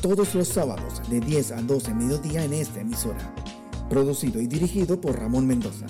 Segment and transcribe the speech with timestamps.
[0.00, 3.34] todos los sábados de 10 a 12 mediodía en esta emisora.
[3.88, 5.86] Producido y dirigido por Ramón Mendoza.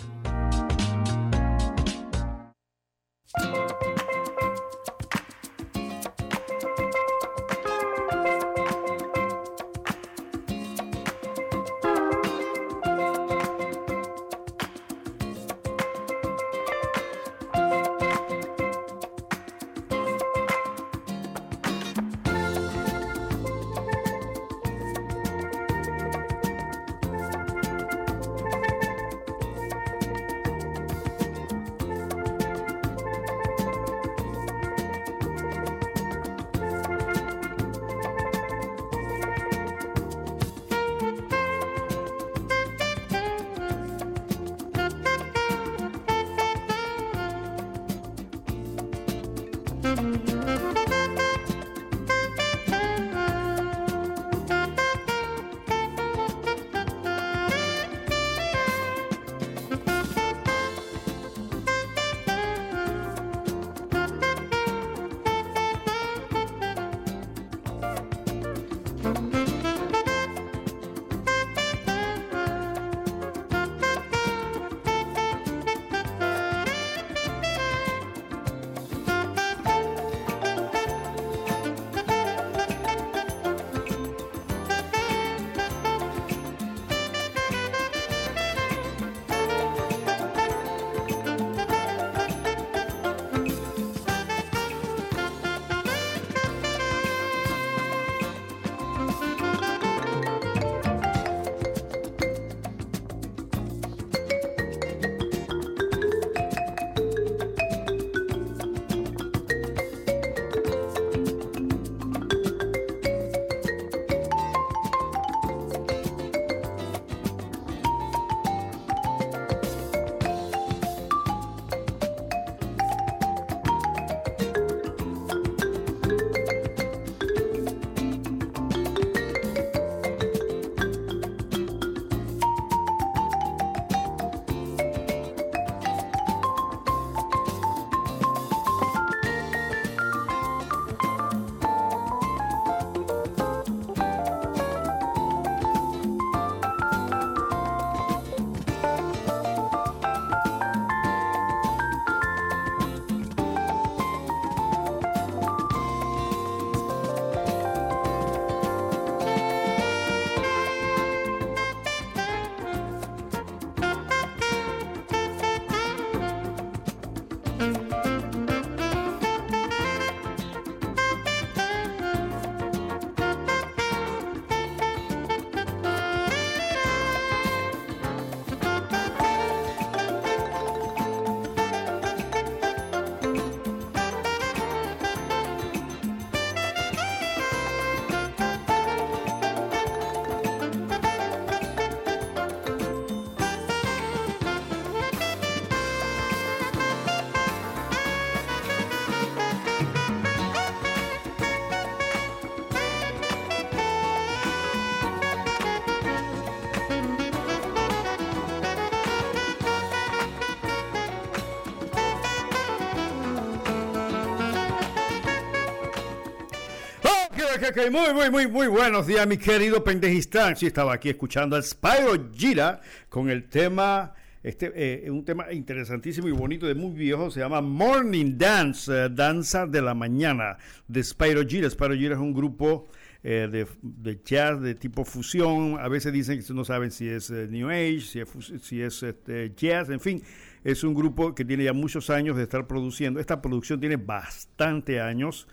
[217.90, 220.54] Muy, muy, muy, muy buenos días, mi querido pendejistán.
[220.56, 224.12] Sí, estaba aquí escuchando al Spyro Gira con el tema,
[224.42, 229.08] este, eh, un tema interesantísimo y bonito de muy viejo, se llama Morning Dance, eh,
[229.10, 231.70] Danza de la Mañana, de Spyro Gira.
[231.70, 232.88] Spyro Gira es un grupo
[233.22, 235.78] eh, de, jazz de tipo fusión.
[235.80, 238.28] A veces dicen que no saben si es New Age, si es,
[238.60, 240.22] si es este, jazz, en fin.
[240.62, 243.18] Es un grupo que tiene ya muchos años de estar produciendo.
[243.18, 245.48] Esta producción tiene bastante años.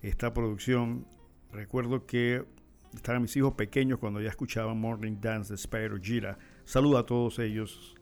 [0.00, 1.06] Esta producción
[1.52, 2.44] Recuerdo que
[2.94, 6.38] estaban mis hijos pequeños cuando ya escuchaban Morning Dance de Spyro Gira.
[6.64, 7.94] Saludo a todos ellos.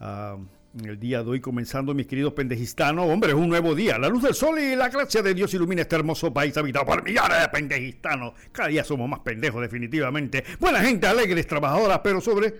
[0.00, 3.06] en el día de hoy comenzando, mis queridos pendejistanos.
[3.08, 3.98] Hombre, es un nuevo día.
[3.98, 7.02] La luz del sol y la gracia de Dios ilumina este hermoso país habitado por
[7.02, 8.32] millones de pendejistanos.
[8.52, 10.44] Cada día somos más pendejos, definitivamente.
[10.60, 12.54] Buena gente, alegres, trabajadora, pero sobre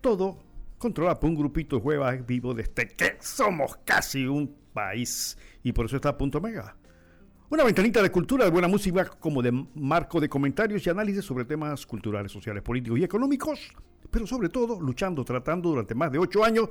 [0.00, 0.38] todo
[0.78, 5.38] controlada por un grupito de huevas vivo desde que somos casi un país.
[5.62, 6.76] Y por eso está a punto mega.
[7.52, 11.44] Una ventanita de cultura, de buena música, como de marco de comentarios y análisis sobre
[11.44, 13.74] temas culturales, sociales, políticos y económicos,
[14.10, 16.70] pero sobre todo luchando, tratando durante más de ocho años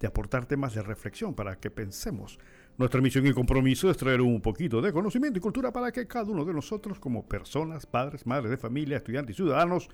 [0.00, 2.40] de aportar temas de reflexión para que pensemos.
[2.76, 6.24] Nuestra misión y compromiso es traer un poquito de conocimiento y cultura para que cada
[6.24, 9.88] uno de nosotros, como personas, padres, madres de familia, estudiantes y ciudadanos,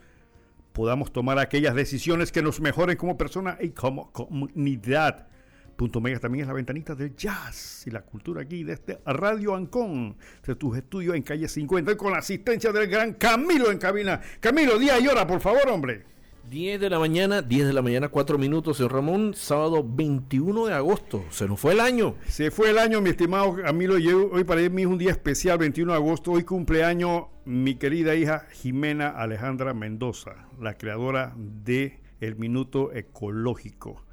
[0.73, 5.29] podamos tomar aquellas decisiones que nos mejoren como persona y como comunidad.
[5.77, 10.17] Punto Mega también es la ventanita del jazz y la cultura aquí desde Radio Ancón,
[10.47, 14.21] de tus estudios en calle 50, con la asistencia del gran Camilo en cabina.
[14.41, 16.05] Camilo, día y hora, por favor, hombre.
[16.49, 20.75] 10 de la mañana, 10 de la mañana, 4 minutos, señor Ramón, sábado 21 de
[20.75, 21.25] agosto.
[21.31, 22.15] Se nos fue el año.
[22.27, 23.97] Se fue el año, mi estimado Camilo.
[23.97, 26.33] Hoy para mí es un día especial, 21 de agosto.
[26.33, 34.06] Hoy cumpleaños mi querida hija Jimena Alejandra Mendoza, la creadora de El Minuto Ecológico.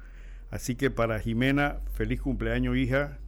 [0.50, 3.18] Así que para Jimena, feliz cumpleaños, hija.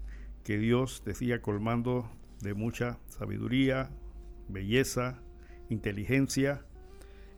[0.45, 2.09] Que Dios te siga colmando
[2.41, 3.91] de mucha sabiduría,
[4.49, 5.21] belleza,
[5.69, 6.65] inteligencia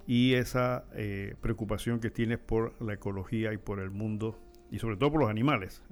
[0.06, 4.38] y esa eh, preocupación que tienes por la ecología y por el mundo
[4.70, 5.82] y sobre todo por los animales.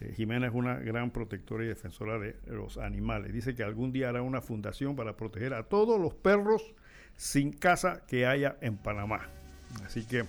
[0.00, 3.32] Eh, Jimena es una gran protectora y defensora de los animales.
[3.32, 6.74] Dice que algún día hará una fundación para proteger a todos los perros
[7.16, 9.28] sin casa que haya en Panamá.
[9.84, 10.24] Así que,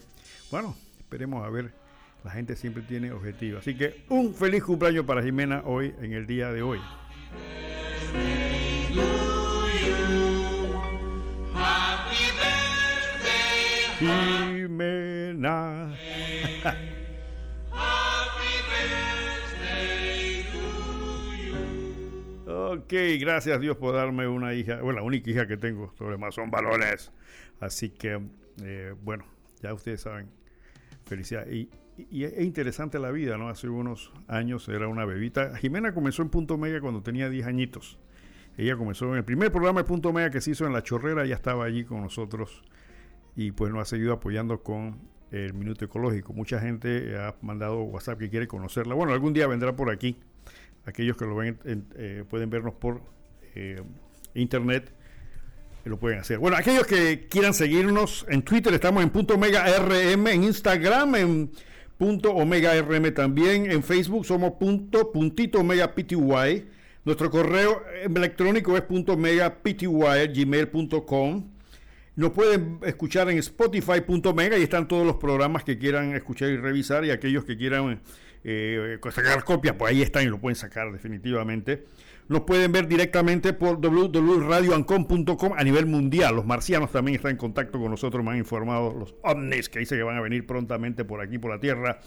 [0.52, 1.87] bueno, esperemos a ver.
[2.28, 3.62] La gente siempre tiene objetivos.
[3.62, 6.78] Así que un feliz cumpleaños para Jimena hoy, en el día de hoy.
[13.98, 15.96] Jimena.
[22.46, 26.16] Ok, gracias Dios por darme una hija, bueno, la única hija que tengo, todo lo
[26.16, 27.10] demás son balones.
[27.62, 28.20] Así que,
[28.64, 29.24] eh, bueno,
[29.62, 30.30] ya ustedes saben,
[31.06, 31.48] felicidad.
[31.48, 31.70] Y,
[32.12, 33.50] es interesante la vida, ¿no?
[33.50, 35.56] Hace unos años era una bebita.
[35.58, 37.98] Jimena comenzó en Punto Mega cuando tenía 10 añitos.
[38.58, 41.26] Ella comenzó en el primer programa de Punto Mega que se hizo en La Chorrera,
[41.26, 42.64] ya estaba allí con nosotros
[43.36, 45.00] y pues nos ha seguido apoyando con
[45.32, 46.34] el Minuto Ecológico.
[46.34, 48.96] Mucha gente ha mandado WhatsApp que quiere conocerla.
[48.96, 50.20] Bueno, algún día vendrá por aquí.
[50.86, 53.02] Aquellos que lo ven eh, pueden vernos por
[53.56, 53.82] eh,
[54.34, 54.92] internet
[55.88, 56.40] lo pueden hacer.
[56.40, 61.52] Bueno, aquellos que quieran seguirnos en Twitter estamos en punto omega rm, en Instagram en
[61.98, 66.16] punto omega rm también, en Facebook somos punto puntito omega pty.
[67.06, 71.52] Nuestro correo electrónico es punto omega pty gmail.com.
[72.16, 77.06] Nos pueden escuchar en spotify.mega y están todos los programas que quieran escuchar y revisar
[77.06, 78.02] y aquellos que quieran
[78.44, 81.86] eh, sacar copias, pues ahí están y lo pueden sacar definitivamente.
[82.30, 86.36] Nos pueden ver directamente por www.radioancom.com a nivel mundial.
[86.36, 89.98] Los marcianos también están en contacto con nosotros, me han informado los ovnis que dicen
[89.98, 92.00] que van a venir prontamente por aquí, por la Tierra.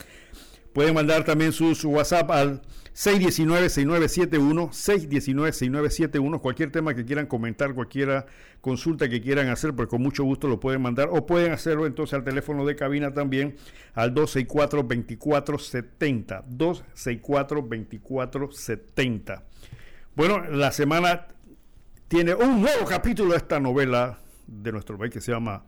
[0.73, 2.63] Pueden mandar también su, WhatsApp al
[2.95, 8.27] 619-6971, 619-6971, cualquier tema que quieran comentar, cualquier
[8.61, 12.15] consulta que quieran hacer, pues con mucho gusto lo pueden mandar, o pueden hacerlo entonces
[12.15, 13.57] al teléfono de cabina también,
[13.95, 19.43] al 264-2470, 264-2470.
[20.17, 21.29] Bueno, la semana
[22.09, 24.19] tiene un nuevo capítulo de esta novela
[24.49, 25.65] de nuestro país que se llama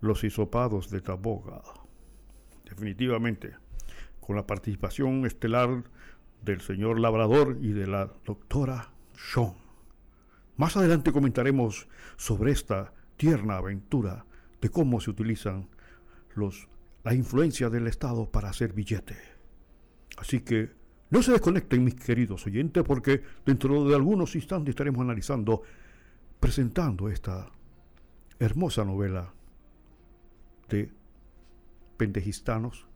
[0.00, 1.62] Los hisopados de Taboga.
[2.64, 3.54] Definitivamente
[4.18, 5.84] con la participación estelar
[6.42, 9.54] del señor Labrador y de la doctora Sean.
[10.56, 14.26] Más adelante comentaremos sobre esta tierna aventura
[14.60, 15.68] de cómo se utilizan
[16.34, 16.68] los,
[17.04, 19.16] la influencia del Estado para hacer billete.
[20.16, 20.79] Así que
[21.10, 25.62] no se desconecten mis queridos oyentes porque dentro de algunos instantes estaremos analizando,
[26.38, 27.50] presentando esta
[28.38, 29.34] hermosa novela
[30.68, 30.90] de
[31.96, 32.86] pendejistanos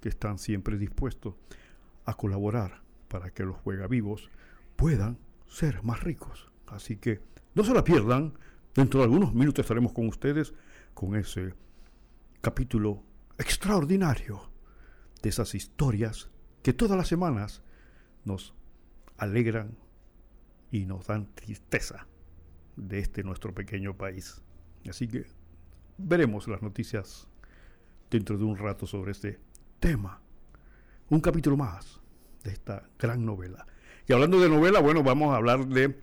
[0.00, 1.34] que están siempre dispuestos
[2.04, 4.30] a colaborar para que los juegavivos
[4.76, 6.50] puedan ser más ricos.
[6.66, 7.20] Así que
[7.54, 8.34] no se la pierdan.
[8.74, 10.54] Dentro de algunos minutos estaremos con ustedes
[10.94, 11.54] con ese
[12.40, 13.02] capítulo
[13.38, 14.50] extraordinario
[15.22, 16.31] de esas historias
[16.62, 17.62] que todas las semanas
[18.24, 18.54] nos
[19.16, 19.76] alegran
[20.70, 22.06] y nos dan tristeza
[22.76, 24.42] de este nuestro pequeño país.
[24.88, 25.26] Así que
[25.98, 27.28] veremos las noticias
[28.10, 29.38] dentro de un rato sobre este
[29.80, 30.20] tema.
[31.10, 32.00] Un capítulo más
[32.42, 33.66] de esta gran novela.
[34.08, 35.98] Y hablando de novela, bueno, vamos a hablar de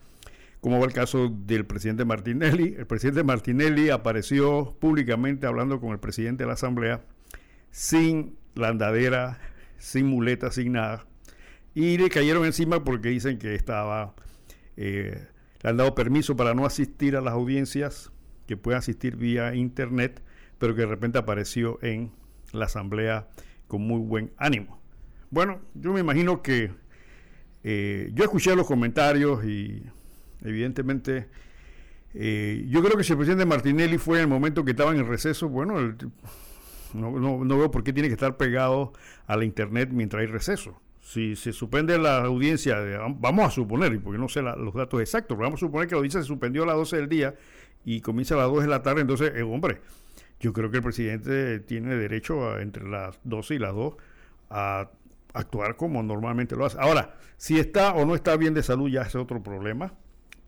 [0.62, 2.76] cómo va el caso del presidente Martinelli.
[2.78, 7.04] El presidente Martinelli apareció públicamente hablando con el presidente de la Asamblea
[7.72, 9.40] sin la andadera,
[9.80, 11.06] sin muleta, sin nada.
[11.74, 14.14] Y le cayeron encima porque dicen que estaba,
[14.78, 15.28] eh,
[15.62, 18.12] le han dado permiso para no asistir a las audiencias,
[18.48, 20.22] que puede asistir vía internet,
[20.58, 22.12] pero que de repente apareció en
[22.52, 23.28] la asamblea
[23.68, 24.80] con muy buen ánimo.
[25.30, 26.72] Bueno, yo me imagino que
[27.64, 29.84] eh, yo escuché los comentarios y
[30.42, 31.28] evidentemente
[32.14, 35.08] eh, yo creo que si el presidente Martinelli fue en el momento que estaban en
[35.08, 35.96] receso, bueno,
[36.94, 38.94] no, veo por qué tiene que estar pegado
[39.28, 40.82] a la internet mientras hay receso.
[41.02, 42.78] Si se suspende la audiencia,
[43.18, 46.22] vamos a suponer, porque no sé los datos exactos, vamos a suponer que la audiencia
[46.22, 47.36] se suspendió a las 12 del día
[47.86, 49.82] y comienza a las 2 de la tarde, entonces, eh, hombre,
[50.40, 53.96] yo creo que el presidente tiene derecho entre las 12 y las 2
[54.50, 54.90] a
[55.34, 56.78] actuar como normalmente lo hace.
[56.80, 59.94] Ahora, si está o no está bien de salud ya es otro problema,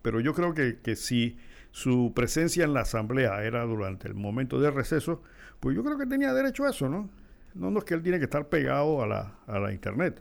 [0.02, 1.38] pero yo creo que, que si
[1.70, 5.22] su presencia en la asamblea era durante el momento de receso,
[5.62, 7.08] pues yo creo que tenía derecho a eso, ¿no?
[7.54, 10.20] No, no es que él tiene que estar pegado a la, a la internet.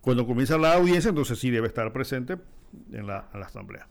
[0.00, 2.36] Cuando comienza la audiencia, entonces sí debe estar presente
[2.90, 3.86] en la, asamblea.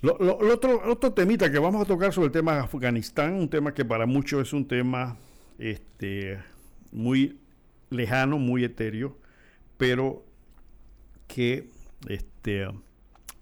[0.00, 0.16] Lo,
[0.52, 3.84] otro, otro temita que vamos a tocar sobre el tema de Afganistán, un tema que
[3.84, 5.16] para muchos es un tema
[5.60, 6.40] este,
[6.90, 7.38] muy
[7.90, 9.16] lejano, muy etéreo,
[9.76, 10.24] pero
[11.28, 11.70] que
[12.08, 12.66] este,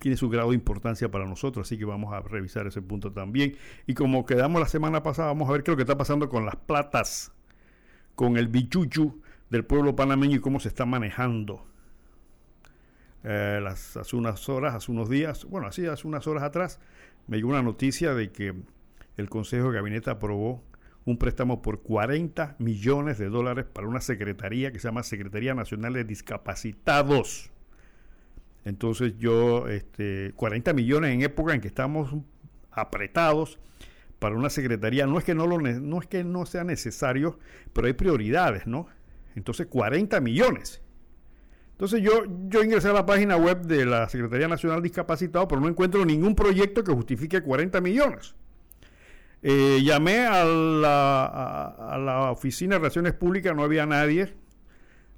[0.05, 3.57] tiene su grado de importancia para nosotros, así que vamos a revisar ese punto también.
[3.87, 6.29] Y como quedamos la semana pasada, vamos a ver qué es lo que está pasando
[6.29, 7.33] con las platas,
[8.15, 11.67] con el bichuchu del pueblo panameño y cómo se está manejando.
[13.23, 16.81] Eh, las, hace unas horas, hace unos días, bueno, así hace unas horas atrás,
[17.27, 18.55] me llegó una noticia de que
[19.17, 20.63] el Consejo de Gabinete aprobó
[21.07, 25.95] un préstamo por 40 millones de dólares para una secretaría que se llama Secretaría Nacional
[25.95, 27.54] de Discapacitados.
[28.65, 32.15] Entonces yo, este, 40 millones en época en que estamos
[32.71, 33.59] apretados
[34.19, 37.39] para una secretaría, no es que no, lo, no, es que no sea necesario,
[37.73, 38.87] pero hay prioridades, ¿no?
[39.35, 40.81] Entonces 40 millones.
[41.73, 45.61] Entonces yo, yo ingresé a la página web de la Secretaría Nacional de Discapacitados, pero
[45.61, 48.35] no encuentro ningún proyecto que justifique 40 millones.
[49.43, 54.33] Eh, llamé a la, a la, Oficina de Relaciones Públicas, no había nadie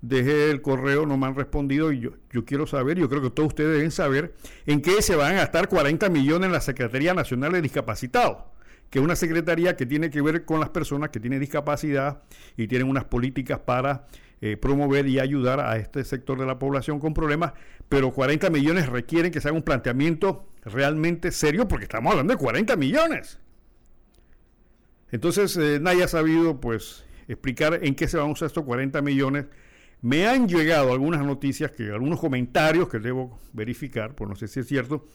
[0.03, 3.31] dejé el correo, no me han respondido y yo, yo quiero saber, yo creo que
[3.31, 4.35] todos ustedes deben saber
[4.67, 8.45] en qué se van a gastar 40 millones en la Secretaría Nacional de Discapacitados,
[8.91, 12.23] que es una secretaría que tiene que ver con las personas que tienen discapacidad
[12.57, 14.07] y tienen unas políticas para
[14.43, 17.55] eh, promover y ayudar a este sector de la población con problemas,
[17.89, 22.39] pero 40 millones requieren que se haga un planteamiento realmente serio porque estamos hablando de
[22.39, 23.41] 40 millones.
[25.11, 29.01] Entonces eh, nadie ha sabido pues explicar en qué se van a usar estos 40
[29.03, 29.47] millones
[30.07, 34.61] me han llegado algunas noticias, que algunos comentarios que debo verificar, por no sé si
[34.61, 35.09] es cierto,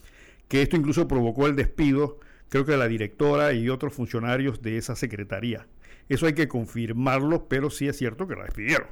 [0.49, 2.19] que esto incluso provocó el despido,
[2.49, 5.65] creo que de la directora y otros funcionarios de esa secretaría.
[6.09, 8.89] Eso hay que confirmarlo, pero sí es cierto que la despidieron.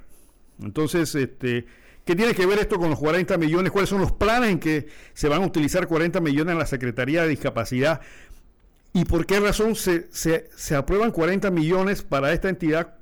[0.64, 1.66] Entonces, este,
[2.06, 3.70] ¿qué tiene que ver esto con los 40 millones?
[3.70, 7.24] ¿Cuáles son los planes en que se van a utilizar 40 millones en la Secretaría
[7.24, 8.00] de Discapacidad?
[8.94, 12.99] ¿Y por qué razón se aprueban 40 millones para esta entidad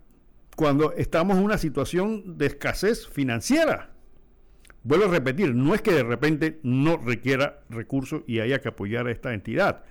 [0.58, 3.92] cuando estamos en una situación de escasez financiera.
[4.82, 9.06] Vuelvo a repetir, no es que de repente no requiera recursos y haya que apoyar
[9.06, 9.84] a esta entidad,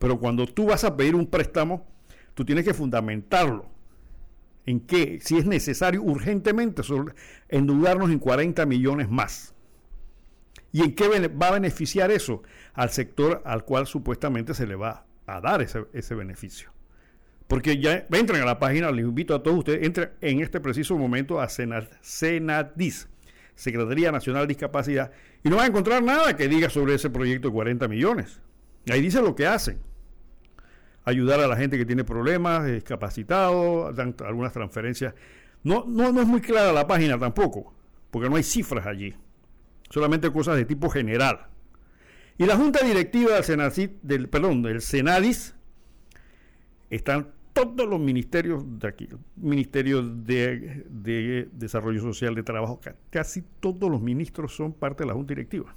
[0.00, 1.86] pero cuando tú vas a pedir un préstamo,
[2.34, 3.70] tú tienes que fundamentarlo.
[4.66, 6.82] En qué, si es necesario urgentemente
[7.48, 9.54] endeudarnos en 40 millones más.
[10.72, 12.42] ¿Y en qué va a beneficiar eso?
[12.74, 16.72] Al sector al cual supuestamente se le va a dar ese, ese beneficio.
[17.48, 20.96] Porque ya entren a la página, les invito a todos ustedes, entren en este preciso
[20.98, 23.08] momento a Senadis,
[23.54, 25.10] Secretaría Nacional de Discapacidad,
[25.42, 28.42] y no van a encontrar nada que diga sobre ese proyecto de 40 millones.
[28.90, 29.80] Ahí dice lo que hacen.
[31.04, 35.14] Ayudar a la gente que tiene problemas, discapacitados, dan algunas transferencias.
[35.62, 37.74] No, no, es muy clara la página tampoco,
[38.10, 39.14] porque no hay cifras allí.
[39.88, 41.46] Solamente cosas de tipo general.
[42.36, 45.54] Y la Junta Directiva del, Senadis, del, perdón, del Senadis
[46.90, 53.90] están todos los ministerios de aquí, ministerios de, de, Desarrollo Social, de Trabajo, casi todos
[53.90, 55.74] los ministros son parte de la Junta Directiva.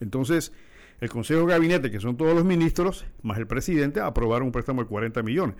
[0.00, 0.52] Entonces,
[1.00, 4.82] el Consejo de Gabinete, que son todos los ministros, más el presidente, aprobaron un préstamo
[4.82, 5.56] de 40 millones.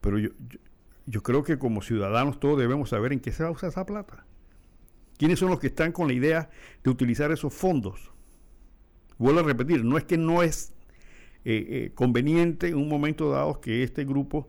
[0.00, 0.30] Pero yo,
[1.06, 3.86] yo, creo que como ciudadanos todos debemos saber en qué se va a usar esa
[3.86, 4.26] plata.
[5.16, 6.50] ¿Quiénes son los que están con la idea
[6.82, 8.12] de utilizar esos fondos?
[9.18, 10.74] Vuelvo a repetir, no es que no es
[11.44, 14.48] eh, eh, conveniente en un momento dado que este grupo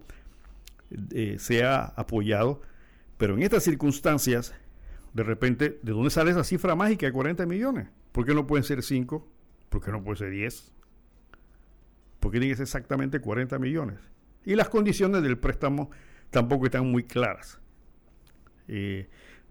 [1.11, 2.61] eh, sea apoyado,
[3.17, 4.53] pero en estas circunstancias,
[5.13, 7.87] de repente, ¿de dónde sale esa cifra mágica de 40 millones?
[8.11, 9.27] ¿Por qué no pueden ser 5?
[9.69, 10.71] ¿Por qué no puede ser 10?
[12.19, 13.97] ¿Por qué tiene que ser exactamente 40 millones?
[14.45, 15.89] Y las condiciones del préstamo
[16.29, 17.59] tampoco están muy claras.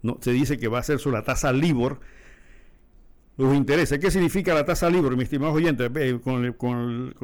[0.03, 1.99] no, se dice que va a ser sobre la tasa LIBOR,
[3.37, 3.99] los intereses.
[3.99, 5.91] ¿Qué significa la tasa LIBOR, mis estimados oyentes?
[6.23, 7.15] Con el, con,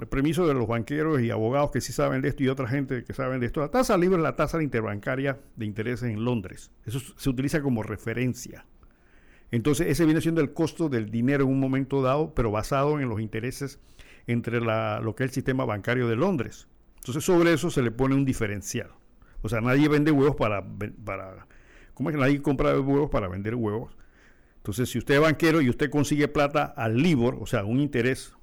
[0.00, 3.04] el, permiso de los banqueros y abogados que sí saben de esto y otra gente
[3.04, 6.70] que saben de esto, la tasa LIBOR es la tasa interbancaria de intereses en Londres.
[6.86, 8.64] Eso se utiliza como referencia.
[9.50, 13.08] Entonces, ese viene siendo el costo del dinero en un momento dado, pero basado en
[13.08, 13.80] los intereses
[14.26, 16.68] entre lo que es el sistema bancario de Londres.
[16.98, 18.90] Entonces, sobre eso se le pone un diferencial.
[19.40, 20.64] O sea, nadie vende huevos para,
[21.04, 21.46] para
[21.94, 23.96] ¿cómo es que nadie compra huevos para vender huevos?
[24.68, 28.34] Entonces, si usted es banquero y usted consigue plata al LIBOR, o sea, un interés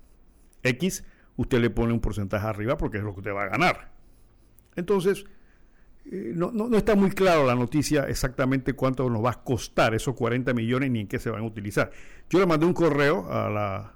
[0.64, 1.04] X,
[1.36, 3.92] usted le pone un porcentaje arriba porque es lo que usted va a ganar.
[4.76, 5.26] Entonces,
[6.12, 10.16] eh, no, no, está muy claro la noticia exactamente cuánto nos va a costar esos
[10.16, 11.92] 40 millones ni en qué se van a utilizar.
[12.28, 13.94] Yo le mandé un correo a la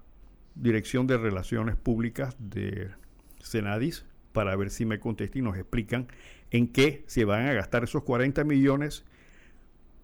[0.54, 2.92] Dirección de Relaciones Públicas de
[3.42, 6.06] Senadis para ver si me contestan y nos explican
[6.52, 9.04] en qué se van a gastar esos 40 millones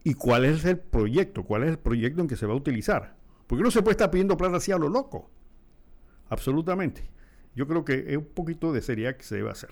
[0.05, 3.15] y cuál es el proyecto, cuál es el proyecto en que se va a utilizar.
[3.47, 5.31] Porque no se puede estar pidiendo plata así a lo loco.
[6.29, 7.09] Absolutamente.
[7.55, 9.71] Yo creo que es un poquito de seriedad que se debe hacer.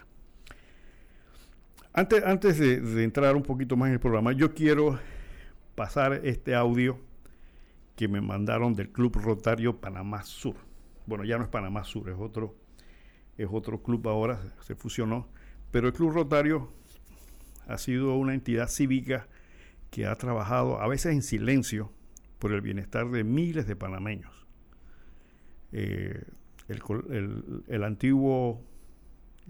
[1.93, 4.99] Antes, antes de, entrar un poquito más en el programa, yo quiero
[5.75, 6.99] pasar este audio
[7.95, 10.55] que me mandaron del Club Rotario Panamá Sur.
[11.05, 12.55] Bueno, ya no es Panamá Sur, es otro,
[13.37, 15.27] es otro club ahora, se fusionó.
[15.69, 16.71] Pero el Club Rotario
[17.67, 19.27] ha sido una entidad cívica
[19.93, 21.91] que ha trabajado a veces en silencio
[22.39, 24.47] por el bienestar de miles de panameños.
[25.71, 26.19] Eh,
[26.67, 28.65] el, antiguo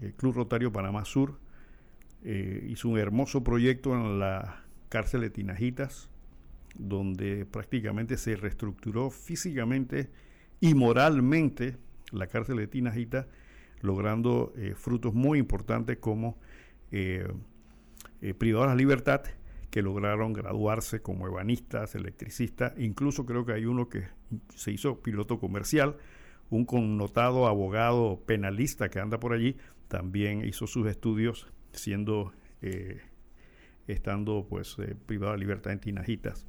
[0.02, 1.38] eh, Club Rotario Panamá Sur
[2.24, 6.10] eh, hizo un hermoso proyecto en la cárcel de Tinajitas,
[6.74, 10.10] donde prácticamente se reestructuró físicamente
[10.60, 11.78] y moralmente
[12.12, 13.28] la cárcel de Tinajita,
[13.80, 16.36] logrando frutos muy importantes como
[18.38, 19.22] privados de la libertad
[19.74, 24.04] que lograron graduarse como ebanistas, electricistas, incluso creo que hay uno que
[24.54, 25.96] se hizo piloto comercial,
[26.48, 29.56] un connotado abogado penalista que anda por allí,
[29.88, 33.00] también hizo sus estudios siendo, eh,
[33.88, 36.46] estando pues eh, privado de libertad en Tinajitas.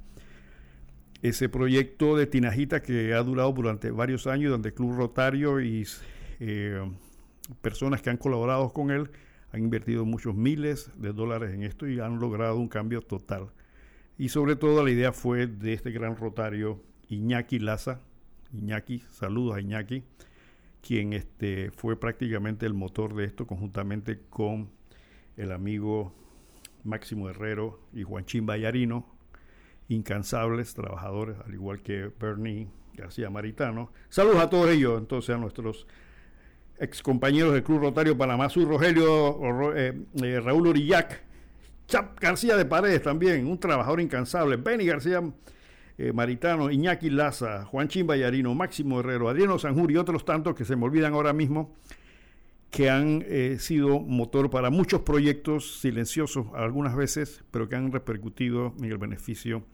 [1.20, 5.84] Ese proyecto de Tinajita que ha durado durante varios años, donde Club Rotario y
[6.38, 6.80] eh,
[7.60, 9.10] personas que han colaborado con él
[9.56, 13.48] han invertido muchos miles de dólares en esto y han logrado un cambio total.
[14.18, 18.00] Y sobre todo la idea fue de este gran rotario Iñaki Laza.
[18.52, 20.04] Iñaki, saludos a Iñaki,
[20.82, 24.68] quien este, fue prácticamente el motor de esto conjuntamente con
[25.38, 26.12] el amigo
[26.84, 29.06] Máximo Herrero y Juanchín Bayarino,
[29.88, 33.90] incansables trabajadores, al igual que Bernie García Maritano.
[34.10, 35.86] Saludos a todos ellos, entonces a nuestros
[36.78, 41.22] ex compañeros del Club Rotario Panamá Sur, Rogelio, eh, eh, Raúl Urillac,
[41.86, 45.22] Chap García de Paredes también, un trabajador incansable, Benny García
[45.98, 50.76] eh, Maritano, Iñaki Laza, Juan Chimbayarino, Máximo Herrero, Adriano Sanjur y otros tantos que se
[50.76, 51.74] me olvidan ahora mismo,
[52.70, 53.24] que han
[53.58, 59.64] sido motor para muchos proyectos silenciosos algunas veces, pero que han repercutido en el beneficio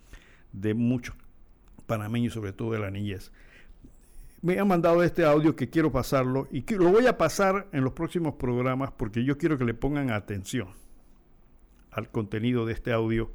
[0.52, 1.16] de muchos
[1.86, 3.32] panameños, sobre todo de la niñez
[4.42, 7.84] me han mandado este audio que quiero pasarlo y que lo voy a pasar en
[7.84, 10.68] los próximos programas porque yo quiero que le pongan atención
[11.92, 13.30] al contenido de este audio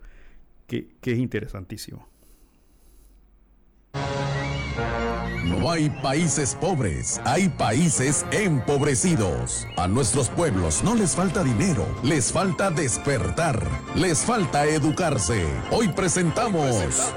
[0.67, 2.07] que, que es interesantísimo.
[5.47, 9.65] No hay países pobres, hay países empobrecidos.
[9.77, 15.45] A nuestros pueblos no les falta dinero, les falta despertar, les falta educarse.
[15.71, 17.13] Hoy presentamos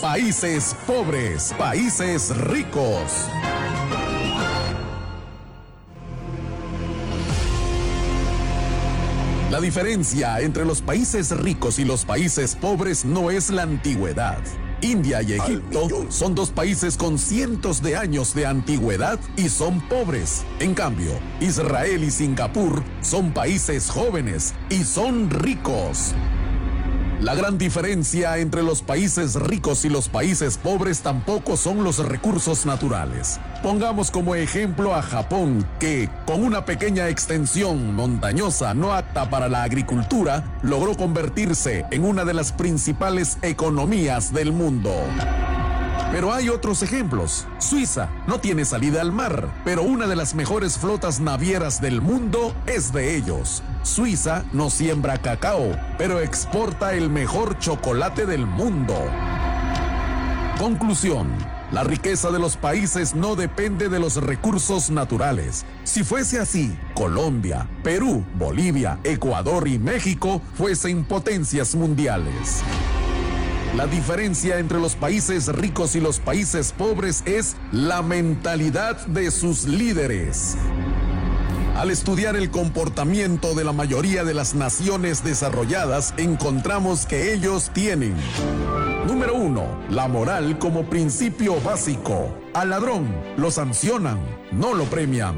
[0.00, 3.28] Países pobres, países ricos.
[9.50, 14.42] La diferencia entre los países ricos y los países pobres no es la antigüedad
[14.84, 20.44] India y Egipto son dos países con cientos de años de antigüedad y son pobres.
[20.60, 26.14] En cambio, Israel y Singapur son países jóvenes y son ricos.
[27.18, 32.66] La gran diferencia entre los países ricos y los países pobres tampoco son los recursos
[32.66, 33.40] naturales.
[33.64, 39.62] Pongamos como ejemplo a Japón, que con una pequeña extensión montañosa no apta para la
[39.62, 44.92] agricultura, logró convertirse en una de las principales economías del mundo.
[46.12, 47.46] Pero hay otros ejemplos.
[47.56, 52.54] Suiza no tiene salida al mar, pero una de las mejores flotas navieras del mundo
[52.66, 53.62] es de ellos.
[53.82, 58.94] Suiza no siembra cacao, pero exporta el mejor chocolate del mundo.
[60.58, 61.53] Conclusión.
[61.72, 65.64] La riqueza de los países no depende de los recursos naturales.
[65.82, 72.62] Si fuese así, Colombia, Perú, Bolivia, Ecuador y México fuesen potencias mundiales.
[73.76, 79.64] La diferencia entre los países ricos y los países pobres es la mentalidad de sus
[79.64, 80.56] líderes.
[81.74, 88.14] Al estudiar el comportamiento de la mayoría de las naciones desarrolladas, encontramos que ellos tienen
[89.06, 89.86] Número 1.
[89.90, 92.34] La moral como principio básico.
[92.54, 94.18] Al ladrón lo sancionan,
[94.50, 95.36] no lo premian.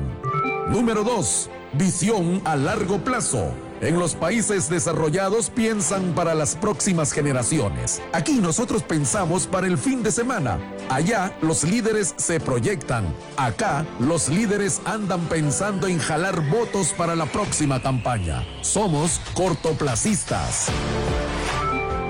[0.70, 1.50] Número 2.
[1.72, 3.52] Visión a largo plazo.
[3.80, 8.00] En los países desarrollados piensan para las próximas generaciones.
[8.12, 10.58] Aquí nosotros pensamos para el fin de semana.
[10.88, 13.04] Allá los líderes se proyectan.
[13.36, 18.46] Acá los líderes andan pensando en jalar votos para la próxima campaña.
[18.62, 20.70] Somos cortoplacistas.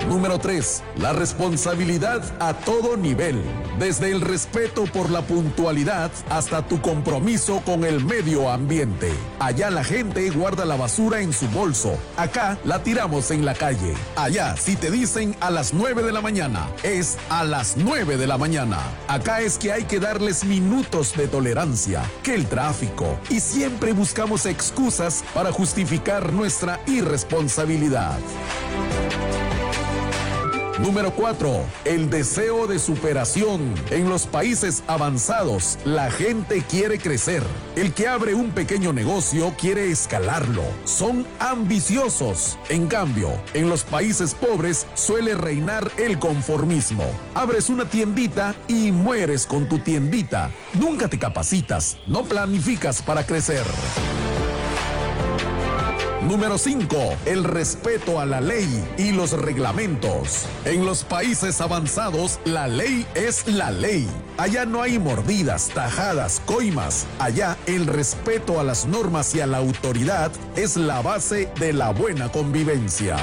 [0.07, 0.83] Número 3.
[0.99, 3.41] La responsabilidad a todo nivel.
[3.77, 9.11] Desde el respeto por la puntualidad hasta tu compromiso con el medio ambiente.
[9.39, 11.97] Allá la gente guarda la basura en su bolso.
[12.15, 13.93] Acá la tiramos en la calle.
[14.15, 18.27] Allá, si te dicen a las 9 de la mañana, es a las 9 de
[18.27, 18.79] la mañana.
[19.09, 23.19] Acá es que hay que darles minutos de tolerancia, que el tráfico.
[23.29, 28.17] Y siempre buscamos excusas para justificar nuestra irresponsabilidad.
[30.79, 31.65] Número 4.
[31.85, 33.73] El deseo de superación.
[33.89, 37.41] En los países avanzados, la gente quiere crecer.
[37.75, 40.61] El que abre un pequeño negocio quiere escalarlo.
[40.83, 42.59] Son ambiciosos.
[42.69, 47.05] En cambio, en los países pobres suele reinar el conformismo.
[47.33, 50.51] Abres una tiendita y mueres con tu tiendita.
[50.73, 53.65] Nunca te capacitas, no planificas para crecer.
[56.21, 56.97] Número 5.
[57.25, 60.45] El respeto a la ley y los reglamentos.
[60.65, 64.09] En los países avanzados, la ley es la ley.
[64.37, 67.05] Allá no hay mordidas, tajadas, coimas.
[67.19, 71.91] Allá el respeto a las normas y a la autoridad es la base de la
[71.91, 73.17] buena convivencia.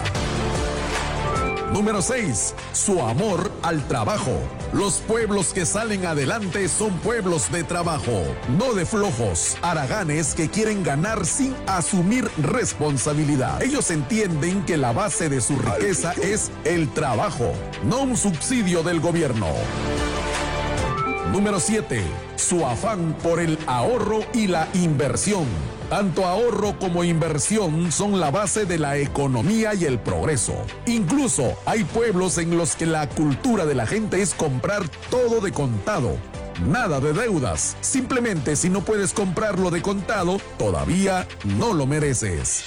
[1.73, 2.55] Número 6.
[2.73, 4.39] Su amor al trabajo.
[4.75, 8.25] Los pueblos que salen adelante son pueblos de trabajo,
[8.59, 13.63] no de flojos, haraganes que quieren ganar sin asumir responsabilidad.
[13.63, 17.53] Ellos entienden que la base de su riqueza es el trabajo,
[17.85, 19.47] no un subsidio del gobierno.
[21.31, 22.03] Número 7.
[22.35, 25.47] Su afán por el ahorro y la inversión.
[25.95, 30.57] Tanto ahorro como inversión son la base de la economía y el progreso.
[30.87, 35.53] Incluso hay pueblos en los que la cultura de la gente es comprar todo de
[35.53, 36.17] contado.
[36.67, 37.77] Nada de deudas.
[37.81, 42.65] Simplemente si no puedes comprarlo de contado, todavía no lo mereces.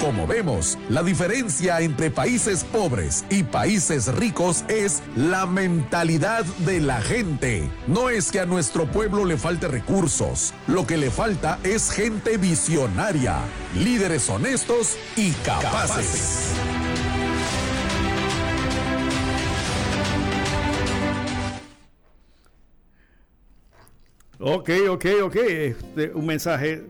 [0.00, 7.00] Como vemos, la diferencia entre países pobres y países ricos es la mentalidad de la
[7.00, 7.68] gente.
[7.88, 12.36] No es que a nuestro pueblo le falte recursos, lo que le falta es gente
[12.36, 13.40] visionaria,
[13.74, 16.52] líderes honestos y capaces.
[24.38, 25.36] Ok, ok, ok.
[25.36, 26.84] Este, un mensaje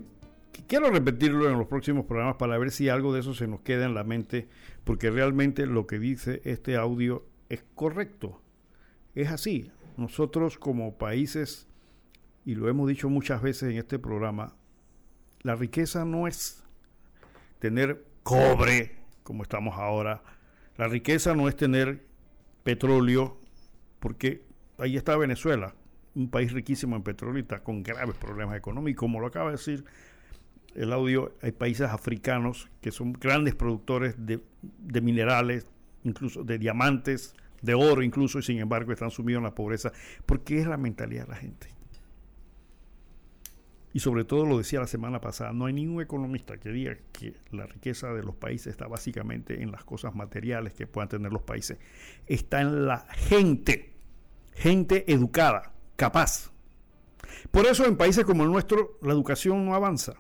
[0.69, 3.87] quiero repetirlo en los próximos programas para ver si algo de eso se nos queda
[3.87, 4.49] en la mente,
[4.85, 8.41] porque realmente lo que dice este audio es correcto.
[9.15, 9.73] Es así.
[9.97, 11.67] Nosotros como países,
[12.45, 14.55] y lo hemos dicho muchas veces en este programa,
[15.43, 16.63] la riqueza no es
[17.59, 20.23] tener cobre como estamos ahora.
[20.77, 22.05] La riqueza no es tener
[22.63, 23.39] petróleo,
[23.99, 24.45] porque
[24.79, 25.75] ahí está Venezuela,
[26.15, 29.85] un país riquísimo en petróleo con graves problemas económicos, como lo acaba de decir
[30.79, 34.41] el audio, hay países africanos que son grandes productores de,
[35.01, 35.67] minerales,
[36.05, 39.93] incluso de diamantes, de oro incluso, y sin embargo están sumidos en la pobreza,
[40.25, 41.69] porque es la mentalidad de la gente.
[43.93, 47.35] Y sobre todo lo decía la semana pasada, no hay ningún economista que diga que
[47.51, 51.43] la riqueza de los países está básicamente en las cosas materiales que puedan tener los
[51.43, 51.79] países.
[52.27, 53.95] Está en la gente,
[54.55, 56.53] gente educada, capaz.
[57.51, 60.15] Por eso en países como el nuestro la educación no avanza.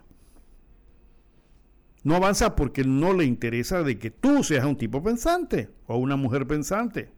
[2.04, 6.16] No avanza porque no le interesa de que tú seas un tipo pensante o una
[6.16, 7.10] mujer pensante.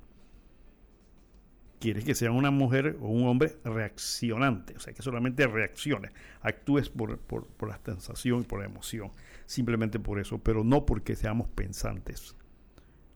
[1.79, 6.12] Quieres que sea una mujer o un hombre reaccionante, o sea, que solamente reacciones,
[6.43, 9.12] actúes por, por, la sensación y por la emoción,
[9.47, 12.37] simplemente por eso, pero no porque seamos pensantes.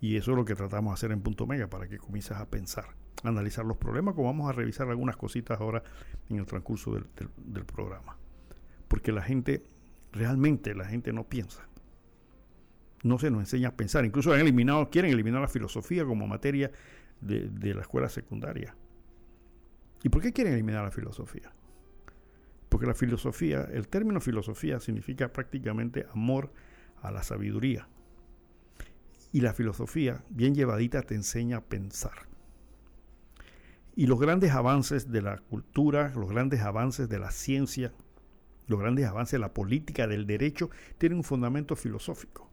[0.01, 2.49] Y eso es lo que tratamos de hacer en Punto Mega, para que comiences a
[2.49, 2.87] pensar,
[3.23, 5.83] a analizar los problemas, como vamos a revisar algunas cositas ahora
[6.31, 8.17] en el transcurso del programa.
[8.89, 9.63] Porque la gente
[10.15, 11.69] realmente la gente no piensa.
[13.03, 14.07] no se nos enseña a pensar.
[14.07, 16.71] Incluso han eliminado, quieren eliminar la filosofía como materia
[17.21, 18.75] de, de la escuela secundaria.
[20.03, 21.53] ¿Y por qué quieren eliminar la filosofía?
[22.71, 26.51] Porque la filosofía, el término filosofía significa prácticamente amor
[27.03, 27.89] a la sabiduría.
[29.33, 32.27] Y la filosofía, bien llevadita, te enseña a pensar.
[33.97, 37.93] Y los grandes avances de la cultura, los grandes avances de la ciencia,
[38.67, 42.51] los grandes avances de la política, del derecho, tienen un fundamento filosófico.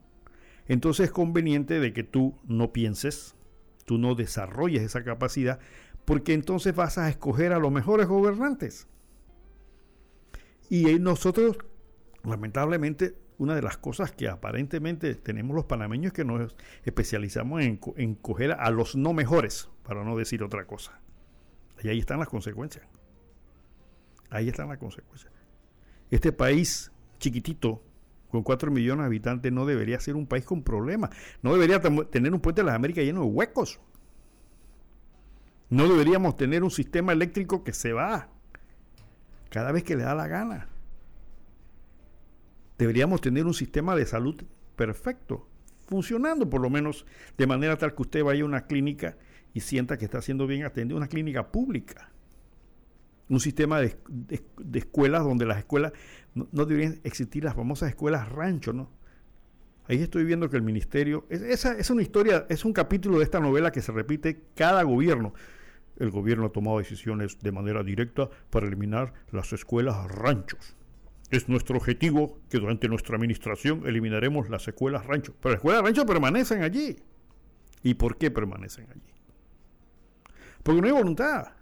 [0.68, 3.36] Entonces es conveniente de que tú no pienses,
[3.86, 5.60] tú no desarrolles esa capacidad,
[6.06, 8.88] porque entonces vas a escoger a los mejores gobernantes.
[10.70, 11.58] Y nosotros,
[12.24, 17.80] lamentablemente, una de las cosas que aparentemente tenemos los panameños es que nos especializamos en,
[17.98, 21.02] en coger a los no mejores, para no decir otra cosa.
[21.84, 22.86] Y ahí están las consecuencias.
[24.30, 25.34] Ahí están las consecuencias.
[26.12, 27.82] Este país chiquitito,
[28.30, 31.10] con 4 millones de habitantes, no debería ser un país con problemas.
[31.42, 33.80] No debería tener un puente de las Américas lleno de huecos.
[35.70, 38.30] No deberíamos tener un sistema eléctrico que se va
[39.50, 40.68] cada vez que le da la gana.
[42.78, 44.44] Deberíamos tener un sistema de salud
[44.76, 45.48] perfecto,
[45.88, 47.06] funcionando por lo menos
[47.38, 49.18] de manera tal que usted vaya a una clínica
[49.54, 52.12] y sienta que está siendo bien atendido, una clínica pública.
[53.32, 53.96] Un sistema de,
[54.74, 55.94] escuelas donde las escuelas
[56.36, 58.92] no, deberían existir las famosas escuelas rancho, ¿no?
[59.88, 63.40] Ahí estoy viendo que el ministerio, esa es una historia, es un capítulo de esta
[63.40, 65.34] novela que se repite cada gobierno.
[65.98, 70.76] El gobierno ha tomado decisiones de manera directa para eliminar las escuelas ranchos.
[71.30, 75.36] Es nuestro objetivo que durante nuestra administración eliminaremos las escuelas ranchos.
[75.40, 76.98] Pero las escuelas ranchos permanecen allí.
[77.82, 79.14] ¿Y por qué permanecen allí?
[80.64, 81.61] Porque no hay voluntad.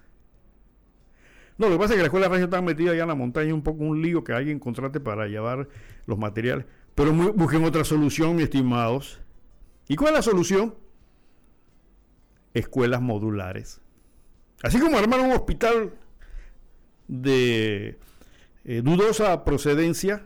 [1.59, 3.53] No, lo que pasa es que la escuela rancho está metida allá en la montaña,
[3.53, 5.67] un poco un lío que alguien contrate para llevar
[6.05, 6.65] los materiales.
[6.95, 9.19] Pero busquen otra solución, estimados.
[9.89, 10.73] ¿Y cuál es la solución?
[12.53, 13.81] Escuelas modulares.
[14.63, 15.93] Así como armar un hospital
[17.09, 17.99] de
[18.63, 20.25] eh, dudosa procedencia,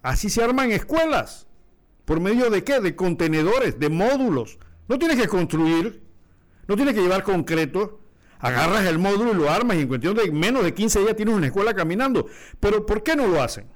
[0.00, 1.46] así se arman escuelas.
[2.06, 2.80] ¿Por medio de qué?
[2.80, 4.58] De contenedores, de módulos.
[4.88, 6.02] No tienes que construir,
[6.66, 7.99] no tienes que llevar concreto.
[8.40, 11.34] Agarras el módulo y lo armas y en cuestión de menos de 15 días tienes
[11.34, 12.26] una escuela caminando.
[12.58, 13.66] Pero ¿por qué no lo hacen?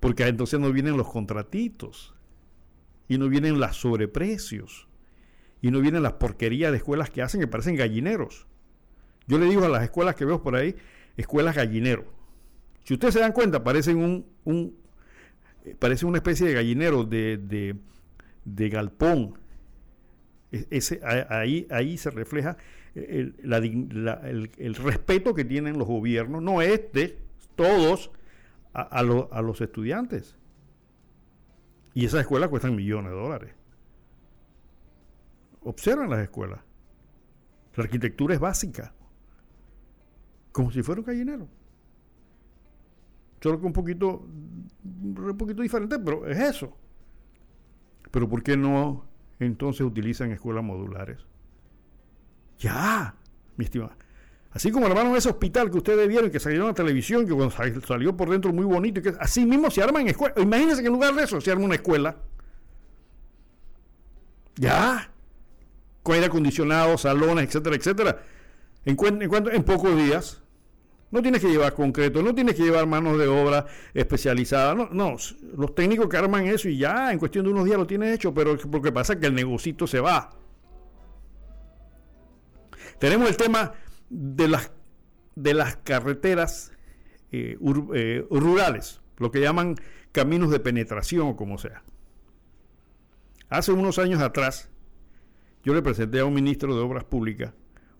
[0.00, 2.14] Porque entonces no vienen los contratitos
[3.08, 4.88] y no vienen los sobreprecios
[5.60, 8.46] y no vienen las porquerías de escuelas que hacen que parecen gallineros.
[9.26, 10.76] Yo le digo a las escuelas que veo por ahí,
[11.16, 12.04] escuelas gallinero.
[12.84, 14.76] Si ustedes se dan cuenta, parecen un, un
[15.64, 17.38] eh, parece una especie de gallinero de,
[18.44, 19.38] de, galpón.
[20.52, 22.58] E, ese, ahí, ahí se refleja
[22.94, 27.18] el, respeto que tienen los gobiernos, no este,
[27.56, 28.10] todos,
[28.72, 29.02] a, a
[29.42, 30.36] los estudiantes.
[31.92, 33.54] Y esas escuelas cuestan millones de dólares.
[35.62, 36.60] Observen las escuelas.
[37.76, 38.92] La arquitectura es básica
[40.54, 41.48] como si fuera un gallinero.
[43.40, 44.24] Solo que un poquito,
[44.84, 46.78] un poquito diferente, pero es eso.
[48.12, 49.04] Pero ¿por qué no
[49.40, 51.26] entonces utilizan escuelas modulares?
[52.58, 53.14] Ya,
[53.56, 53.92] mi estimado.
[54.50, 58.16] Así como armaron ese hospital que ustedes vieron, que salieron a la televisión, que salió
[58.16, 60.38] por dentro muy bonito, que así mismo se arman escuelas.
[60.40, 62.16] Imagínense que en lugar de eso se arma una escuela.
[64.54, 65.10] Ya.
[66.04, 68.22] Con aire acondicionado, salones, etcétera, etcétera.
[68.84, 70.40] En, en, en pocos días.
[71.10, 74.76] No tienes que llevar concreto, no tienes que llevar manos de obra especializadas.
[74.76, 75.16] No, no,
[75.56, 78.34] los técnicos que arman eso y ya en cuestión de unos días lo tienes hecho,
[78.34, 80.30] pero lo que pasa que el negocito se va.
[82.98, 83.72] Tenemos el tema
[84.10, 84.72] de las,
[85.34, 86.72] de las carreteras
[87.32, 87.58] eh,
[87.94, 89.76] eh, rurales, lo que llaman
[90.12, 91.82] caminos de penetración o como sea.
[93.48, 94.70] Hace unos años atrás,
[95.62, 97.52] yo le presenté a un ministro de Obras Públicas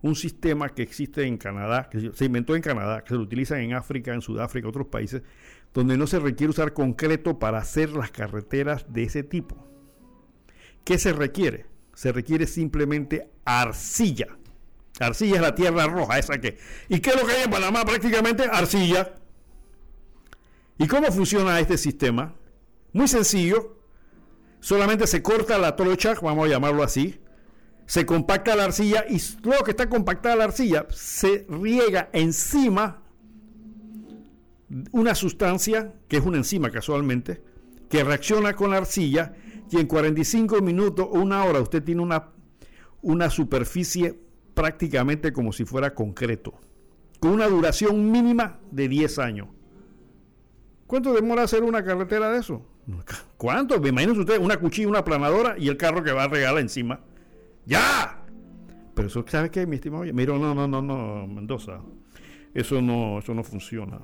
[0.05, 3.59] un sistema que existe en Canadá, que se inventó en Canadá, que se lo utiliza
[3.59, 5.23] en África, en Sudáfrica, otros países,
[5.73, 9.67] donde no se requiere usar concreto para hacer las carreteras de ese tipo.
[10.85, 11.65] ¿Qué se requiere?
[11.95, 14.37] Se requiere simplemente arcilla.
[15.01, 16.59] Arcilla es la tierra roja, esa que.
[16.89, 17.85] ¿Y qué es lo que hay en Panamá?
[17.85, 19.15] Prácticamente arcilla.
[20.79, 22.35] ¿Y cómo funciona este sistema?
[22.93, 23.79] Muy sencillo.
[24.61, 27.21] Solamente se corta la trocha, vamos a llamarlo así,
[27.87, 33.03] se compacta la arcilla y luego que está compactada la arcilla se riega encima
[34.91, 37.43] una sustancia que es una enzima casualmente
[37.91, 39.35] que reacciona con la arcilla
[39.71, 42.31] y en 45 minutos o una hora usted tiene una,
[43.03, 44.19] una superficie
[44.55, 46.55] prácticamente como si fuera concreto
[47.25, 49.49] con una duración mínima de 10 años.
[50.87, 52.61] ¿Cuánto demora hacer una carretera de eso?
[53.38, 53.81] ¿Cuánto?
[53.81, 57.01] Me imagino usted una cuchilla, una planadora y el carro que va a regalar encima.
[57.64, 58.23] ¡Ya!
[58.95, 60.05] Pero eso, ¿sabe qué, mi estimado?
[60.12, 61.81] Mira, no, no, no, no, Mendoza.
[62.53, 63.99] Eso no, eso no funciona.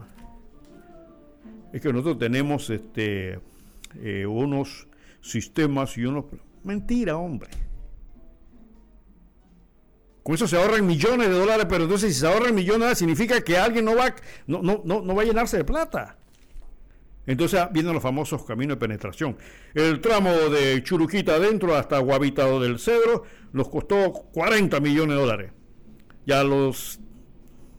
[1.72, 3.38] Es que nosotros tenemos este
[3.96, 4.88] eh, unos
[5.20, 6.24] sistemas y unos.
[6.64, 7.50] Mentira, hombre.
[10.30, 13.58] Con eso se ahorran millones de dólares, pero entonces si se ahorran millones significa que
[13.58, 14.14] alguien no va,
[14.46, 16.18] no, no, no, no va a llenarse de plata.
[17.26, 19.36] Entonces vienen los famosos caminos de penetración.
[19.74, 25.52] El tramo de Churuquita adentro hasta Guavitado del Cedro nos costó 40 millones de dólares.
[26.24, 27.00] Ya a los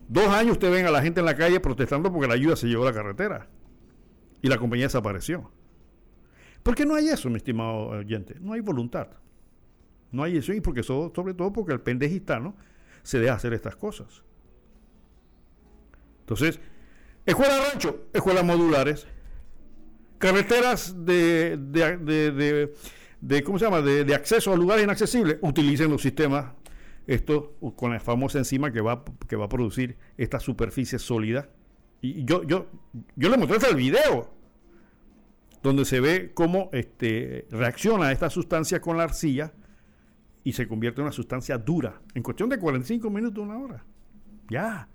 [0.10, 2.68] dos años usted ven a la gente en la calle protestando porque la ayuda se
[2.68, 3.48] llevó a la carretera
[4.42, 5.54] y la compañía desapareció.
[6.64, 8.36] ¿Por qué no hay eso, mi estimado oyente?
[8.42, 9.08] No hay voluntad.
[10.12, 12.56] No hay eso y porque sobre todo porque el pendejistano
[13.04, 14.24] se deja hacer estas cosas.
[16.22, 16.60] Entonces,
[17.26, 19.08] escuela rancho, escuelas modulares,
[20.18, 21.58] carreteras de,
[23.20, 23.82] de, ¿cómo se llama?
[23.82, 26.54] De, acceso a lugares inaccesibles, utilicen los sistemas,
[27.08, 31.50] esto con la famosa enzima que va, que va a producir esta superficie sólida.
[32.02, 32.68] Y yo, yo,
[33.16, 34.34] yo le mostré el video
[35.62, 39.54] donde se ve cómo este, reacciona esta sustancia con la arcilla
[40.44, 43.86] y se convierte en una sustancia dura en cuestión de 45 minutos, una hora.
[44.50, 44.88] Ya.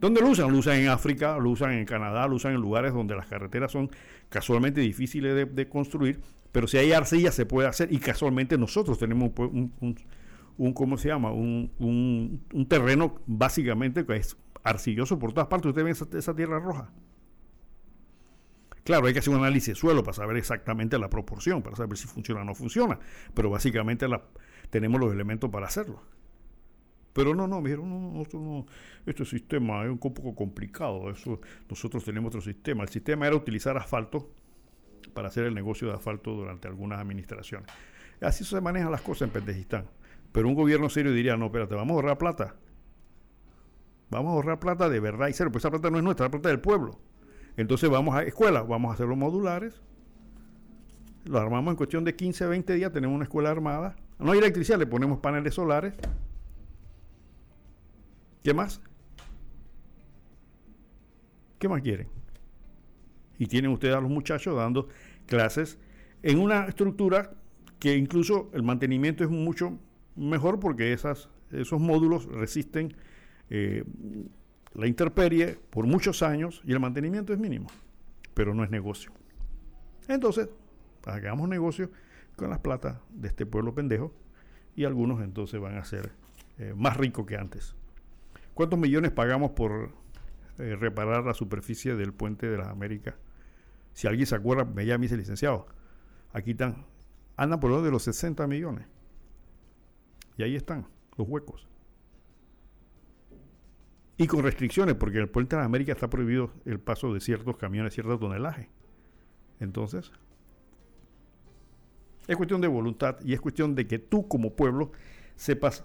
[0.00, 0.52] ¿Dónde lo usan?
[0.52, 3.72] Lo usan en África, lo usan en Canadá, lo usan en lugares donde las carreteras
[3.72, 3.90] son
[4.28, 6.20] casualmente difíciles de, construir,
[6.52, 9.72] pero si hay arcilla se puede hacer y casualmente nosotros tenemos un,
[10.58, 11.32] un, ¿cómo se llama?
[11.32, 15.70] Un, terreno básicamente que es arcilloso por todas partes.
[15.70, 16.90] Usted ve esa, esa, tierra roja.
[18.82, 21.96] Claro, hay que hacer un análisis de suelo para saber exactamente la proporción, para saber
[21.96, 22.98] si funciona o no funciona,
[23.32, 24.22] pero básicamente la,
[24.74, 26.02] tenemos los elementos para hacerlo.
[27.12, 28.66] Pero no, no, me dijeron, no, no,
[29.06, 32.82] este sistema es un poco complicado, eso, nosotros tenemos otro sistema.
[32.82, 34.32] El sistema era utilizar asfalto
[35.14, 37.70] para hacer el negocio de asfalto durante algunas administraciones.
[38.20, 39.86] Así se manejan las cosas en Pendejistán.
[40.32, 42.56] Pero un gobierno serio diría, no, espérate, vamos a ahorrar plata.
[44.10, 46.32] Vamos a ahorrar plata de verdad y cero, pues esa plata no es nuestra, es
[46.32, 46.98] plata del pueblo.
[47.56, 49.80] Entonces vamos a escuelas, vamos a hacerlo modulares.
[51.26, 53.94] Lo armamos en cuestión de 15, 20 días, tenemos una escuela armada.
[54.18, 55.94] No hay electricidad, le ponemos paneles solares
[58.44, 58.78] ¿Qué más?
[61.58, 62.08] ¿Qué más quieren?
[63.38, 64.88] Y tienen ustedes a los muchachos dando
[65.26, 65.78] clases
[66.22, 67.32] en una estructura
[67.78, 69.78] que incluso el mantenimiento es mucho
[70.14, 72.94] mejor porque esas, esos módulos resisten
[73.48, 73.82] eh,
[74.74, 77.68] la intemperie por muchos años y el mantenimiento es mínimo,
[78.34, 79.10] pero no es negocio.
[80.06, 80.50] Entonces,
[81.06, 81.90] hagamos negocio
[82.36, 84.12] con las platas de este pueblo pendejo
[84.76, 86.12] y algunos entonces van a ser
[86.58, 87.74] eh, más ricos que antes.
[88.54, 89.90] ¿Cuántos millones pagamos por
[90.58, 93.14] eh, reparar la superficie del puente de las Américas?
[93.92, 95.66] Si alguien se acuerda, me llama dice licenciado.
[96.32, 96.86] Aquí están,
[97.36, 98.86] andan por lo de los 60 millones.
[100.36, 101.68] Y ahí están los huecos.
[104.16, 107.20] Y con restricciones, porque en el puente de las Américas está prohibido el paso de
[107.20, 108.68] ciertos camiones, cierto tonelaje.
[109.58, 110.12] Entonces,
[112.26, 114.92] es cuestión de voluntad y es cuestión de que tú como pueblo
[115.36, 115.84] sepas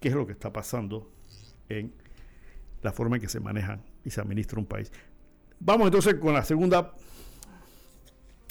[0.00, 1.10] qué es lo que está pasando
[1.68, 1.92] en
[2.82, 4.92] la forma en que se maneja y se administra un país.
[5.60, 6.94] Vamos entonces con la segunda,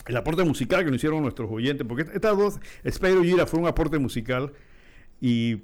[0.08, 3.68] el aporte musical que nos hicieron nuestros oyentes, porque estas dos, Espero Gira fue un
[3.68, 4.52] aporte musical
[5.22, 5.64] y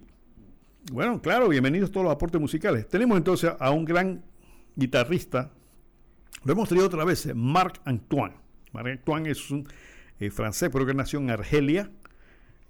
[0.92, 2.88] bueno, claro, bienvenidos todos los aportes musicales.
[2.88, 4.24] Tenemos entonces a un gran
[4.76, 5.52] guitarrista,
[6.44, 8.36] lo hemos traído otra vez, Marc Antoine.
[8.74, 9.68] Marc Antoine es un
[10.26, 11.90] eh, francés, pero que nació en Argelia,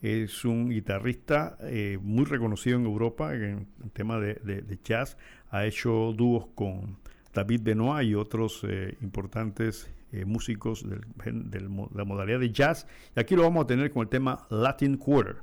[0.04, 5.18] es un guitarrista eh, muy reconocido en Europa en, el tema de, jazz.
[5.50, 6.98] Ha hecho dúos con
[7.34, 12.86] David Benoit y otros eh, importantes eh, músicos de la modalidad de jazz.
[13.16, 15.38] Y aquí lo vamos a tener con el tema Latin Quarter.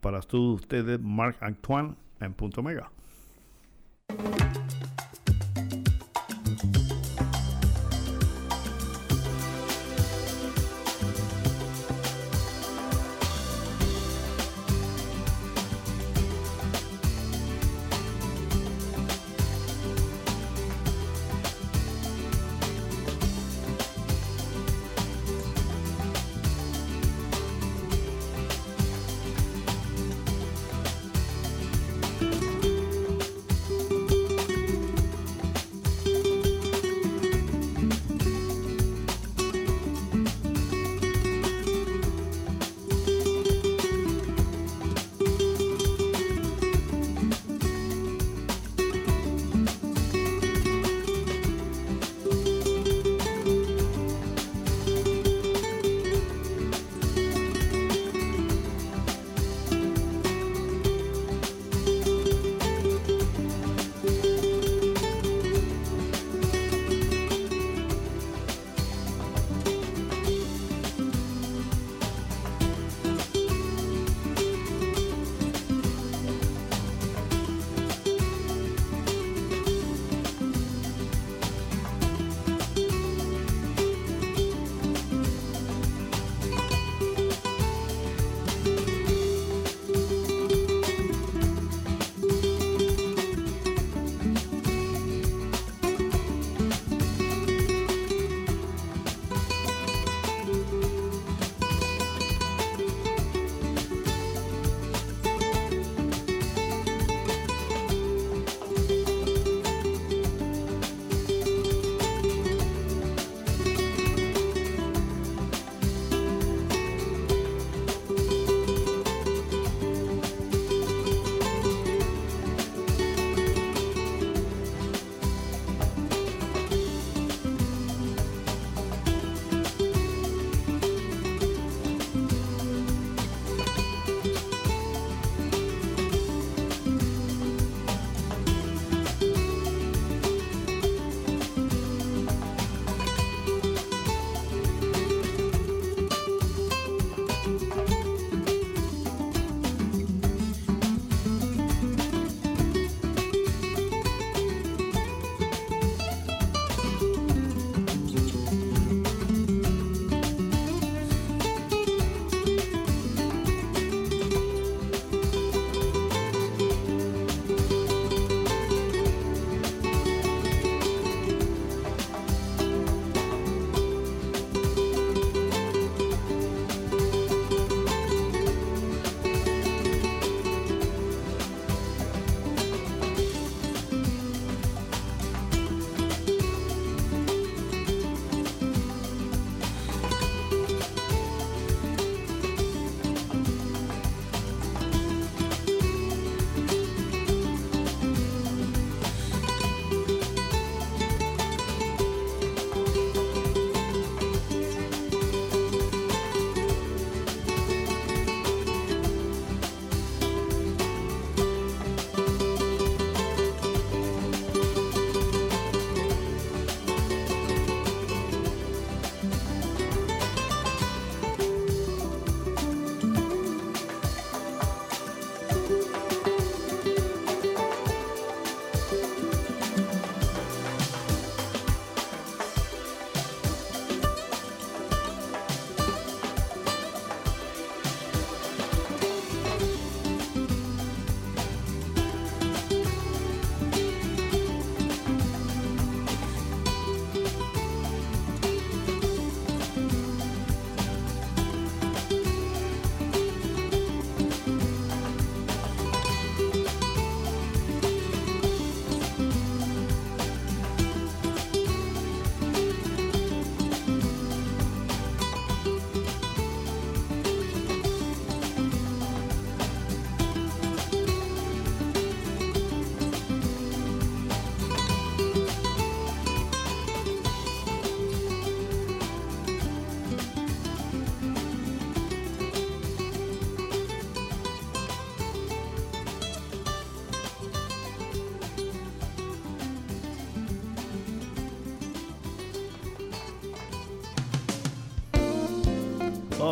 [0.00, 2.90] Para todos ustedes, Marc Antoine en Punto Mega.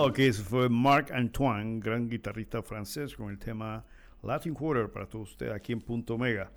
[0.02, 3.84] Ok, eso fue Marc Antoine, gran guitarrista francés, con el tema
[4.22, 6.50] Latin Quarter para todos ustedes aquí en Punto Mega.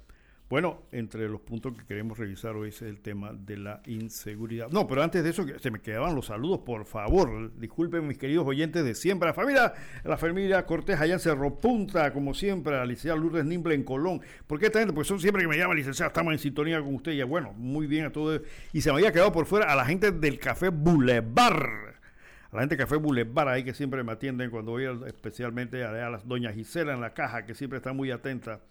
[0.50, 4.70] Bueno, entre los puntos que queremos revisar hoy es el tema de la inseguridad.
[4.70, 7.54] No, pero antes de eso, se me quedaban los saludos, por favor.
[7.60, 9.28] Disculpen mis queridos oyentes de siempre.
[9.28, 9.74] La familia,
[10.06, 14.22] la familia Cortés allá en Cerro Punta, como siempre, la licenciada Lourdes Nimble en Colón.
[14.48, 14.94] ¿Por qué esta gente?
[14.94, 17.12] Porque son siempre que me llaman, licenciada, estamos en sintonía con usted.
[17.12, 18.42] Y bueno, muy bien a todos.
[18.72, 21.93] Y se me había quedado por fuera a la gente del Café Boulevard
[22.54, 26.18] la gente de Café Boulevard ahí que siempre me atienden cuando voy especialmente a, a
[26.20, 28.62] doña Gisela en la caja que siempre está muy atenta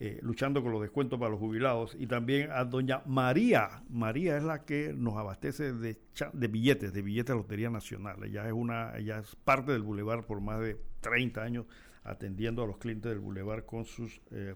[0.00, 3.82] eh, luchando con los descuentos para los jubilados y también a doña María.
[3.88, 5.98] María es la que nos abastece de,
[6.32, 8.22] de billetes de billetes de Lotería Nacional.
[8.22, 11.66] Ella es una ella es parte del Boulevard por más de 30 años
[12.04, 14.54] atendiendo a los clientes del Boulevard con sus eh,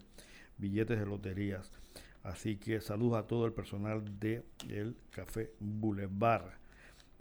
[0.58, 1.72] billetes de loterías.
[2.22, 6.61] Así que saludos a todo el personal del Café Boulevard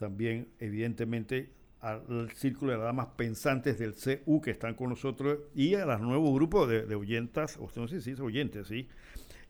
[0.02, 5.86] también evidentemente al círculo de damas pensantes del CU que están con nosotros y a
[5.86, 8.88] los nuevos grupos de, de oyentas, o no sé si es oyentes, ¿sí?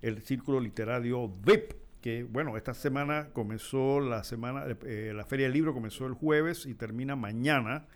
[0.02, 5.54] el círculo literario VIP, que bueno, esta semana comenzó la semana, eh, la Feria del
[5.54, 7.88] Libro comenzó el jueves y termina mañana,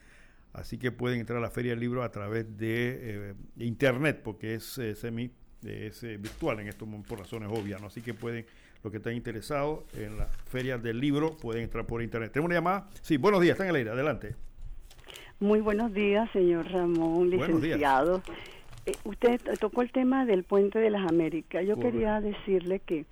[0.53, 4.55] así que pueden entrar a la Feria del Libro a través de, eh, internet, porque
[4.55, 5.29] es eh, semi,
[5.61, 7.87] es virtual en estos por razones obvias, ¿no?
[7.87, 8.45] así que pueden
[8.85, 12.31] los que están interesados en la feria del libro pueden entrar por internet.
[12.31, 12.87] ¿Tenemos una llamada?
[13.01, 14.35] Sí, buenos días, están en el aire, adelante.
[15.39, 18.21] Muy buenos días, señor Ramón, licenciado.
[18.85, 21.65] Eh, usted tocó el tema del puente de las Américas.
[21.65, 23.05] Yo quería decirle que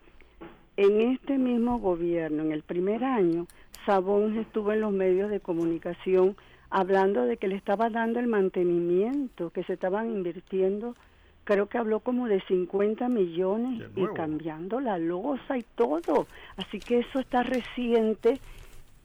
[0.77, 3.47] en este mismo gobierno, en el primer año,
[3.87, 6.37] Sabón estuvo en los medios de comunicación
[6.69, 10.95] hablando de que le estaba dando el mantenimiento, que se estaban invirtiendo
[11.43, 16.27] creo que habló como de 50 millones y cambiando la losa y todo.
[16.57, 18.39] Así que eso está reciente.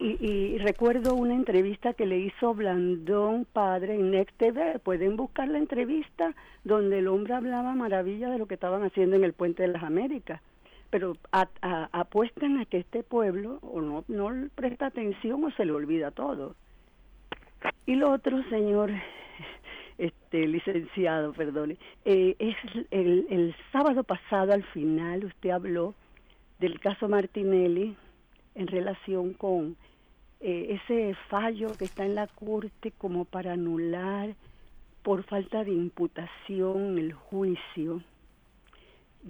[0.01, 4.78] Y, recuerdo una entrevista que le hizo Blandón Padre en Next TV.
[4.78, 9.24] Pueden buscar la entrevista donde el hombre hablaba maravilla de lo que estaban haciendo en
[9.24, 10.41] el Puente de las Américas.
[10.91, 16.12] Pero apuestan a que este pueblo o no, no presta atención o se le olvida
[16.12, 16.55] todo.
[17.84, 18.93] Y lo otro, señor,
[19.99, 21.76] este licenciado, perdone.
[22.05, 22.57] Eh, es
[22.90, 25.94] el, sábado pasado al final usted habló
[26.61, 27.96] del caso Martinelli
[28.55, 29.76] en relación con
[30.40, 34.34] eh, ese fallo que está en la corte como para anular
[35.03, 38.03] por falta de imputación el juicio.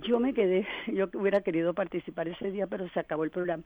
[0.02, 3.64] Yo me quedé, yo hubiera querido participar ese día, pero se acabó el programa.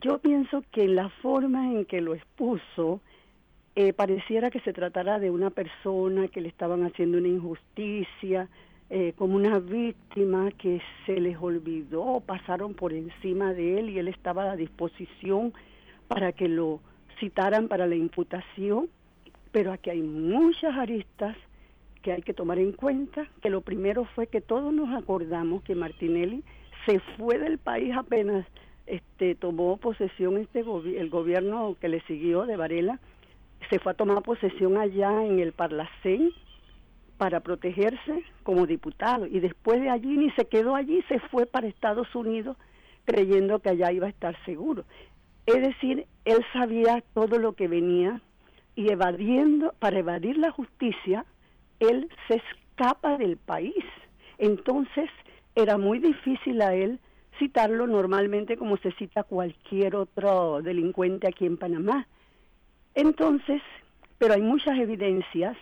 [0.00, 3.00] Yo pienso que la forma en que lo expuso,
[3.76, 8.48] eh, pareciera que se tratara de una persona que le estaban haciendo una injusticia,
[8.90, 14.08] eh, como una víctima que se les olvidó, pasaron por encima de él y él
[14.08, 15.52] estaba a disposición
[16.08, 16.80] para que lo
[17.20, 18.88] citaran para la imputación,
[19.52, 21.36] pero aquí hay muchas aristas
[22.02, 25.76] que hay que tomar en cuenta, que lo primero fue que todos nos acordamos que
[25.76, 26.42] Martinelli
[26.86, 28.44] se fue del país apenas
[28.86, 32.98] este tomó posesión este el gobierno que le siguió de Varela
[33.68, 36.32] se fue a tomar posesión allá en el Parlacén
[37.18, 41.66] para protegerse como diputado y después de allí ni se quedó allí, se fue para
[41.66, 42.56] Estados Unidos
[43.04, 44.84] creyendo que allá iba a estar seguro.
[45.46, 48.20] Es decir, él sabía todo lo que venía
[48.76, 51.26] y evadiendo, para evadir la justicia,
[51.80, 53.84] él se escapa del país.
[54.38, 55.10] Entonces
[55.54, 57.00] era muy difícil a él
[57.38, 62.06] citarlo normalmente como se cita cualquier otro delincuente aquí en Panamá.
[62.94, 63.62] Entonces,
[64.18, 65.56] pero hay muchas evidencias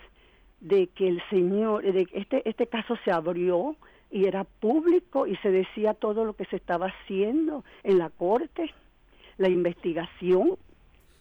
[0.60, 3.76] de que el señor, de que este, este caso se abrió
[4.10, 8.72] y era público y se decía todo lo que se estaba haciendo en la corte,
[9.36, 10.56] la investigación,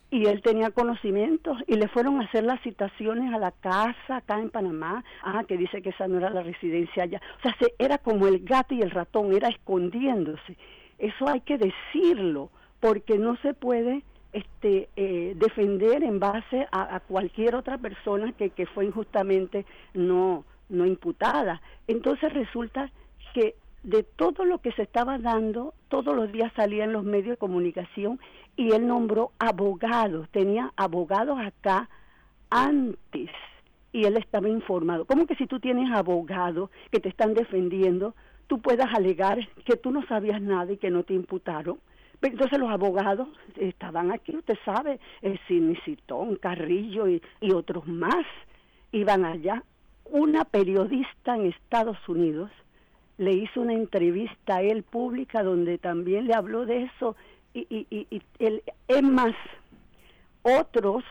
[0.10, 4.39] y él tenía conocimientos y le fueron a hacer las citaciones a la casa acá
[4.39, 7.22] en Panamá, ah, que dice que esa no era la residencia allá.
[7.39, 10.58] O sea, se, era como el gato y el ratón, era escondiéndose.
[10.97, 12.49] Eso hay que decirlo,
[12.80, 14.03] porque no se puede
[14.38, 21.62] este, eh, defender en base a, cualquier otra persona que, fue injustamente no, no imputada.
[21.88, 22.92] Entonces resulta
[23.34, 27.32] que de todo lo que se estaba dando, todos los días salía en los medios
[27.32, 28.20] de comunicación
[28.56, 31.90] y él nombró abogados, tenía abogados acá
[32.50, 33.30] antes
[33.92, 35.06] y él estaba informado.
[35.06, 38.14] ¿Cómo que si tú tienes abogados que te están defendiendo,
[38.48, 41.80] tú puedas alegar que tú no sabías nada y que no te imputaron?
[42.22, 48.26] Entonces los abogados estaban aquí, usted sabe, el Cinicitón, Carrillo y, y otros más
[48.91, 49.63] iban allá.
[50.05, 52.49] Una periodista en Estados Unidos
[53.18, 57.15] le hizo una entrevista a él pública donde también le habló de eso
[57.53, 58.22] y, y, y,
[58.88, 59.34] es más,
[60.43, 61.03] otros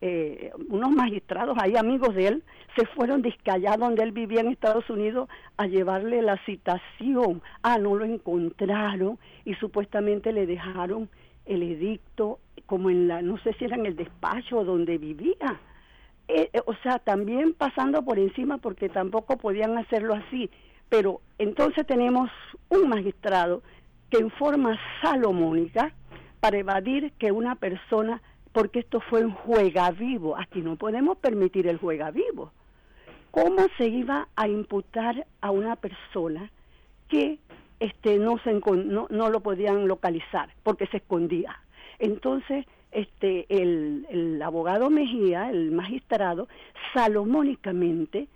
[0.00, 2.44] eh, unos magistrados, hay amigos de él,
[2.76, 7.42] se fueron allá donde él vivía en Estados Unidos a llevarle la citación.
[7.62, 11.08] Ah, no lo encontraron y supuestamente le dejaron
[11.46, 15.60] el edicto como en la, no sé si era en el despacho donde vivía.
[16.28, 20.50] Eh, eh, o sea, también pasando por encima porque tampoco podían hacerlo así.
[20.88, 22.30] Pero entonces tenemos
[22.68, 23.62] un magistrado
[24.10, 25.92] que en forma salomónica,
[26.40, 28.22] para evadir que una persona,
[28.52, 32.52] porque esto fue un juega vivo, aquí no podemos permitir el juega vivo.
[33.30, 36.50] ¿Cómo se iba a imputar a una persona
[37.08, 37.38] que
[37.78, 41.60] este, no, se, no, no lo podían localizar porque se escondía?
[41.98, 46.48] Entonces, este, el, el abogado Mejía, el magistrado,
[46.94, 48.28] salomónicamente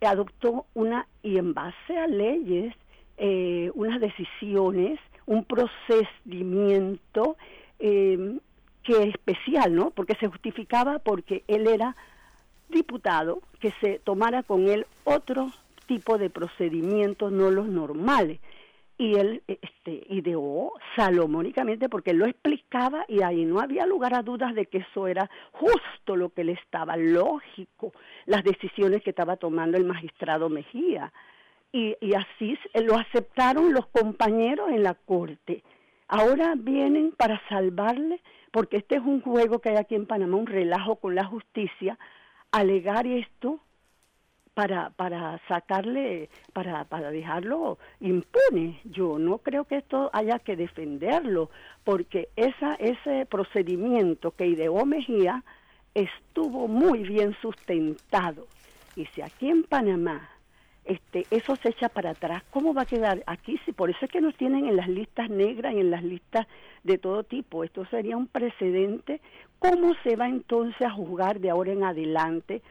[0.00, 2.74] adoptó una, y en base a leyes,
[3.18, 7.36] eh, unas decisiones, un procedimiento
[7.78, 8.38] eh,
[8.82, 9.90] que es especial, ¿no?
[9.90, 11.96] Porque se justificaba porque él era
[12.68, 15.50] diputado, que se tomara con él otro
[15.86, 18.40] tipo de procedimientos, no los normales
[19.00, 24.54] y él este, ideó salomónicamente porque lo explicaba y ahí no había lugar a dudas
[24.54, 27.94] de que eso era justo lo que le estaba lógico,
[28.26, 31.14] las decisiones que estaba tomando el magistrado Mejía.
[31.72, 35.64] Y, y así lo aceptaron los compañeros en la corte.
[36.06, 38.20] Ahora vienen para salvarle,
[38.50, 41.98] porque este es un juego que hay aquí en Panamá, un relajo con la justicia,
[42.50, 43.60] alegar esto
[44.54, 48.80] para, para sacarle, para, para dejarlo impune.
[48.84, 51.50] Yo no creo que esto haya que defenderlo,
[51.84, 55.44] porque esa, ese procedimiento que ideó Mejía
[55.94, 58.46] estuvo muy bien sustentado.
[58.96, 60.28] Y si aquí en Panamá
[60.84, 63.58] este, eso se echa para atrás, ¿cómo va a quedar aquí?
[63.64, 66.46] Si por eso es que nos tienen en las listas negras y en las listas
[66.82, 67.64] de todo tipo.
[67.64, 69.20] Esto sería un precedente.
[69.58, 72.62] ¿Cómo se va entonces a juzgar de ahora en adelante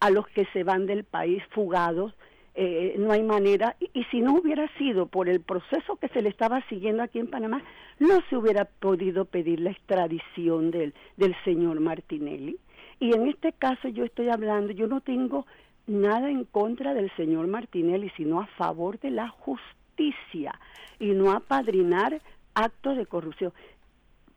[0.00, 2.14] a los que se van del país fugados,
[2.54, 6.28] eh, no hay manera, y, si no hubiera sido por el proceso que se le
[6.28, 7.62] estaba siguiendo aquí en Panamá,
[7.98, 12.58] no se hubiera podido pedir la extradición del, del señor Martinelli.
[13.00, 15.46] Y en este caso yo estoy hablando, yo no tengo
[15.88, 20.58] nada en contra del señor Martinelli, sino a favor de la justicia
[20.98, 22.20] y no a padrinar
[22.54, 23.52] actos de corrupción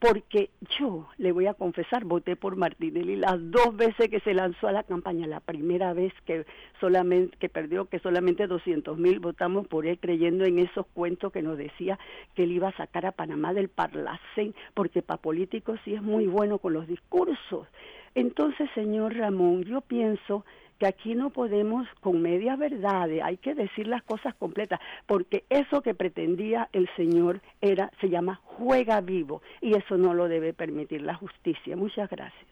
[0.02, 0.50] porque
[0.80, 4.72] yo le voy a confesar, voté por Martinelli las dos veces que se lanzó a
[4.72, 6.44] la campaña, la primera vez que
[6.80, 11.44] solamente que perdió que solamente 200 mil votamos por él creyendo en esos cuentos que
[11.44, 12.00] nos decía
[12.34, 16.26] que él iba a sacar a Panamá del Parlacén, porque para políticos sí es muy
[16.26, 17.68] bueno con los discursos.
[18.16, 20.46] Entonces, señor Ramón, yo pienso
[20.82, 25.84] que aquí no podemos con media verdad, hay que decir las cosas completas, porque eso
[25.84, 31.04] que pretendía el Señor era, se llama juega vivo, y eso no lo debe permitir
[31.04, 31.76] la justicia.
[31.76, 32.48] Muchas gracias.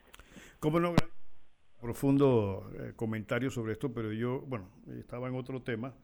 [0.60, 0.94] Como no,
[1.82, 4.70] profundo eh, comentario sobre esto, pero yo, bueno,
[5.00, 5.96] estaba en otro tema,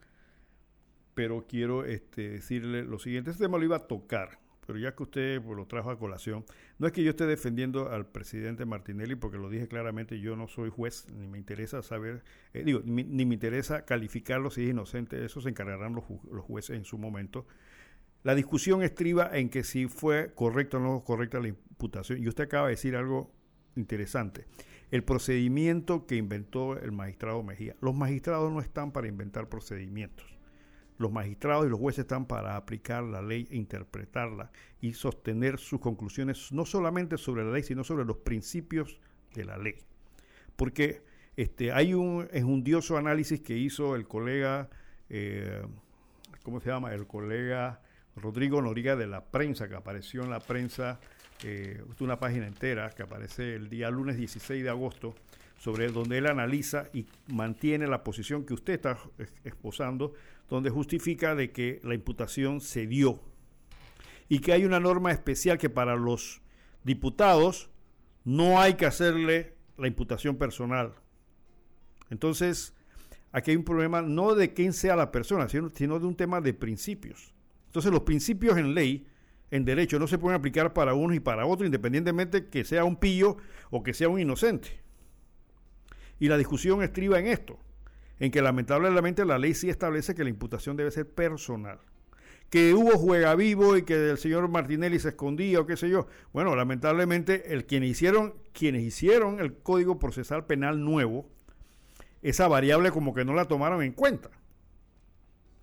[1.13, 5.03] pero quiero este, decirle lo siguiente, este tema lo iba a tocar, pero ya que
[5.03, 6.45] usted pues, lo trajo a colación,
[6.77, 10.47] no es que yo esté defendiendo al presidente Martinelli, porque lo dije claramente, yo no
[10.47, 15.23] soy juez, ni me interesa saber, eh, digo, ni, me interesa calificarlo si es inocente,
[15.23, 16.03] eso se encargarán los,
[16.43, 17.45] jueces en su momento.
[18.23, 22.21] La discusión estriba en que si fue correcta o no correcta la imputación.
[22.23, 23.31] Y usted acaba de decir algo
[23.75, 24.47] interesante.
[24.89, 27.75] El procedimiento que inventó el magistrado Mejía.
[27.81, 30.34] Los magistrados no están para inventar procedimientos.
[30.97, 35.79] Los magistrados y los jueces están para aplicar la ley e interpretarla y sostener sus
[35.79, 38.99] conclusiones no solamente sobre la ley, sino sobre los principios
[39.33, 39.75] de la ley.
[40.55, 41.03] Porque
[41.35, 44.69] este, hay un enjundioso análisis que hizo el colega,
[45.09, 45.61] eh,
[46.43, 46.93] ¿cómo se llama?
[46.93, 47.81] El colega
[48.15, 50.99] Rodrigo Noriga de la prensa, que apareció en la prensa,
[51.43, 55.15] eh, una página entera que aparece el día lunes 16 de agosto,
[55.65, 58.99] sobre donde él analiza y mantiene la posición que usted está
[59.43, 60.13] esposando,
[60.47, 63.19] donde justifica de que la imputación se dio
[64.29, 66.43] y que hay una norma especial que para los
[66.83, 67.71] diputados
[68.23, 70.93] no hay que hacerle la imputación personal.
[72.11, 72.75] Entonces,
[73.31, 76.41] aquí hay un problema no de quién sea la persona, sino, sino de un tema
[76.41, 77.33] de principios.
[77.65, 79.07] Entonces, los principios en ley,
[79.49, 82.97] en derecho, no se pueden aplicar para uno y para otro, independientemente que sea un
[82.97, 83.37] pillo
[83.71, 84.84] o que sea un inocente.
[86.19, 87.59] Y la discusión estriba en esto,
[88.19, 91.79] en que lamentablemente la ley sí establece que la imputación debe ser personal.
[92.49, 96.07] Que hubo juega vivo y que el señor Martinelli se escondía o qué sé yo.
[96.31, 101.29] Bueno, lamentablemente el, quienes, hicieron, quienes hicieron el Código Procesal Penal nuevo,
[102.21, 104.29] esa variable como que no la tomaron en cuenta.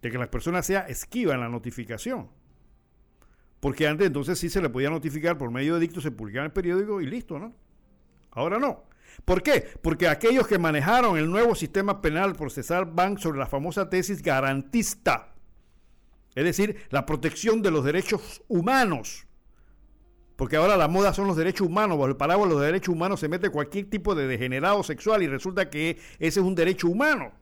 [0.03, 2.29] De que las personas sea esquiva en la notificación.
[3.61, 6.51] Porque antes entonces sí se le podía notificar por medio de dicto, se publicaba en
[6.51, 7.55] el periódico y listo, ¿no?
[8.33, 8.83] Ahora no.
[9.25, 9.67] ¿Por qué?
[9.83, 15.35] Porque aquellos que manejaron el nuevo sistema penal procesal van sobre la famosa tesis garantista,
[16.35, 19.27] es decir, la protección de los derechos humanos.
[20.37, 23.21] Porque ahora la moda son los derechos humanos, bajo el paraguas de los derechos humanos
[23.21, 27.33] se mete cualquier tipo de degenerado sexual y resulta que ese es un derecho humano.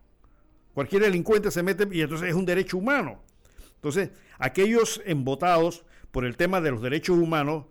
[0.75, 3.23] Cualquier delincuente se mete y entonces es un derecho humano.
[3.77, 7.67] Entonces, aquellos embotados por el tema de los derechos humanos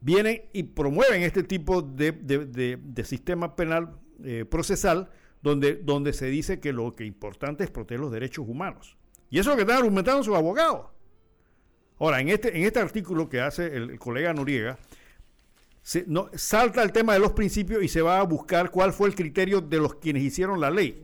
[0.00, 5.10] vienen y promueven este tipo de, sistema penal eh, procesal
[5.42, 8.96] donde, donde se dice que lo que importante es proteger los derechos humanos.
[9.30, 10.86] Y eso es lo que están argumentando sus abogados.
[11.98, 14.78] Ahora, en este, en este artículo que hace el, colega Noriega,
[15.82, 19.08] se, no, salta el tema de los principios y se va a buscar cuál fue
[19.08, 21.02] el criterio de los quienes hicieron la ley.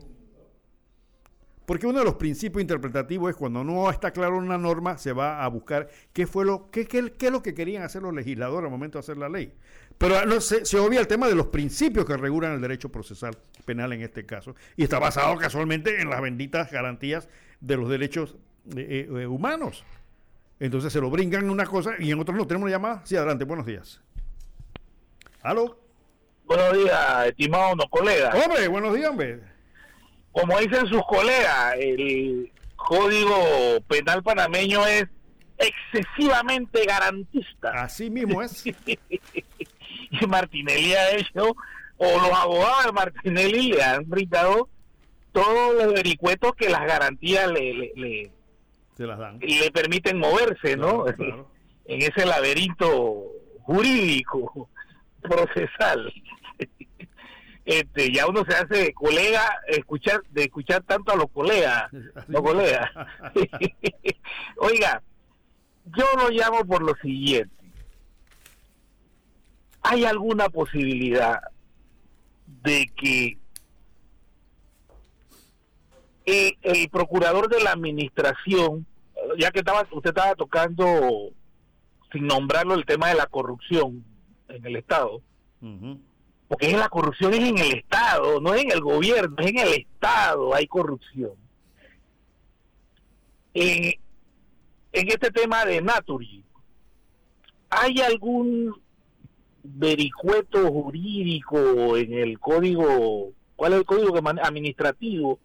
[1.66, 5.44] Porque uno de los principios interpretativos es cuando no está claro una norma, se va
[5.44, 8.70] a buscar qué fue lo, qué, qué, es lo que querían hacer los legisladores al
[8.70, 9.52] momento de hacer la ley.
[9.98, 13.36] Pero no, se, se obvia el tema de los principios que regulan el derecho procesal
[13.64, 14.54] penal en este caso.
[14.76, 17.28] Y está basado casualmente en las benditas garantías
[17.60, 18.36] de los derechos
[18.76, 19.84] eh, eh, humanos.
[20.60, 22.46] Entonces se lo brincan en una cosa y en otros no.
[22.46, 23.02] Tenemos una llamada.
[23.04, 23.44] Sí, adelante.
[23.44, 24.00] Buenos días.
[25.42, 25.80] ¿Aló?
[26.44, 28.30] Buenos días, estimado no colega.
[28.36, 29.55] Hombre, buenos días, hombre
[30.36, 35.06] como dicen sus colegas, el código penal panameño es
[35.56, 37.70] excesivamente garantista.
[37.70, 38.66] Así mismo es.
[38.66, 41.56] y Martinelli ha hecho,
[41.96, 44.68] o los abogados de Martinelli le han brindado
[45.32, 48.30] todos los vericuetos que las garantías le, le,
[48.98, 51.06] le permiten moverse, ¿no?
[51.88, 53.22] En ese laberinto
[53.62, 54.68] jurídico,
[55.22, 56.12] procesal
[57.66, 61.90] este, ya uno se hace colega escuchar de escuchar tanto a los colegas,
[62.28, 62.88] los colegas.
[64.56, 65.02] Oiga,
[65.86, 67.50] yo lo llamo por lo siguiente.
[69.82, 71.40] ¿Hay alguna posibilidad
[72.46, 73.38] de que
[76.24, 78.86] el, procurador de la administración,
[79.38, 80.84] ya que estaba usted estaba tocando
[82.12, 84.04] sin nombrarlo el tema de la corrupción
[84.48, 85.20] en el Estado,
[86.48, 89.72] porque la corrupción es en el Estado, no es en el gobierno, es en el
[89.74, 91.32] Estado hay corrupción.
[93.54, 93.94] En,
[94.92, 96.42] este tema de Naturgy,
[97.68, 98.80] ¿hay algún
[99.62, 105.38] vericueto jurídico en el código, cuál es el código administrativo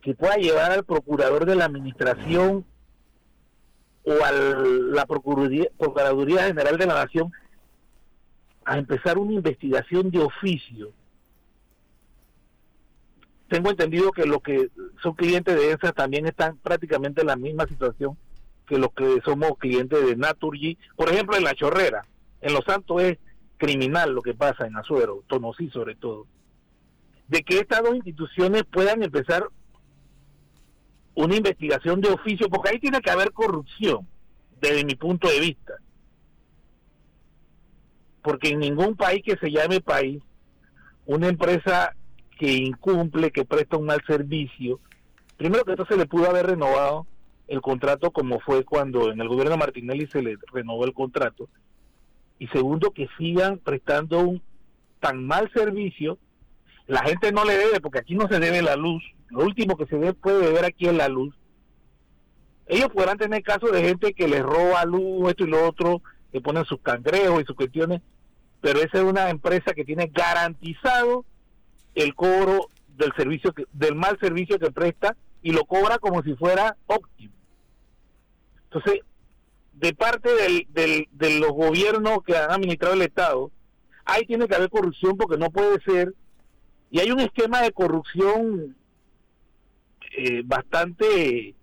[0.00, 2.64] que pueda llevar al procurador de la administración
[4.04, 7.30] o a la Procuraduría General de la Nación
[8.64, 10.92] a empezar una investigación de oficio.
[13.48, 14.70] Tengo entendido que los que
[15.02, 18.16] son clientes de ESA también están prácticamente en la misma situación
[18.66, 20.78] que los que somos clientes de Naturgy.
[20.94, 22.06] Por ejemplo, en La Chorrera,
[22.40, 23.18] en Los Santos es
[23.56, 26.26] criminal lo que pasa en Azuero, Tonosí sobre todo.
[27.26, 29.48] De que estas dos instituciones puedan empezar
[31.14, 34.06] una investigación de oficio, porque ahí tiene que haber corrupción,
[34.60, 35.74] desde mi punto de vista
[38.22, 40.22] porque en ningún país que se llame país,
[41.06, 41.94] una empresa
[42.38, 44.80] que incumple, que presta un mal servicio,
[45.36, 47.06] primero que se le pudo haber renovado
[47.48, 51.48] el contrato como fue cuando en el gobierno Martinelli se le renovó el contrato,
[52.38, 54.42] y segundo que sigan prestando un
[55.00, 56.18] tan mal servicio,
[56.86, 59.86] la gente no le debe, porque aquí no se debe la luz, lo último que
[59.86, 61.34] se debe, puede deber aquí es la luz.
[62.66, 66.02] Ellos podrán tener casos de gente que les roba luz, esto y lo otro,
[66.32, 68.02] que ponen sus cangrejos y sus cuestiones,
[68.60, 71.24] pero esa es una empresa que tiene garantizado
[71.94, 76.34] el cobro del servicio que, del mal servicio que presta y lo cobra como si
[76.34, 77.32] fuera óptimo.
[78.64, 79.00] Entonces,
[79.72, 83.50] de parte del, del, de los gobiernos que han administrado el Estado,
[84.04, 86.14] ahí tiene que haber corrupción porque no puede ser,
[86.90, 88.76] y hay un esquema de corrupción
[90.16, 91.54] eh, bastante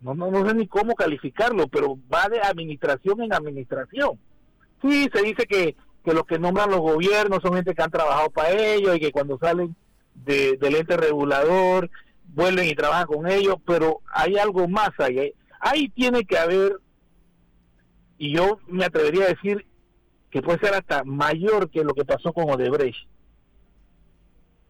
[0.00, 4.18] no, no, no sé ni cómo calificarlo, pero va de administración en administración.
[4.80, 5.74] Sí, se dice que,
[6.04, 9.12] que los que nombran los gobiernos son gente que han trabajado para ellos y que
[9.12, 9.74] cuando salen
[10.14, 11.90] de, del ente regulador
[12.26, 15.32] vuelven y trabajan con ellos, pero hay algo más ahí.
[15.60, 16.78] Ahí tiene que haber,
[18.18, 19.66] y yo me atrevería a decir
[20.30, 23.08] que puede ser hasta mayor que lo que pasó con Odebrecht.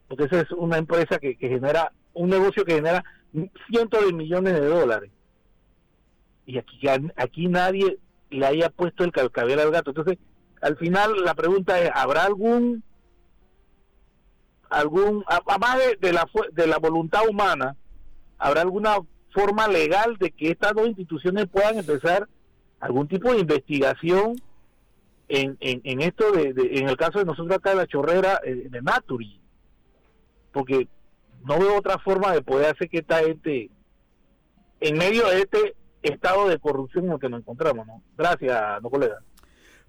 [0.07, 3.05] Porque esa es una empresa que, que genera, un negocio que genera
[3.69, 5.11] cientos de millones de dólares
[6.49, 6.81] y aquí,
[7.17, 7.99] aquí nadie
[8.31, 9.91] le haya puesto el cabello al gato.
[9.91, 10.17] Entonces,
[10.63, 12.83] al final la pregunta es, ¿habrá algún,
[14.71, 17.77] algún, además de, de, la, de la voluntad humana,
[18.39, 18.97] ¿habrá alguna
[19.31, 22.27] forma legal de que estas dos instituciones puedan empezar
[22.81, 24.41] algún tipo de investigación
[25.29, 28.81] en, en, esto de, en el caso de nosotros acá de la chorrera eh, de
[28.81, 29.39] Naturi,
[30.53, 30.89] porque
[31.45, 33.69] no veo otra forma de poder hacer que esta gente,
[34.81, 38.03] en medio de este estado de corrupción en el que nos encontramos, ¿no?
[38.17, 39.19] Gracias, no colega.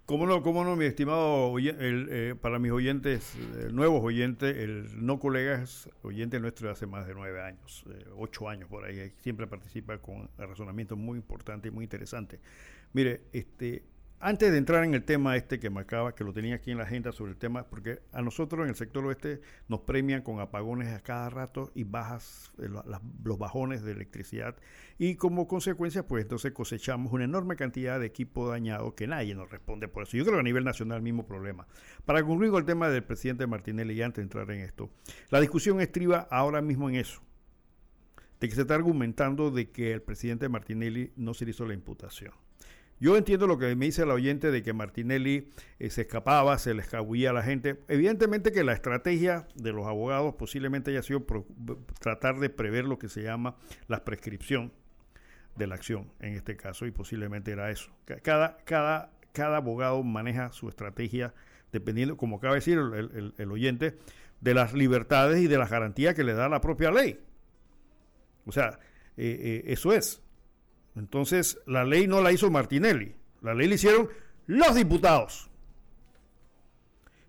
[0.05, 5.19] ¿Cómo no, cómo no, mi estimado, eh, para mis oyentes, eh, nuevos oyentes, el no
[5.19, 7.85] colega es oyente nuestro de hace más de nueve años,
[8.17, 12.39] ocho años por ahí, siempre participa con razonamientos muy importantes y muy interesantes.
[12.91, 13.83] Mire, este,
[14.21, 16.77] antes de entrar en el tema este que me acaba, que lo tenía aquí en
[16.77, 20.39] la agenda sobre el tema, porque a nosotros en el sector oeste nos premian con
[20.39, 22.67] apagones a cada rato y bajas, eh,
[23.23, 24.55] los bajones de electricidad
[24.97, 29.49] y como consecuencia pues entonces cosechamos una enorme cantidad de equipo dañado que nadie nos
[29.49, 30.17] responde por eso.
[30.17, 31.67] Yo creo que a nivel nacional mismo problema.
[32.05, 34.89] Para concluir con el tema del presidente Martinelli y antes de entrar en esto,
[35.29, 37.21] la discusión estriba ahora mismo en eso,
[38.41, 41.73] de que se está argumentando de que el presidente Martinelli no se le hizo la
[41.73, 42.33] imputación.
[42.99, 46.73] Yo entiendo lo que me dice el oyente de que Martinelli eh, se escapaba, se
[46.73, 47.79] le escabullía a la gente.
[47.87, 51.25] Evidentemente que la estrategia de los abogados posiblemente haya sido
[51.99, 53.55] tratar de prever lo que se llama
[53.87, 54.73] la prescripción
[55.55, 57.89] de la acción en este caso y posiblemente era eso.
[58.21, 61.33] Cada, cada, cada abogado maneja su estrategia
[61.71, 63.97] dependiendo, como acaba de decir el, oyente,
[64.41, 67.19] de las libertades y de las garantías que le da la propia ley.
[68.45, 68.79] O sea,
[69.17, 70.21] eh, eh, eso es.
[70.95, 74.09] Entonces, la ley no la hizo Martinelli, la ley la hicieron
[74.47, 75.49] los diputados.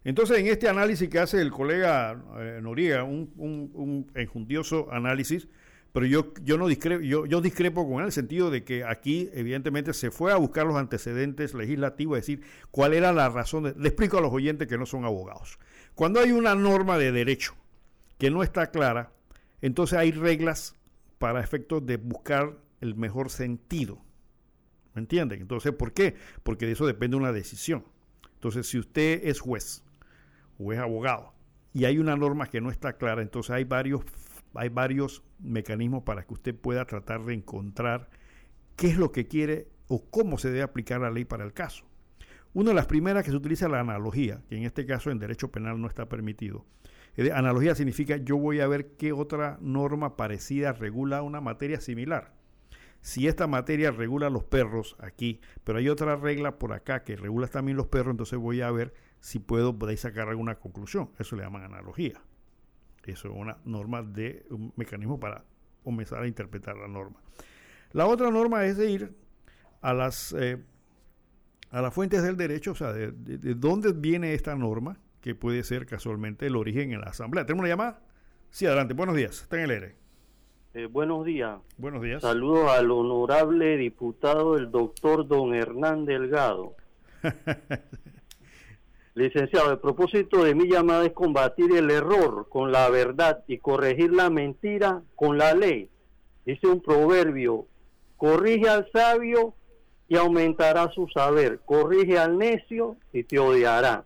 [0.02, 5.46] Entonces, en este análisis que hace el colega eh, Noriega, un, un, enjundioso análisis,
[5.92, 8.84] pero yo, yo no discrepo, yo, yo discrepo con él en el sentido de que
[8.84, 13.74] aquí, evidentemente, se fue a buscar los antecedentes legislativos, es decir, cuál era la razón.
[13.76, 15.58] le explico a los oyentes que no son abogados.
[15.94, 17.54] Cuando hay una norma de derecho
[18.16, 19.12] que no está clara,
[19.60, 20.76] entonces hay reglas
[21.18, 24.02] para efectos de buscar el mejor sentido.
[24.94, 25.40] ¿Me entienden?
[25.40, 26.16] Entonces, ¿por qué?
[26.42, 27.84] Porque de eso depende una decisión.
[28.34, 29.84] Entonces, si usted es juez
[30.58, 31.34] o es abogado
[31.72, 34.02] y hay una norma que no está clara, entonces hay varios,
[34.54, 38.08] hay varios mecanismos para que usted pueda tratar de encontrar
[38.76, 41.84] qué es lo que quiere o cómo se debe aplicar la ley para el caso.
[42.52, 45.20] Una de las primeras que se utiliza es la analogía, que en este caso en
[45.20, 46.66] derecho penal no está permitido.
[47.32, 52.39] Analogía significa yo voy a ver qué otra norma parecida regula una materia similar
[53.00, 57.46] si esta materia regula los perros aquí, pero hay otra regla por acá que regula
[57.48, 61.10] también los perros, entonces voy a ver si puedo sacar alguna conclusión.
[61.18, 62.20] Eso le llaman analogía.
[63.04, 65.44] Eso es una norma de un mecanismo para
[65.82, 67.20] comenzar a interpretar la norma.
[67.92, 69.16] La otra norma es de ir
[69.80, 70.62] a las eh,
[71.70, 73.12] a las fuentes del derecho, o sea, de,
[73.54, 77.46] dónde viene esta norma, que puede ser casualmente el origen en la asamblea.
[77.46, 78.02] ¿Tenemos una llamada?
[78.50, 78.94] Sí, adelante.
[78.94, 79.42] Buenos días.
[79.42, 79.99] Está en el aire.
[80.72, 81.58] Eh, buenos días.
[81.78, 82.22] Buenos días.
[82.22, 86.76] Saludos al honorable diputado, el doctor don Hernán Delgado.
[89.14, 94.12] Licenciado, el propósito de mi llamada es combatir el error con la verdad y corregir
[94.12, 95.88] la mentira con la ley.
[96.46, 97.66] Dice un proverbio,
[98.16, 99.54] corrige al sabio
[100.06, 104.04] y aumentará su saber, corrige al necio y te odiará.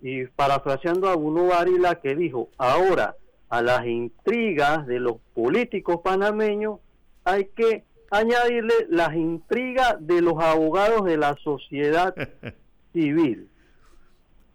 [0.00, 3.16] Y parafraseando a Bruno Varila que dijo, ahora
[3.48, 6.80] a las intrigas de los políticos panameños,
[7.24, 12.14] hay que añadirle las intrigas de los abogados de la sociedad
[12.92, 13.48] civil.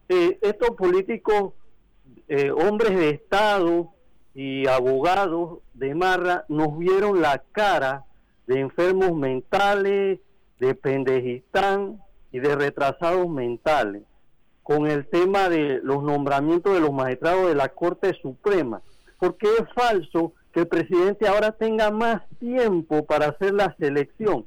[0.09, 1.53] Eh, estos políticos,
[2.27, 3.89] eh, hombres de Estado
[4.33, 8.05] y abogados de Marra, nos vieron la cara
[8.47, 10.19] de enfermos mentales,
[10.59, 14.03] de pendejistán y de retrasados mentales
[14.63, 18.81] con el tema de los nombramientos de los magistrados de la Corte Suprema,
[19.19, 24.45] porque es falso que el presidente ahora tenga más tiempo para hacer la selección,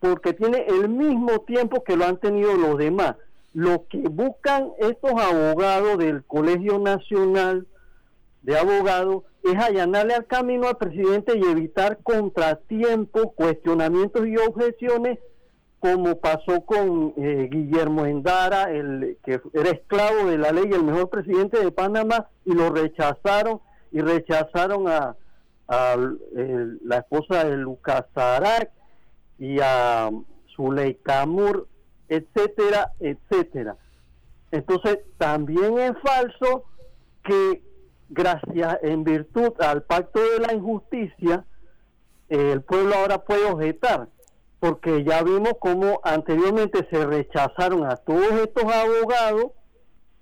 [0.00, 3.16] porque tiene el mismo tiempo que lo han tenido los demás.
[3.54, 7.66] Lo que buscan estos abogados del Colegio Nacional
[8.42, 15.18] de Abogados es allanarle al camino al presidente y evitar contratiempos, cuestionamientos y objeciones
[15.78, 21.10] como pasó con eh, Guillermo Endara, el que era esclavo de la ley, el mejor
[21.10, 23.60] presidente de Panamá, y lo rechazaron
[23.92, 25.16] y rechazaron a,
[25.68, 28.70] la esposa de Lucas Arac
[29.36, 30.10] y a
[30.54, 31.66] Zuleika Mur,
[32.08, 33.76] etcétera, etcétera.
[34.52, 36.66] Entonces, también es falso
[37.24, 37.64] que
[38.08, 41.44] gracias en virtud al pacto de la injusticia,
[42.28, 44.08] el pueblo ahora puede objetar
[44.58, 49.52] porque ya vimos cómo anteriormente se rechazaron a todos estos abogados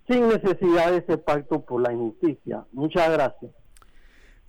[0.09, 2.65] sin necesidad de ese pacto por la injusticia.
[2.73, 3.53] Muchas gracias.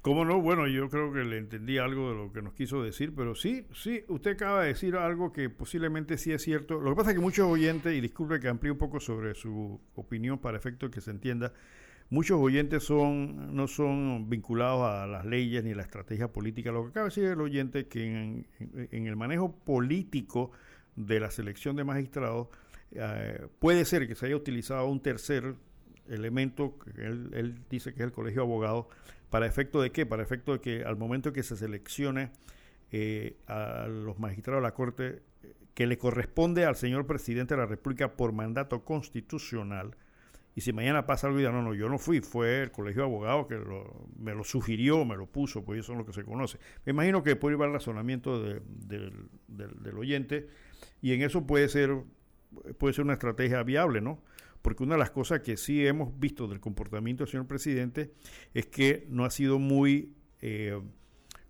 [0.01, 0.39] ¿Cómo no?
[0.39, 3.65] Bueno, yo creo que le entendí algo de lo que nos quiso decir, pero sí,
[3.73, 6.79] sí, usted acaba de decir algo que posiblemente sí es cierto.
[6.79, 9.81] Lo que pasa es que muchos oyentes, y disculpe que amplíe un poco sobre su
[9.95, 11.53] opinión para efecto que se entienda,
[12.10, 16.72] muchos oyentes son no son vinculados a las leyes ni a la estrategia política.
[16.72, 20.51] Lo que acaba de decir el oyente que en, el manejo político
[20.95, 22.47] de la selección de magistrados
[22.91, 25.56] eh, puede ser que se haya utilizado un tercer
[26.08, 28.86] elemento, que él, él dice que es el colegio de abogados,
[29.36, 30.06] ¿Para efecto de qué?
[30.06, 32.32] Para efecto de que al momento que se seleccione
[32.91, 35.24] eh, a los magistrados de la Corte
[35.74, 39.97] que le corresponde al señor presidente de la República por mandato constitucional,
[40.56, 43.08] y si mañana pasa algo y no, no, yo no fui, fue el colegio de
[43.10, 43.60] abogados que
[44.18, 46.60] me lo sugirió, me lo puso, pues eso es lo que se conoce.
[46.86, 50.47] Me imagino que puede ir al razonamiento del oyente
[51.01, 52.03] y en eso puede ser,
[52.78, 54.22] puede ser una estrategia viable, ¿no?
[54.66, 58.14] porque una de las cosas que sí hemos visto del comportamiento del señor presidente
[58.56, 60.82] es que no ha sido muy eh,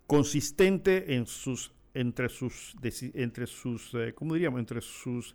[0.06, 2.76] consistente en sus entre sus
[3.14, 4.60] entre sus eh, ¿cómo diríamos?
[4.60, 5.34] entre sus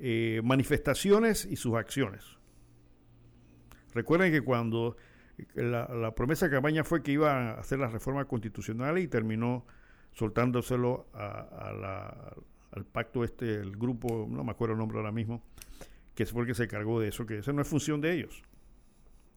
[0.00, 2.39] eh, manifestaciones y sus acciones.
[3.94, 4.96] Recuerden que cuando
[5.54, 9.66] la, promesa de campaña fue que iba a hacer la reforma constitucional y terminó
[10.12, 15.42] soltándoselo al pacto este, el grupo, no me acuerdo el nombre ahora mismo,
[16.14, 18.42] que es porque se cargó de eso, que eso no es función de ellos.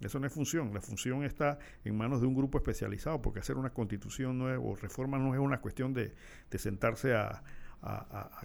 [0.02, 0.74] Eso no es función.
[0.74, 4.76] La función está en manos de un grupo especializado, porque hacer una constitución no o
[4.76, 6.14] reforma no es una cuestión de,
[6.58, 7.44] sentarse a,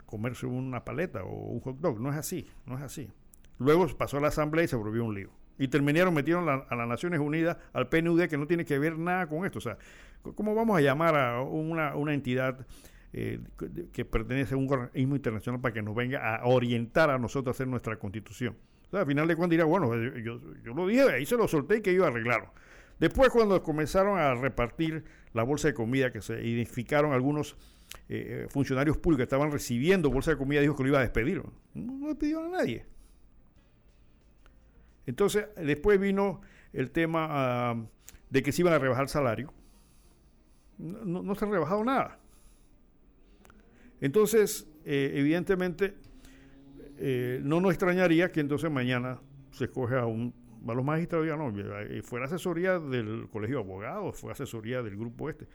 [0.07, 2.01] comerse una paleta o un hot dog.
[2.01, 3.11] No es así, no es así.
[3.59, 5.31] Luego pasó a la Asamblea y se volvió un lío.
[5.59, 9.27] Y terminaron, metieron a las Naciones Unidas, al PNUD, que no tiene que ver nada
[9.27, 9.59] con esto.
[9.59, 9.77] O sea,
[10.35, 12.65] ¿cómo vamos a llamar a una, una entidad
[13.15, 13.41] eh,
[13.93, 17.57] que pertenece a un organismo internacional para que nos venga a orientar a nosotros a
[17.57, 18.55] hacer nuestra constitución.
[18.87, 20.39] O sea, al final de cuentas dirá, bueno, yo,
[20.75, 22.53] lo dije, ahí se lo solté y que iba a arreglarlo.
[22.99, 27.57] Después cuando comenzaron a repartir la bolsa de comida, que se identificaron algunos
[28.11, 31.43] eh, funcionarios públicos que estaban recibiendo bolsa de comida, dijo que lo iba a despedir.
[31.75, 32.85] No, no despidieron a nadie.
[35.09, 36.43] Entonces, después vino
[36.75, 37.83] el tema ah,
[38.29, 39.55] de que se iban a rebajar el salario.
[40.77, 42.19] No, se ha rebajado nada.
[44.03, 45.95] Entonces, eh, evidentemente,
[46.99, 49.19] eh, no nos extrañaría que entonces mañana
[49.51, 50.35] se escoge a un
[50.69, 54.83] a los magistrados ya no, eh, fue la asesoría del colegio de abogados, fue asesoría
[54.83, 55.47] del grupo este.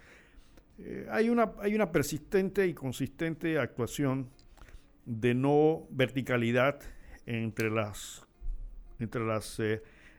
[1.12, 4.30] hay una persistente y consistente actuación
[5.06, 6.80] de no verticalidad
[7.28, 8.26] entre las,
[9.04, 9.62] entre las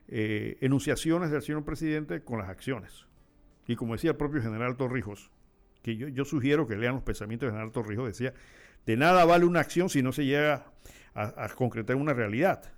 [0.07, 3.07] enunciaciones del señor presidente con las acciones.
[3.67, 5.31] Y como decía el propio general Torrijos,
[5.85, 8.33] que yo, sugiero que lean los pensamientos de General Torrijos, decía,
[8.87, 10.65] de nada vale una acción si no se llega
[11.13, 12.73] a, concretar una realidad.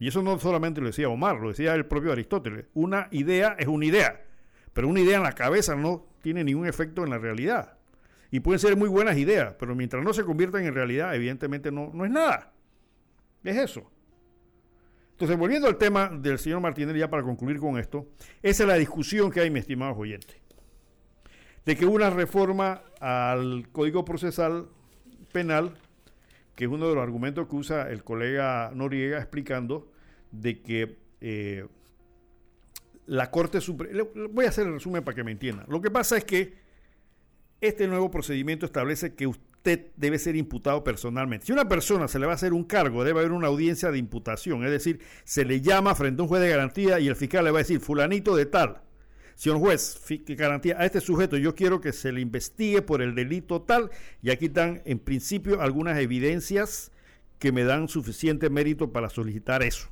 [0.00, 2.66] Y eso no solamente lo decía Omar, lo decía el propio Aristóteles.
[2.74, 4.24] Una idea es una idea,
[4.72, 7.78] pero una idea en la cabeza no tiene ningún efecto en la realidad.
[8.32, 11.92] Y pueden ser muy buenas ideas, pero mientras no se conviertan en realidad, evidentemente no,
[11.94, 12.52] no es nada.
[13.44, 13.90] Es eso.
[15.20, 18.08] Entonces, volviendo al tema del señor Martínez, ya para concluir con esto,
[18.42, 20.40] esa es la discusión que hay, mi estimado oyente
[21.66, 24.70] de que una reforma al Código Procesal
[25.30, 25.74] Penal,
[26.56, 29.92] que es uno de los argumentos que usa el colega Noriega explicando,
[30.30, 31.66] de que eh,
[33.04, 34.02] la Corte Suprema...
[34.30, 35.66] Voy a hacer el resumen para que me entiendan.
[35.68, 36.54] Lo que pasa es que
[37.60, 41.46] este nuevo procedimiento establece que usted debe ser imputado personalmente.
[41.46, 43.98] Si una persona se le va a hacer un cargo, debe haber una audiencia de
[43.98, 47.44] imputación, es decir, se le llama frente a un juez de garantía y el fiscal
[47.44, 48.82] le va a decir, fulanito de tal,
[49.34, 53.14] Señor juez, que garantía a este sujeto, yo quiero que se le investigue por el
[53.14, 53.90] delito tal,
[54.22, 56.92] y aquí están en principio algunas evidencias
[57.38, 59.88] que me dan suficiente mérito para solicitar eso.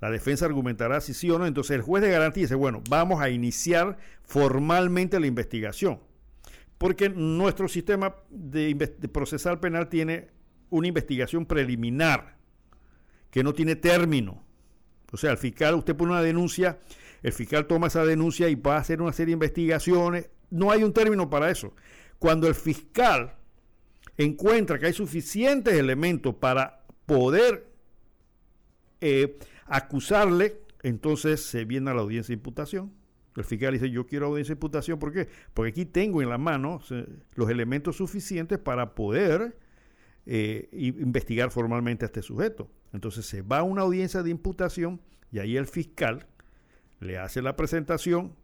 [0.00, 1.46] La defensa argumentará si sí o no.
[1.46, 6.00] Entonces el juez de garantía dice, bueno, vamos a iniciar formalmente la investigación.
[6.78, 8.74] Porque nuestro sistema de,
[9.12, 10.28] procesal penal tiene
[10.70, 12.36] una investigación preliminar
[13.30, 14.44] que no tiene término.
[15.12, 16.78] O sea, al fiscal usted pone una denuncia
[17.22, 20.30] el fiscal toma esa denuncia y va a hacer una serie de investigaciones.
[20.50, 21.74] No hay un término para eso.
[22.18, 23.34] Cuando el fiscal
[24.16, 27.68] encuentra que hay suficientes elementos para poder
[29.00, 32.92] eh, acusarle, entonces se viene a la audiencia de imputación.
[33.38, 35.28] El fiscal dice, yo quiero audiencia de imputación, ¿por qué?
[35.54, 36.80] Porque aquí tengo en la mano
[37.34, 39.56] los elementos suficientes para poder
[40.26, 42.68] eh, investigar formalmente a este sujeto.
[42.92, 46.26] Entonces se va a una audiencia de imputación y ahí el fiscal
[47.00, 48.34] le hace la presentación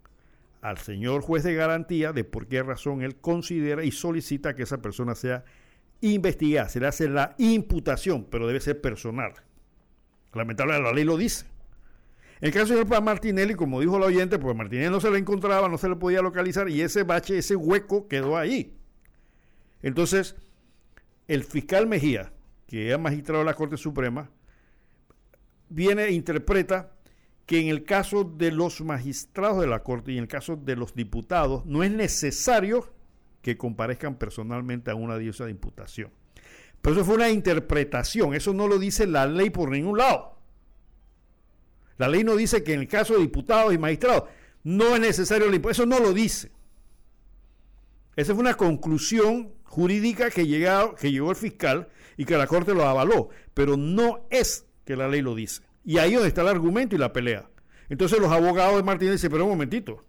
[0.61, 4.81] al señor juez de garantía de por qué razón él considera y solicita que esa
[4.81, 5.45] persona sea
[6.01, 6.69] investigada.
[6.69, 9.33] Se le hace la imputación, pero debe ser personal.
[10.33, 11.47] Lamentablemente la ley lo dice.
[12.45, 15.79] El caso del Martinelli, como dijo la oyente, pues Martinelli no se le encontraba, no
[15.79, 18.77] se le podía localizar y ese bache, ese hueco quedó ahí.
[19.81, 20.37] Entonces,
[21.27, 22.35] el fiscal Mejía,
[22.67, 24.29] que es magistrado de la Corte Suprema,
[25.71, 26.93] viene e interpreta
[27.47, 30.77] que en el caso de los magistrados de la Corte y en el caso de
[30.77, 32.93] los diputados no es necesario
[33.41, 36.11] que comparezcan personalmente a una diosa de imputación.
[36.83, 40.35] Pero eso fue una interpretación, eso no lo dice la ley por ningún lado.
[41.97, 44.25] La ley no dice que en el caso de diputados y magistrados
[44.63, 46.51] no es necesario la imputación, eso no lo dice.
[48.17, 52.85] Esa fue una conclusión jurídica que, que llegó el fiscal y que la Corte lo
[52.85, 55.63] avaló, pero no es que la ley lo dice.
[55.85, 57.49] Y ahí donde está el argumento y la pelea.
[57.89, 60.05] Entonces los abogados de Martínez dicen, pero un momentito.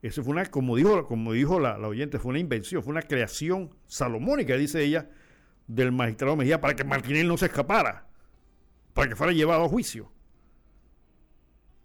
[0.00, 3.74] Eso fue una, como dijo, como dijo la, oyente, fue una invención, fue una creación
[3.86, 5.10] salomónica, dice ella,
[5.66, 8.06] del magistrado Mejía para que Martínez no se escapara,
[8.94, 10.10] para que fuera llevado a juicio.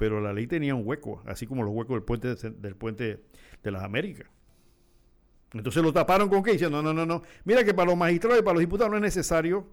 [0.04, 3.24] Pero la ley tenía un hueco, así como los huecos del puente del puente
[3.64, 4.28] de las Américas.
[5.54, 6.51] Entonces lo taparon con qué?
[6.51, 7.24] Diciendo, no, no, no, no.
[7.45, 9.66] Mira que para los magistrados y para los diputados no es necesario.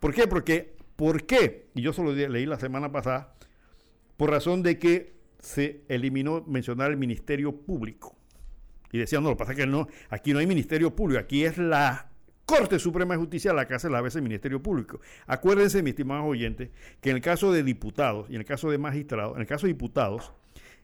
[0.00, 0.26] ¿Por qué?
[0.26, 1.66] Porque, ¿por qué?
[1.74, 3.34] Y yo solo leí la semana pasada,
[4.16, 8.16] por razón de que se eliminó mencionar el Ministerio Público.
[8.90, 11.44] Y decían, no, lo que pasa es que no, aquí no hay Ministerio Público, aquí
[11.44, 12.10] es la
[12.58, 15.00] Corte Suprema de Justicia la que hace la vez el Ministerio Público.
[15.26, 16.68] Acuérdense, mis estimados oyentes,
[17.00, 19.66] que en el caso de diputados y en el caso de magistrados, en el caso
[19.66, 20.32] de diputados,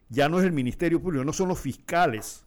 [0.09, 2.47] ya no es el Ministerio Público, no son los fiscales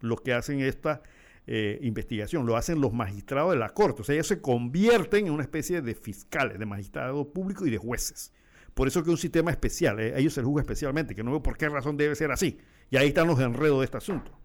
[0.00, 1.02] los que hacen esta
[1.46, 4.02] eh, investigación, lo hacen los magistrados de la Corte.
[4.02, 7.78] O sea, ellos se convierten en una especie de fiscales, de magistrados públicos y de
[7.78, 8.30] jueces.
[8.74, 11.42] Por eso que es un sistema especial, eh, ellos se juzga especialmente, que no veo
[11.42, 12.58] por qué razón debe ser así.
[12.90, 14.38] Y ahí están los enredos de este asunto.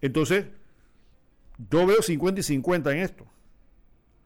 [0.00, 0.46] Entonces,
[1.68, 3.26] yo veo 50 y 50 en esto.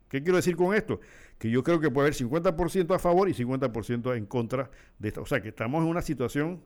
[0.08, 1.00] ¿Qué quiero decir con esto?
[1.38, 5.22] Que yo creo que puede haber 50% a favor y 50% en contra de esto.
[5.22, 6.62] O sea, que estamos en una situación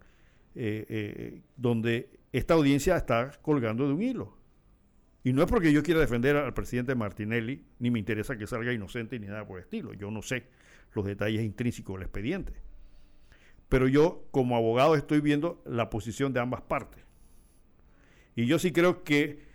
[0.55, 4.37] eh, donde esta audiencia está colgando de un hilo.
[5.25, 8.73] Y no es porque yo quiera defender al presidente Martinelli, ni me interesa que salga
[8.73, 9.93] inocente ni nada por el estilo.
[9.95, 10.45] Yo no sé
[10.95, 12.53] los detalles intrínsecos del expediente.
[13.69, 17.05] Pero yo, como abogado, estoy viendo la posición de ambas partes.
[18.37, 19.48] Y yo sí creo que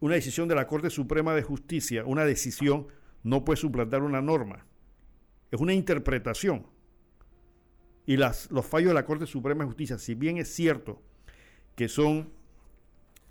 [0.00, 2.88] una decisión de la Corte Suprema de Justicia, una decisión,
[3.22, 4.66] no puede suplantar una norma.
[5.50, 6.66] Es una interpretación.
[8.06, 11.02] Y las, los fallos de la Corte Suprema de Justicia, si bien es cierto
[11.76, 12.30] que son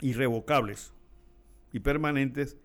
[0.02, 0.94] irrevocables
[1.74, 2.58] y permanentes,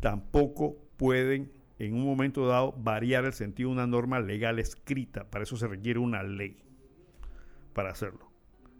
[0.00, 5.28] tampoco pueden en un momento dado variar el sentido de una norma legal escrita.
[5.30, 6.62] Para eso se requiere una ley
[7.72, 8.30] para hacerlo.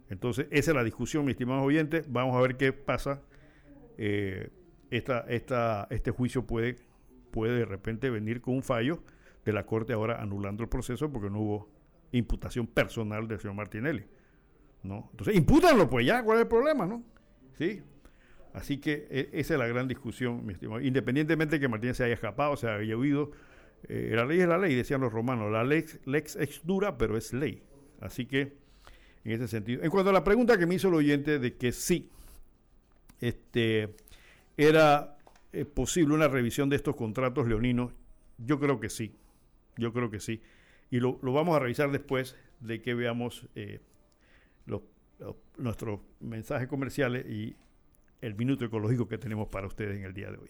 [0.09, 2.11] Entonces, esa es la discusión, mis estimados oyentes.
[2.11, 3.21] Vamos a ver qué pasa.
[3.97, 4.49] Eh,
[4.91, 6.75] esta, este juicio puede,
[7.31, 9.01] puede de repente venir con un fallo
[9.45, 11.69] de la Corte ahora anulando el proceso porque no hubo
[12.11, 14.05] imputación personal del señor Martinelli.
[14.83, 15.09] ¿no?
[15.11, 17.03] Entonces, impútanlo, pues ya, ¿cuál es el problema, no?
[17.57, 17.81] ¿Sí?
[18.53, 20.81] Así que e, esa es la gran discusión, mi estimado.
[20.81, 23.31] Independientemente de que Martínez se haya escapado, se haya huido,
[23.87, 25.51] eh, la ley es la ley, decían los romanos.
[25.51, 27.63] La ley lex es dura, pero es ley.
[27.99, 28.57] Así que,
[29.23, 29.83] en ese sentido.
[29.83, 32.09] En cuanto a la pregunta que me hizo el oyente de que sí,
[33.19, 33.95] este,
[34.57, 35.17] era
[35.53, 37.93] eh, posible una revisión de estos contratos leoninos,
[38.37, 39.15] yo creo que sí.
[39.77, 40.41] Yo creo que sí.
[40.89, 43.79] Y lo, vamos a revisar después de que veamos eh,
[45.57, 47.55] nuestros mensajes comerciales y
[48.21, 50.49] el minuto ecológico que tenemos para ustedes en el día de hoy.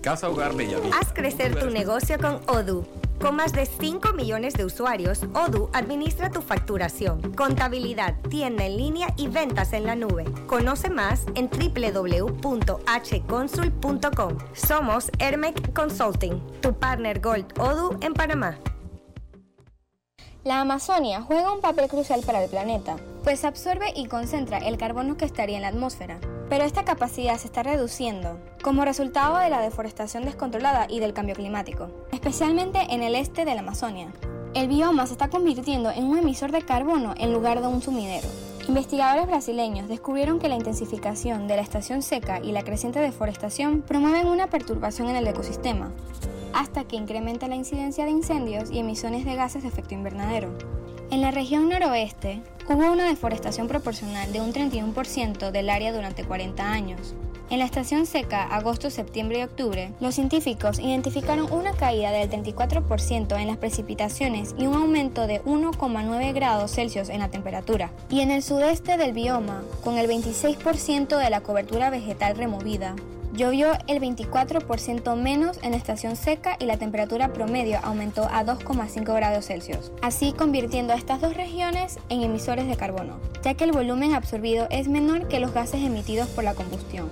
[0.00, 0.96] Casa Hogar Bellavista.
[0.98, 2.86] Haz crecer tu negocio con Odu.
[3.20, 9.08] Con más de 5 millones de usuarios, Odu administra tu facturación, contabilidad, tienda en línea
[9.16, 10.24] y ventas en la nube.
[10.46, 14.38] Conoce más en www.hconsul.com.
[14.54, 18.56] Somos Hermec Consulting, tu partner Gold Odu en Panamá.
[20.44, 25.16] La Amazonia juega un papel crucial para el planeta, pues absorbe y concentra el carbono
[25.16, 26.20] que estaría en la atmósfera.
[26.48, 31.34] Pero esta capacidad se está reduciendo como resultado de la deforestación descontrolada y del cambio
[31.34, 34.12] climático, especialmente en el este de la Amazonia.
[34.54, 38.28] El bioma se está convirtiendo en un emisor de carbono en lugar de un sumidero.
[38.66, 44.26] Investigadores brasileños descubrieron que la intensificación de la estación seca y la creciente deforestación promueven
[44.26, 45.92] una perturbación en el ecosistema,
[46.54, 50.77] hasta que incrementa la incidencia de incendios y emisiones de gases de efecto invernadero.
[51.10, 56.70] En la región noroeste hubo una deforestación proporcional de un 31% del área durante 40
[56.70, 57.14] años,
[57.50, 63.40] en la estación seca agosto, septiembre y octubre, los científicos identificaron una caída del 34%
[63.40, 67.90] en las precipitaciones y un aumento de 1,9 grados Celsius en la temperatura.
[68.10, 72.96] Y en el sudeste del bioma, con el 26% de la cobertura vegetal removida,
[73.38, 79.14] Llovió el 24% menos en la estación seca y la temperatura promedio aumentó a 2,5
[79.14, 83.70] grados Celsius, así convirtiendo a estas dos regiones en emisores de carbono, ya que el
[83.70, 87.08] volumen absorbido es menor que los gases emitidos por la combustión.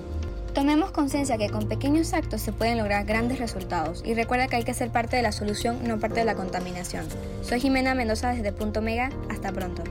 [0.52, 4.64] Tomemos conciencia que con pequeños actos se pueden lograr grandes resultados y recuerda que hay
[4.64, 7.06] que ser parte de la solución, no parte de la contaminación.
[7.42, 9.10] Soy Jimena Mendoza desde Punto Mega.
[9.30, 9.84] Hasta pronto.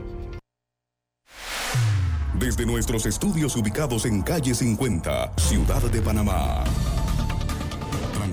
[2.38, 6.64] Desde nuestros estudios ubicados en calle 50, Ciudad de Panamá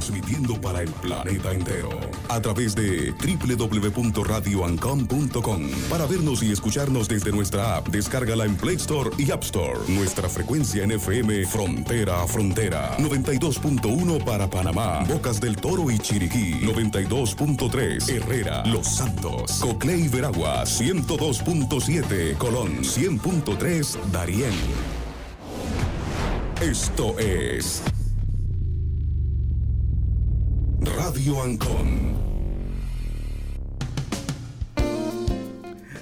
[0.03, 1.89] transmitiendo para el planeta entero
[2.27, 5.61] a través de www.radioancom.com.
[5.89, 9.79] Para vernos y escucharnos desde nuestra app, descárgala en Play Store y App Store.
[9.87, 16.65] Nuestra frecuencia en FM Frontera a Frontera 92.1 para Panamá, Bocas del Toro y Chiriquí
[16.65, 24.51] 92.3 Herrera, Los Santos, Coclé y Veragua 102.7 Colón 100.3 Darién.
[26.61, 27.83] Esto es
[30.85, 32.13] Radio Ancon.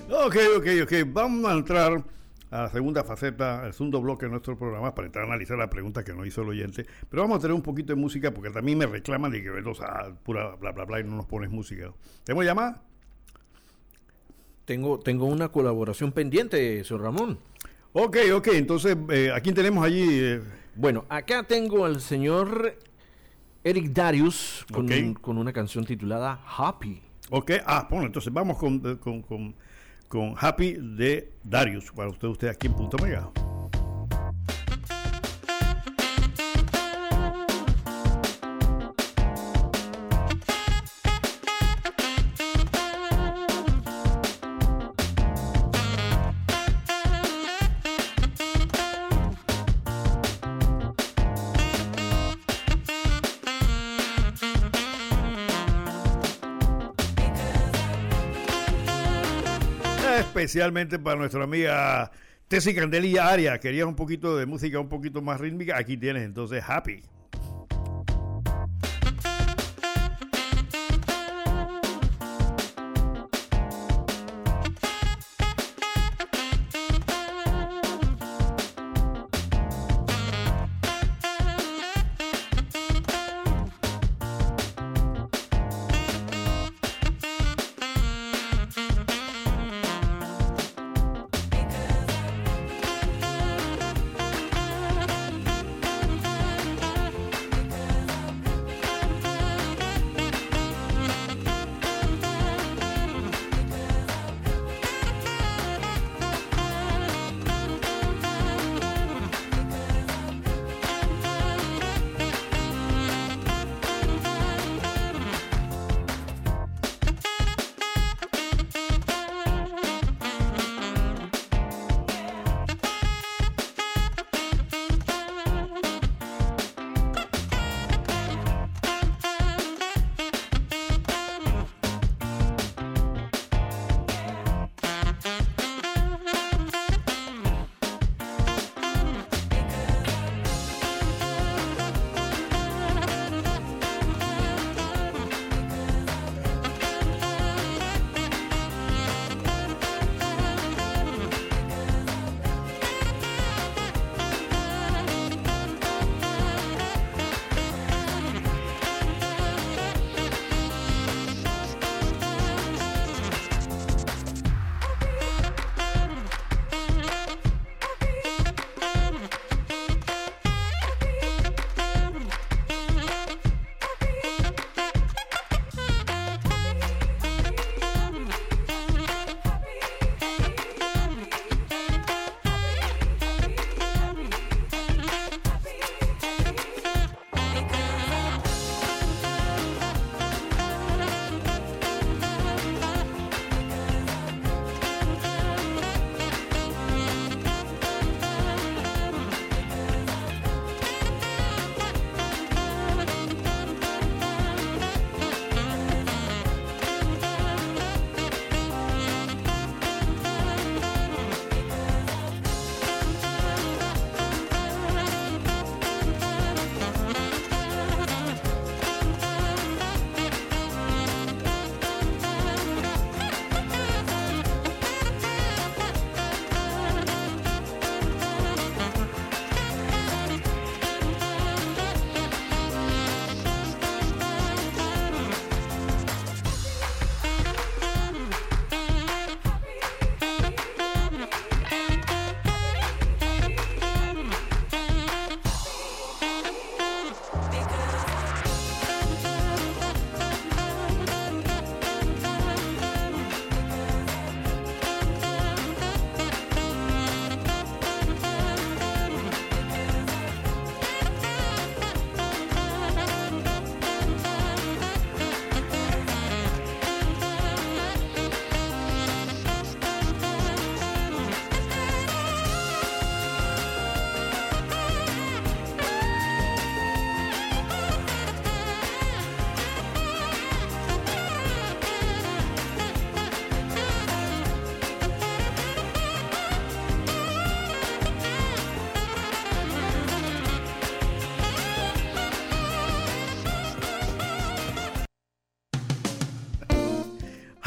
[0.10, 0.94] Ok, ok, ok.
[1.08, 2.04] Vamos a entrar
[2.50, 5.70] a la segunda faceta, al segundo bloque de nuestro programa para entrar a analizar la
[5.70, 6.86] pregunta que nos hizo el oyente.
[7.10, 10.14] Pero vamos a tener un poquito de música porque también me reclaman de que a
[10.24, 11.94] pura bla bla bla y no nos pones música.
[12.24, 12.82] ¿Tenemos llamada?
[14.66, 17.40] Tengo, tengo una colaboración pendiente, señor Ramón.
[17.94, 18.48] Ok, ok.
[18.54, 20.08] Entonces, eh, ¿a quién tenemos allí?
[20.10, 20.42] Eh?
[20.76, 22.78] Bueno, acá tengo al señor
[23.64, 24.66] Eric Darius
[25.22, 27.02] con, una canción titulada Happy.
[27.30, 29.56] Ok, ah, bueno, entonces vamos con, eh, con, con,
[30.08, 33.30] con Happy de Darius, para usted, usted aquí en Punto Mega.
[60.42, 62.12] Especialmente para nuestra amiga
[62.48, 63.60] Tessie Candelilla Aria.
[63.60, 65.78] Querías un poquito de música un poquito más rítmica.
[65.78, 67.04] Aquí tienes entonces Happy.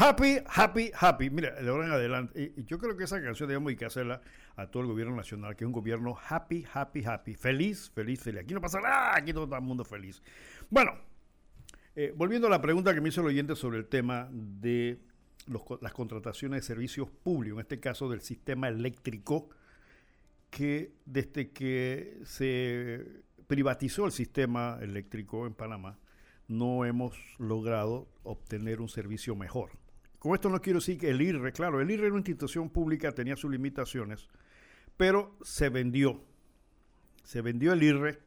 [0.07, 1.31] Happy, happy, happy.
[1.31, 4.21] Mira, de ahora en adelante, y yo creo que esa canción debemos que hacerla
[4.55, 7.33] a todo el gobierno nacional, que es un gobierno happy, happy, happy.
[7.33, 8.41] Feliz, feliz, feliz.
[8.41, 10.21] Aquí no pasa nada, aquí todo el mundo feliz.
[10.69, 10.93] Bueno,
[11.95, 14.99] eh, volviendo a la pregunta que me hizo el oyente sobre el tema de
[15.81, 19.49] las contrataciones de servicios públicos, en este caso del sistema eléctrico,
[20.51, 25.97] que desde que se privatizó el sistema eléctrico en Panamá,
[26.47, 29.71] no hemos logrado obtener un servicio mejor.
[30.25, 33.11] Con esto no quiero decir que el IRRE, claro, el IRRE era una institución pública,
[33.11, 34.27] tenía sus limitaciones,
[34.97, 36.19] pero se vendió.
[37.21, 38.17] Se vendió el IRRE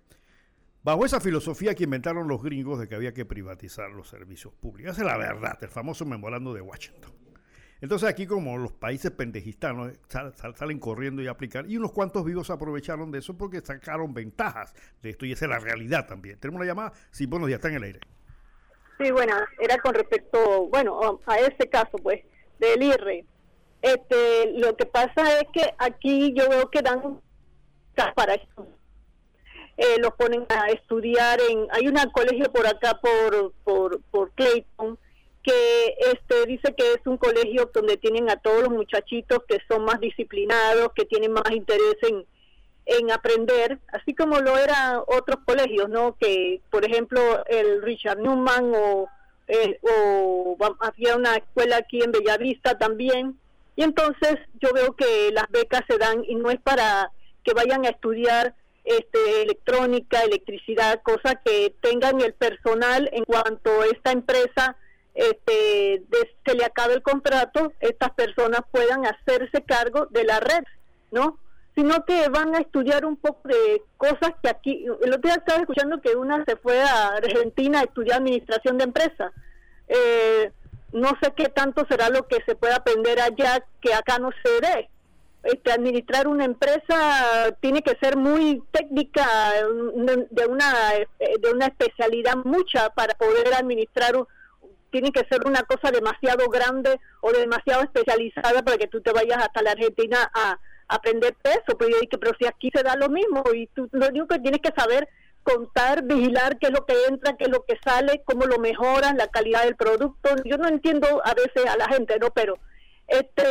[0.85, 4.93] bajo esa filosofía que inventaron los gringos de que había que privatizar los servicios públicos.
[4.93, 7.11] Esa es la verdad, el famoso memorando de Washington.
[7.81, 9.99] Entonces aquí como los países pendejistanos eh,
[10.55, 14.73] salen corriendo y aplicar, y unos cuantos vivos aprovecharon de eso porque sacaron ventajas
[15.03, 16.39] de esto, y esa es la realidad también.
[16.39, 18.01] Tenemos una llamada, sí, buenos días, está en el aire.
[18.99, 22.23] Sí, bueno, era con respecto, bueno, a ese caso, pues,
[22.59, 23.25] del IRRE.
[23.81, 27.21] Este, lo que pasa es que aquí yo veo que dan
[28.15, 28.35] para.
[28.35, 34.99] Eh, los ponen a estudiar en, hay un colegio por acá por, por, por Clayton,
[35.45, 39.85] que este dice que es un colegio donde tienen a todos los muchachitos que son
[39.85, 42.27] más disciplinados, que tienen más interés en,
[42.89, 46.17] en aprender, así como lo eran otros colegios, ¿no?
[46.19, 49.09] Que, por ejemplo, el Richard Newman o,
[49.47, 49.79] eh,
[50.81, 53.39] había una escuela aquí en Bellavista también.
[53.77, 57.13] Y entonces yo veo que las becas se dan y no es para
[57.45, 58.55] que vayan a estudiar
[58.85, 64.77] este, electrónica, electricidad, cosa que tengan el personal en cuanto esta empresa
[65.15, 66.05] este,
[66.47, 70.65] se le acabe el contrato, estas personas puedan hacerse cargo de la red,
[71.11, 71.39] ¿no?
[71.79, 75.61] Sino que van a estudiar un poco de cosas que aquí, el otro día estaba
[75.61, 79.33] escuchando que una se fue a Argentina a estudiar administración de empresas.
[79.87, 80.51] Eh,
[80.93, 84.61] no sé qué tanto será lo que se puede aprender allá que acá no se
[84.61, 84.91] ve.
[85.45, 89.25] Este, administrar una empresa tiene que ser muy técnica,
[90.31, 90.75] de una,
[91.21, 94.15] de una especialidad mucha para poder administrar,
[94.91, 99.39] tiene que ser una cosa demasiado grande o demasiado especializada para que tú te vayas
[99.39, 100.59] hasta la Argentina a,
[100.89, 104.09] aprender eso, pero yo dije, pero si aquí se da lo mismo y tú lo
[104.09, 105.09] único que tienes que saber
[105.43, 109.17] contar, vigilar qué es lo que entra, qué es lo que sale, cómo lo mejoran,
[109.17, 110.31] la calidad del producto.
[110.45, 112.31] Yo no entiendo a veces a la gente, ¿no?
[112.31, 112.59] Pero
[113.07, 113.45] este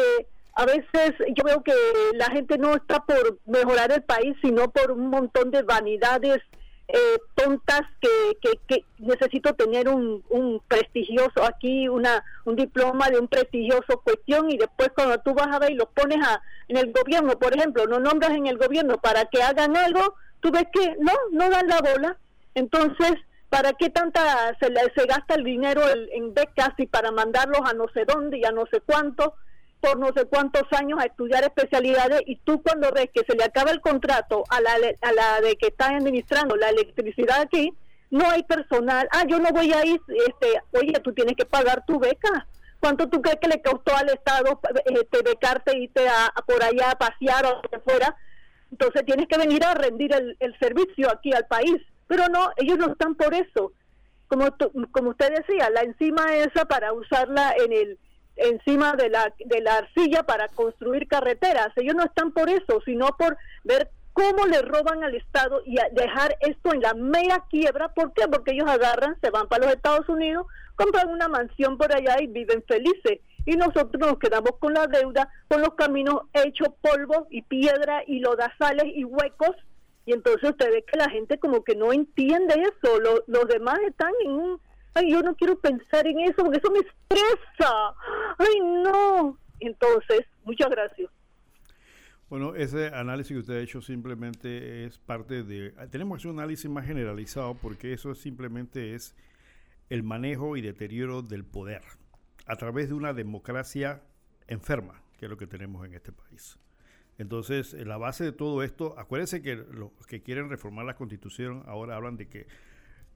[0.53, 1.73] a veces yo veo que
[2.15, 6.39] la gente no está por mejorar el país, sino por un montón de vanidades
[6.87, 13.27] eh, tontas que, que, necesito tener un, un prestigioso aquí, una un diploma de un
[13.27, 16.93] prestigioso cuestión y después cuando tú vas a ver y lo pones a, en el
[16.93, 20.95] gobierno, por ejemplo, no nombras en el gobierno para que hagan algo, tú ves que
[20.99, 22.17] no, no dan la bola.
[22.55, 23.15] Entonces,
[23.49, 25.81] ¿para qué tanta se, se gasta el dinero
[26.13, 29.35] en becas y para mandarlos a no sé dónde y a no sé cuánto?
[29.79, 33.43] Por no sé cuántos años a estudiar especialidades y tú cuando ves que se le
[33.43, 34.71] acaba el contrato a la,
[35.01, 37.73] a la de que está administrando la electricidad aquí,
[38.09, 41.85] no hay personal, ah, yo no voy a ir, este, oye, tú tienes que pagar
[41.85, 42.47] tu beca.
[42.79, 46.91] ¿Cuánto tú crees que le costó al Estado este, becarte y irte a, por allá
[46.91, 48.15] a pasear o lo fuera?
[48.71, 51.75] Entonces tienes que venir a rendir el, el servicio aquí al país.
[52.07, 53.71] Pero no, ellos no están por eso.
[54.27, 54.47] Como,
[54.91, 57.99] como usted decía, la enzima esa para usarla en el
[58.37, 61.69] encima de la, de la arcilla para construir carreteras.
[61.75, 66.35] Ellos no están por eso, sino por ver cómo le roban al Estado y dejar
[66.39, 67.89] esto en la mera quiebra.
[67.89, 68.27] ¿Por qué?
[68.27, 72.27] Porque ellos agarran, se van para los Estados Unidos, compran una mansión por allá y
[72.27, 73.19] viven felices.
[73.45, 78.19] Y nosotros nos quedamos con la deuda, con los caminos hechos polvo y piedra y
[78.19, 79.55] lodazales y huecos.
[80.05, 82.99] Y entonces usted ve que la gente como que no entiende eso.
[83.27, 84.61] los demás están en un
[84.97, 87.95] ay, yo no quiero pensar en eso porque eso me estresa,
[88.37, 89.37] ay, no.
[89.59, 91.09] Entonces, muchas gracias.
[92.29, 95.71] Bueno, ese análisis que usted ha hecho simplemente es parte de...
[95.89, 99.15] Tenemos que hacer un análisis más generalizado porque eso simplemente es
[99.89, 101.81] el manejo y deterioro del poder
[102.45, 104.01] a través de una democracia
[104.47, 106.59] enferma, que es lo que tenemos en este país.
[107.17, 111.95] Entonces, la base de todo esto, acuérdense que los que quieren reformar la constitución ahora
[111.95, 112.47] hablan de que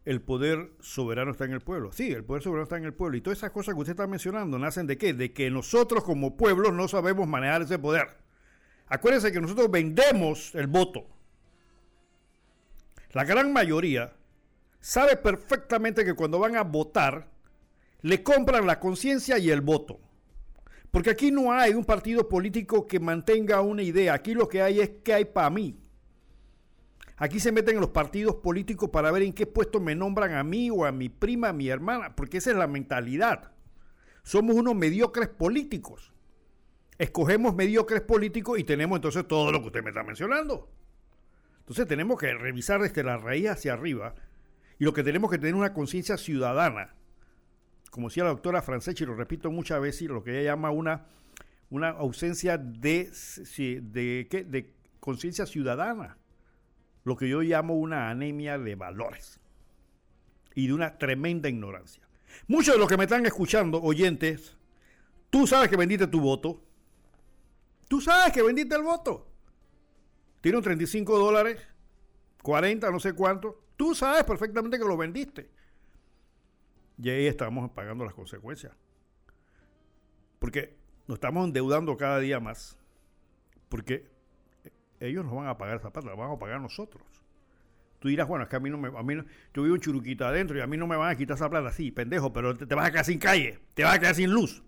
[0.04, 1.92] el poder soberano está en el pueblo.
[1.92, 3.18] Sí, el poder soberano está en el pueblo.
[3.18, 5.14] Y todas esas cosas que usted está mencionando nacen de qué?
[5.14, 8.18] De que nosotros como pueblo no sabemos manejar ese poder.
[8.88, 11.06] Acuérdense que nosotros vendemos el voto.
[13.12, 14.14] La gran mayoría
[14.80, 17.30] sabe perfectamente que cuando van a votar,
[18.02, 20.00] le compran la conciencia y el voto.
[20.90, 24.14] Porque aquí no hay un partido político que mantenga una idea.
[24.14, 25.81] Aquí lo que hay es que hay para mí.
[27.22, 30.44] Aquí se meten en los partidos políticos para ver en qué puesto me nombran a
[30.44, 33.52] mí o a mi prima, a mi hermana, porque esa es la mentalidad.
[34.24, 36.16] Somos unos mediocres políticos.
[36.98, 40.72] Escogemos mediocres políticos y tenemos entonces todo lo que usted me está mencionando.
[41.60, 44.16] Entonces tenemos que revisar desde la raíz hacia arriba
[44.80, 46.96] y lo que tenemos que tener una conciencia ciudadana.
[47.92, 51.06] Como decía la doctora Franceschi, lo repito muchas veces, lo que ella llama una,
[51.70, 53.12] una ausencia de,
[53.84, 56.18] de, de conciencia ciudadana.
[57.04, 59.40] Lo que yo llamo una anemia de valores
[60.54, 62.08] y de una tremenda ignorancia.
[62.48, 64.56] Muchos de los que me están escuchando, oyentes,
[65.30, 66.62] tú sabes que vendiste tu voto.
[67.88, 69.28] Tú sabes que vendiste el voto.
[70.42, 71.62] Tiene un 35 dólares,
[72.42, 73.64] 40, no sé cuánto.
[73.76, 75.50] Tú sabes perfectamente que lo vendiste.
[77.02, 78.74] Y ahí estamos pagando las consecuencias.
[80.40, 80.76] Porque
[81.08, 82.78] nos estamos endeudando cada día más.
[83.70, 84.11] Porque
[85.02, 87.04] ellos nos van a pagar esa plata, la vamos a pagar nosotros.
[88.00, 88.88] Tú dirás, bueno, es que a mí no me.
[88.88, 91.16] A mí no, yo vivo un churuquita adentro y a mí no me van a
[91.16, 91.72] quitar esa plata.
[91.72, 94.64] Sí, pendejo, pero te, vas a quedar sin calle, te vas a quedar sin luz.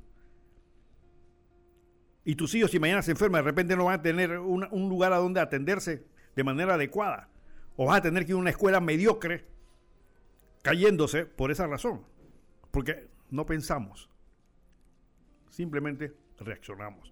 [2.26, 5.14] Y tus hijos, si mañana se enferman, de repente no van a tener un lugar
[5.14, 6.06] a donde atenderse
[6.36, 7.30] de manera adecuada.
[7.76, 9.46] O vas a tener que ir a una escuela mediocre
[10.62, 12.06] cayéndose por esa razón.
[12.72, 14.10] Porque no pensamos.
[15.50, 17.12] Simplemente reaccionamos.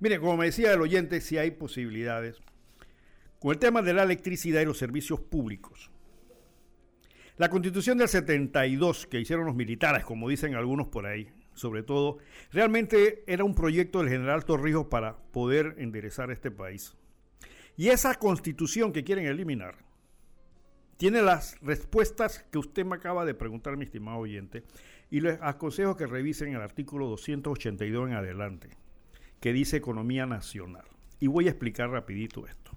[0.00, 2.42] Mire, como me decía el oyente, si hay posibilidades
[3.42, 5.90] con el tema de la electricidad y los servicios públicos.
[7.38, 12.18] La constitución del 72 que hicieron los militares, como dicen algunos por ahí, sobre todo,
[12.52, 16.96] realmente era un proyecto del general Torrijos para poder enderezar este país.
[17.76, 19.74] Y esa constitución que quieren eliminar
[20.96, 24.62] tiene las respuestas que usted me acaba de preguntar, mi estimado oyente,
[25.10, 28.68] y les aconsejo que revisen el artículo 282 en adelante,
[29.40, 30.84] que dice economía nacional.
[31.18, 32.71] Y voy a explicar rapidito esto.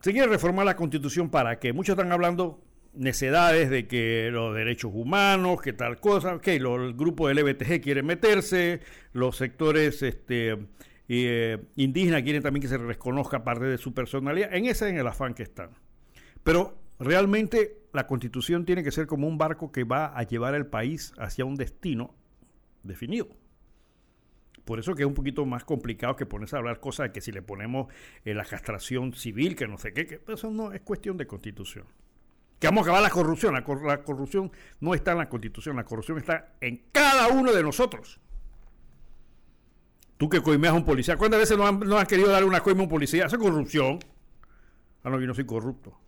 [0.00, 2.62] Se quiere reformar la constitución para que muchos están hablando
[2.94, 8.80] necedades de que los derechos humanos, que tal cosa, que el grupo LBTG quiere meterse,
[9.12, 10.56] los sectores este,
[11.08, 15.06] eh, indígenas quieren también que se reconozca parte de su personalidad, en ese en el
[15.06, 15.70] afán que están.
[16.42, 20.66] Pero realmente la constitución tiene que ser como un barco que va a llevar al
[20.66, 22.14] país hacia un destino
[22.82, 23.28] definido.
[24.70, 27.20] Por eso que es un poquito más complicado que ponerse a hablar cosas de que
[27.20, 27.92] si le ponemos
[28.24, 31.86] eh, la castración civil, que no sé qué, eso no es cuestión de constitución.
[32.60, 33.52] Que vamos a acabar la corrupción.
[33.52, 38.20] La, corrupción no está en la constitución, la corrupción está en cada uno de nosotros.
[40.16, 42.84] Tú que coimeas a un policía, ¿cuántas veces no han, querido darle una coima a
[42.84, 43.26] un policía?
[43.26, 43.98] Esa es corrupción.
[45.02, 45.98] Ah, no, yo no soy corrupto.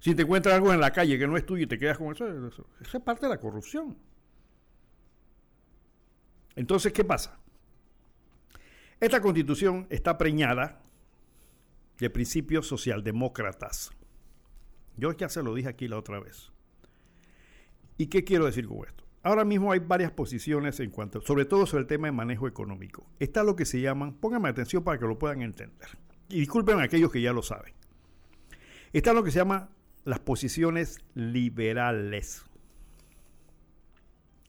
[0.00, 2.12] Si te encuentras algo en la calle que no es tuyo y te quedas con
[2.12, 3.96] eso, eso, eso es parte de la corrupción.
[6.56, 7.38] Entonces, ¿qué pasa?
[9.00, 10.82] Esta constitución está preñada
[11.98, 13.90] de principios socialdemócratas.
[14.96, 16.52] Yo ya se lo dije aquí la otra vez.
[17.96, 19.04] ¿Y qué quiero decir con esto?
[19.22, 23.06] Ahora mismo hay varias posiciones en cuanto, sobre todo sobre el tema de manejo económico.
[23.18, 25.88] Está lo que se llaman, pónganme atención para que lo puedan entender.
[26.28, 27.74] Y disculpen a aquellos que ya lo saben.
[28.92, 29.70] Está lo que se llama
[30.04, 32.44] las posiciones liberales.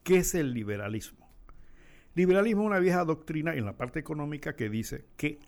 [0.02, 1.25] ¿Qué es el liberalismo?
[2.16, 5.38] Liberalismo es una vieja doctrina en la parte económica que dice que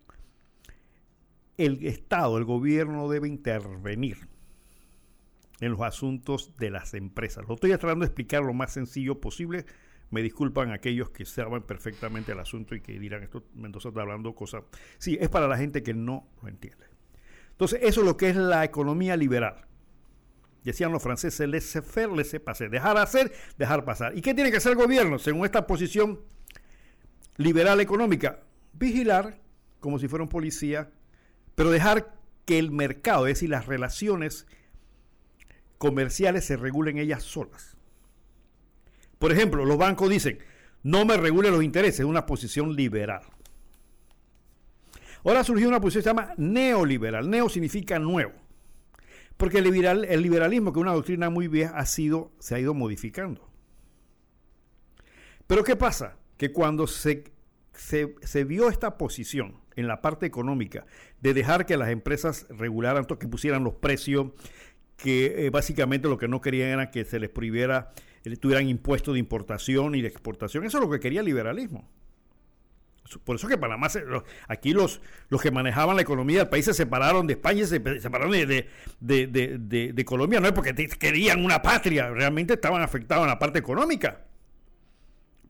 [1.56, 4.28] el Estado, el gobierno debe intervenir
[5.60, 7.48] en los asuntos de las empresas.
[7.48, 9.64] Lo estoy tratando de explicar lo más sencillo posible.
[10.10, 14.34] Me disculpan aquellos que saben perfectamente el asunto y que dirán, esto Mendoza está hablando
[14.34, 14.62] cosas.
[14.98, 16.84] Sí, es para la gente que no lo entiende.
[17.50, 19.66] Entonces, eso es lo que es la economía liberal.
[20.64, 22.68] Decían los franceses, laissez-faire, laissez-passer.
[22.68, 24.16] Dejar hacer, dejar pasar.
[24.18, 26.20] ¿Y qué tiene que hacer el gobierno según esta posición
[27.38, 28.40] liberal económica,
[28.74, 29.40] vigilar
[29.80, 30.90] como si fuera un policía,
[31.54, 34.46] pero dejar que el mercado, es decir, las relaciones
[35.78, 37.76] comerciales se regulen ellas solas.
[39.18, 40.38] Por ejemplo, los bancos dicen,
[40.82, 43.22] no me regule los intereses, es una posición liberal.
[45.24, 47.28] Ahora surgió una posición que se llama neoliberal.
[47.28, 48.32] Neo significa nuevo.
[49.36, 52.74] Porque el, el liberalismo, que es una doctrina muy vieja, ha sido, se ha ido
[52.74, 53.48] modificando.
[55.46, 56.17] Pero ¿qué pasa?
[56.38, 57.24] Que cuando se,
[57.74, 60.86] se, vio esta posición en la parte económica
[61.20, 64.28] de dejar que las empresas regularan, que pusieran los precios,
[64.96, 67.92] que eh, básicamente lo que no querían era que se les prohibiera,
[68.24, 70.64] eh, tuvieran impuestos de importación y de exportación.
[70.64, 71.88] Eso es lo que quería el liberalismo.
[73.24, 73.88] Por eso que Panamá,
[74.48, 75.00] aquí los,
[75.30, 78.68] los que manejaban la economía del país se separaron de España, se separaron de,
[79.00, 83.58] de, de Colombia, no es porque querían una patria, realmente estaban afectados en la parte
[83.58, 84.27] económica.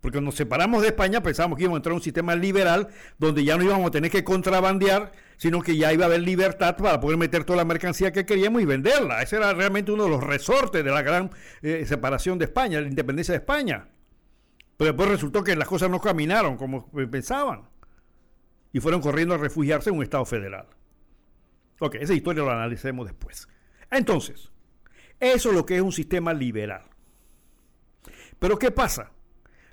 [0.00, 2.88] Porque nos separamos de España pensábamos que íbamos a entrar a un sistema liberal
[3.18, 6.76] donde ya no íbamos a tener que contrabandear, sino que ya iba a haber libertad
[6.76, 9.22] para poder meter toda la mercancía que queríamos y venderla.
[9.22, 11.30] Ese era realmente uno de los resortes de la gran
[11.62, 13.88] eh, separación de España, la independencia de España.
[14.76, 17.68] Pero después resultó que las cosas no caminaron como pensaban.
[18.72, 20.68] Y fueron corriendo a refugiarse en un Estado federal.
[21.80, 23.48] Ok, esa historia la analicemos después.
[23.90, 24.52] Entonces,
[25.18, 26.82] eso es lo que es un sistema liberal.
[28.38, 29.10] Pero ¿qué pasa?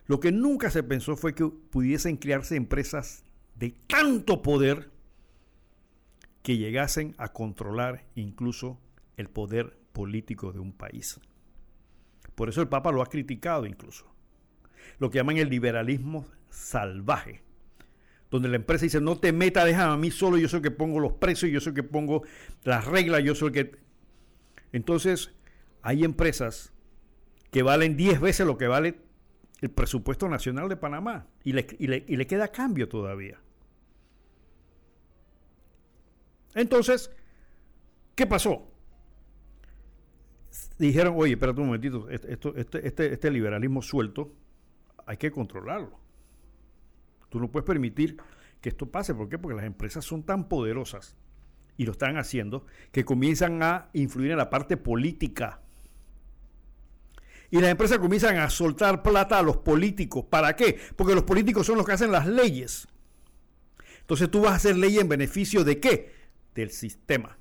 [0.07, 3.23] Lo que nunca se pensó fue que pudiesen crearse empresas
[3.55, 4.91] de tanto poder
[6.43, 8.79] que llegasen a controlar incluso
[9.17, 11.19] el poder político de un país.
[12.35, 14.05] Por eso el Papa lo ha criticado incluso.
[14.99, 17.41] Lo que llaman el liberalismo salvaje,
[18.29, 20.71] donde la empresa dice, no te meta, déjame a mí solo, yo soy el que
[20.71, 22.23] pongo los precios, yo soy el que pongo
[22.63, 23.77] las reglas, yo soy el que...
[24.71, 25.31] Entonces,
[25.81, 26.73] hay empresas
[27.51, 29.04] que valen 10 veces lo que vale
[29.65, 33.39] el presupuesto nacional de Panamá y le, y le, queda cambio todavía.
[36.53, 37.11] Entonces,
[38.13, 38.71] ¿qué pasó?
[40.77, 42.37] Dijeron, oye, espérate un momentito, este,
[42.87, 44.33] este, este, liberalismo suelto
[45.05, 45.99] hay que controlarlo.
[47.29, 48.17] Tú no puedes permitir
[48.61, 49.15] que esto pase.
[49.15, 49.39] ¿Por qué?
[49.39, 51.17] Porque las empresas son tan poderosas
[51.75, 55.64] y lo están haciendo que comienzan a influir en la parte política
[57.55, 60.25] y las empresas comienzan a soltar plata a los políticos.
[60.29, 60.77] ¿Para qué?
[60.97, 62.85] Porque los políticos son los que hacen las leyes.
[64.01, 66.13] Entonces tú vas a hacer ley en beneficio de qué?
[66.53, 67.37] Del sistema.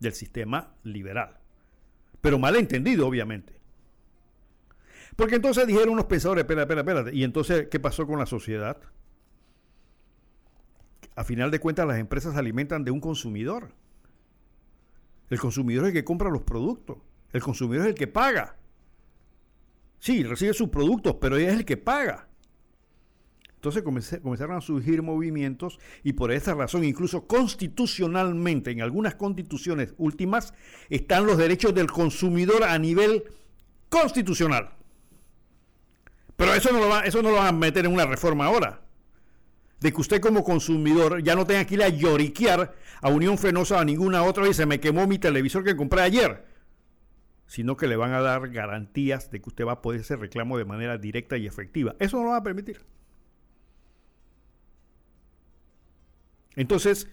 [0.00, 1.38] Del sistema liberal.
[2.20, 3.60] Pero mal entendido, obviamente.
[5.14, 7.12] Porque entonces dijeron unos pensadores, espera, espera, espera.
[7.12, 8.76] Y entonces, ¿qué pasó con la sociedad?
[11.14, 13.70] A final de cuentas, las empresas se alimentan de un consumidor.
[15.30, 16.98] El consumidor es el que compra los productos.
[17.36, 18.56] El consumidor es el que paga.
[19.98, 22.28] Sí, recibe sus productos, pero es el que paga.
[23.56, 30.54] Entonces comenzaron a surgir movimientos y por esa razón, incluso constitucionalmente, en algunas constituciones últimas,
[30.88, 33.24] están los derechos del consumidor a nivel
[33.90, 34.70] constitucional.
[36.36, 38.80] Pero eso no lo, va, eso no lo van a meter en una reforma ahora.
[39.80, 43.76] De que usted como consumidor ya no tenga que ir a lloriquear a Unión Fenosa
[43.76, 46.55] o a ninguna otra y se me quemó mi televisor que compré ayer
[47.46, 50.58] sino que le van a dar garantías de que usted va a poder hacer reclamo
[50.58, 51.94] de manera directa y efectiva.
[51.98, 52.80] Eso no lo va a permitir.
[56.56, 57.08] Entonces,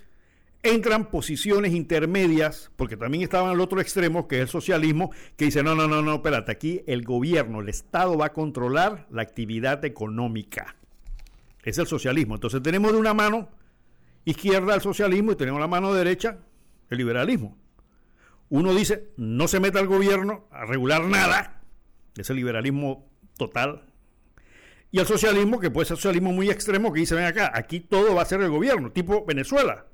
[0.63, 5.61] entran posiciones intermedias, porque también estaban al otro extremo, que es el socialismo, que dice,
[5.61, 9.83] no, no, no, no, espérate, aquí el gobierno, el Estado va a controlar la actividad
[9.85, 10.77] económica.
[11.63, 12.35] Es el socialismo.
[12.35, 13.49] Entonces tenemos de una mano
[14.25, 16.39] izquierda el socialismo y tenemos la mano derecha
[16.89, 17.57] el liberalismo.
[18.53, 21.63] Uno dice, no se meta al gobierno a regular nada,
[22.15, 23.91] ese liberalismo total.
[24.91, 28.13] Y el socialismo, que puede ser socialismo muy extremo, que dice, ven acá, aquí todo
[28.13, 29.87] va a ser el gobierno, tipo Venezuela,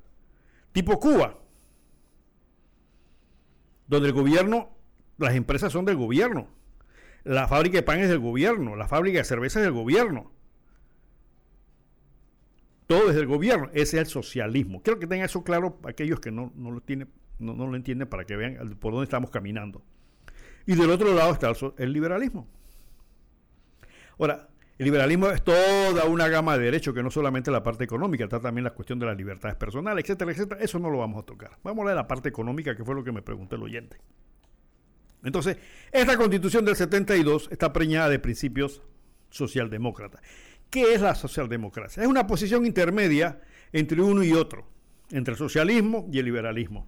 [0.72, 1.38] tipo Cuba,
[3.86, 4.76] donde el gobierno,
[5.16, 6.46] las empresas son del gobierno,
[7.24, 10.32] la fábrica de pan es del gobierno, la fábrica de cerveza es del gobierno.
[12.86, 14.82] Todo es del gobierno, ese es el socialismo.
[14.82, 17.08] Quiero que tengan eso claro aquellos que no, no lo tienen
[17.40, 19.82] no, lo entienden para que vean por dónde estamos caminando.
[20.66, 22.46] Y del otro lado está el, liberalismo.
[24.18, 24.48] Ahora,
[24.78, 28.40] el liberalismo es toda una gama de derechos, que no solamente la parte económica, está
[28.40, 30.60] también la cuestión de las libertades personales, etcétera, etcétera.
[30.60, 31.58] Eso no lo vamos a tocar.
[31.62, 33.96] Vamos a hablar de la parte económica, que fue lo que me preguntó el oyente.
[35.24, 35.58] Entonces,
[35.92, 38.82] esta constitución del 72 está preñada de principios
[39.30, 40.22] socialdemócratas.
[40.70, 42.02] ¿Qué es la socialdemocracia?
[42.02, 43.40] Es una posición intermedia
[43.72, 44.66] entre uno y otro,
[45.10, 46.86] entre el socialismo y el liberalismo.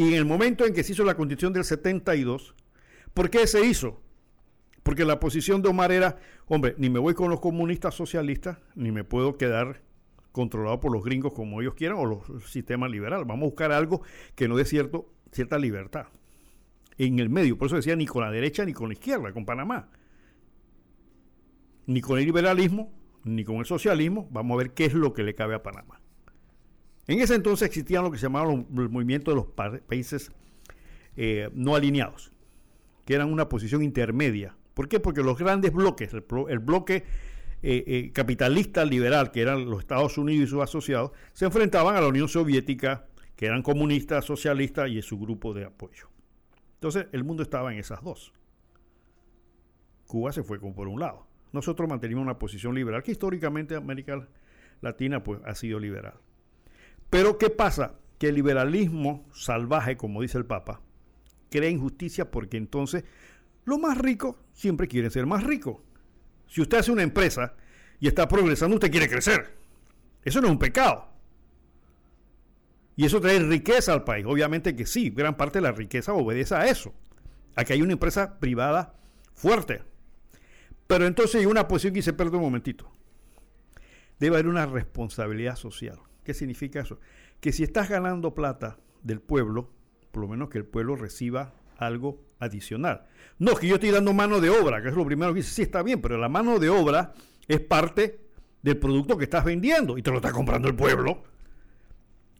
[0.00, 2.54] Y en el momento en que se hizo la constitución del 72,
[3.12, 4.00] ¿por qué se hizo?
[4.82, 6.16] Porque la posición de Omar era,
[6.46, 9.82] hombre, ni me voy con los comunistas socialistas, ni me puedo quedar
[10.32, 13.26] controlado por los gringos como ellos quieran o los sistemas liberales.
[13.26, 14.00] Vamos a buscar algo
[14.34, 16.06] que no dé cierto, cierta libertad.
[16.96, 19.44] En el medio, por eso decía ni con la derecha ni con la izquierda, con
[19.44, 19.90] Panamá.
[21.84, 22.90] Ni con el liberalismo,
[23.24, 24.30] ni con el socialismo.
[24.30, 26.00] Vamos a ver qué es lo que le cabe a Panamá.
[27.06, 29.46] En ese entonces existían lo que se llamaba el movimiento de los
[29.86, 30.30] países
[31.16, 32.32] eh, no alineados,
[33.04, 34.56] que eran una posición intermedia.
[34.74, 35.00] ¿Por qué?
[35.00, 37.04] Porque los grandes bloques, el, bloque
[37.62, 42.00] eh, eh, capitalista liberal, que eran los Estados Unidos y sus asociados, se enfrentaban a
[42.00, 43.06] la Unión Soviética,
[43.36, 46.08] que eran comunistas, socialistas y su grupo de apoyo.
[46.74, 48.32] Entonces el mundo estaba en esas dos.
[50.06, 51.26] Cuba se fue como por un lado.
[51.52, 54.26] Nosotros manteníamos una posición liberal que históricamente América
[54.80, 56.14] Latina pues, ha sido liberal.
[57.10, 57.94] Pero ¿qué pasa?
[58.18, 60.80] Que el liberalismo salvaje, como dice el Papa,
[61.50, 63.04] crea injusticia porque entonces
[63.64, 65.76] Los más ricos siempre quieren ser más ricos.
[66.46, 67.54] Si usted hace una empresa
[68.00, 69.56] y está progresando, usted quiere crecer.
[70.24, 71.08] Eso no es un pecado.
[72.96, 74.26] Y eso trae riqueza al país.
[74.26, 76.94] Obviamente que sí, gran parte de la riqueza obedece a eso.
[77.54, 78.94] Aquí hay una empresa privada
[79.34, 79.82] fuerte.
[80.86, 82.90] Pero entonces hay una posición que se pierde un momentito.
[84.18, 85.98] Debe haber una responsabilidad social.
[86.24, 86.98] ¿Qué significa eso?
[87.40, 89.70] Que si estás ganando plata del pueblo,
[90.10, 93.06] por lo menos que el pueblo reciba algo adicional.
[93.38, 95.62] No, que yo estoy dando mano de obra, que es lo primero que dice, sí
[95.62, 97.14] está bien, pero la mano de obra
[97.48, 98.20] es parte
[98.62, 101.22] del producto que estás vendiendo y te lo está comprando el pueblo.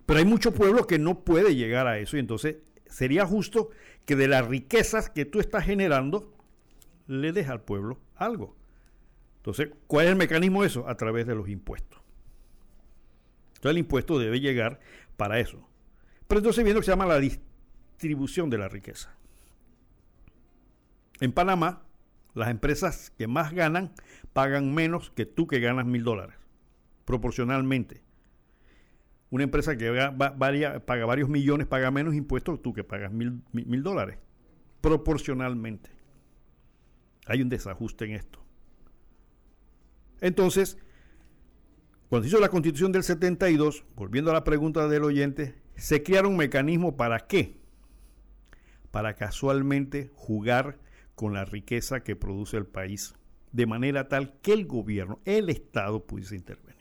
[0.05, 3.71] Pero hay mucho pueblo que no puede llegar a eso y entonces sería justo
[4.05, 6.35] que de las riquezas que tú estás generando
[7.07, 8.57] le des al pueblo algo.
[9.37, 10.87] Entonces, ¿cuál es el mecanismo de eso?
[10.89, 12.00] A través de los impuestos.
[13.61, 14.81] Entonces el impuesto debe llegar
[15.19, 15.69] para eso.
[16.27, 19.15] Pero entonces viene lo que se llama la distribución de la riqueza.
[21.21, 21.83] En Panamá,
[22.33, 23.93] las empresas que más ganan
[24.33, 26.37] pagan menos que tú que ganas mil dólares,
[27.05, 28.03] proporcionalmente.
[29.29, 33.83] Una empresa que paga varios millones paga menos impuestos que tú que pagas mil, mil
[33.83, 34.17] dólares,
[34.81, 35.91] proporcionalmente.
[37.27, 38.43] Hay un desajuste en esto.
[40.23, 40.79] Entonces,
[42.11, 46.37] cuando se hizo la constitución del 72, volviendo a la pregunta del oyente, se crearon
[46.37, 47.57] mecanismos para qué?
[48.91, 50.81] Para casualmente jugar
[51.15, 53.15] con la riqueza que produce el país,
[53.53, 56.81] de manera tal que el gobierno, el Estado pudiese intervenir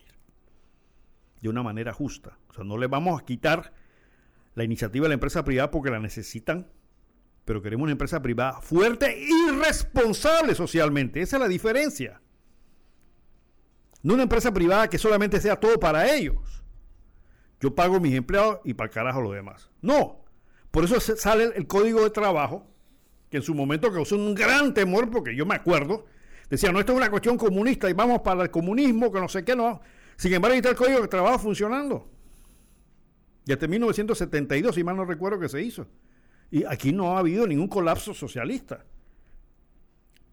[1.42, 2.40] de una manera justa.
[2.50, 3.72] O sea, no le vamos a quitar
[4.56, 6.72] la iniciativa a la empresa privada porque la necesitan,
[7.46, 11.22] pero queremos una empresa privada fuerte y responsable socialmente.
[11.22, 12.20] Esa es la diferencia.
[14.02, 16.64] No una empresa privada que solamente sea todo para ellos.
[17.60, 19.70] Yo pago mis empleados y para carajo lo demás.
[19.82, 20.24] No.
[20.72, 22.66] Por eso sale el código de trabajo,
[23.30, 26.06] que en su momento causó un gran temor, porque yo me acuerdo,
[26.50, 29.44] decía, no, esto es una cuestión comunista y vamos para el comunismo, que no sé
[29.44, 29.82] qué, no.
[30.16, 32.10] Sin embargo, ahí está el código de trabajo funcionando.
[33.46, 35.88] Y hasta 1972, si mal no recuerdo, que se hizo.
[36.52, 38.86] Y aquí no ha habido ningún colapso socialista.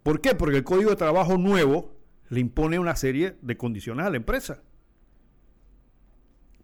[0.03, 0.35] ¿Por qué?
[0.35, 1.95] Porque el código de trabajo nuevo
[2.28, 4.62] le impone una serie de condiciones a la empresa.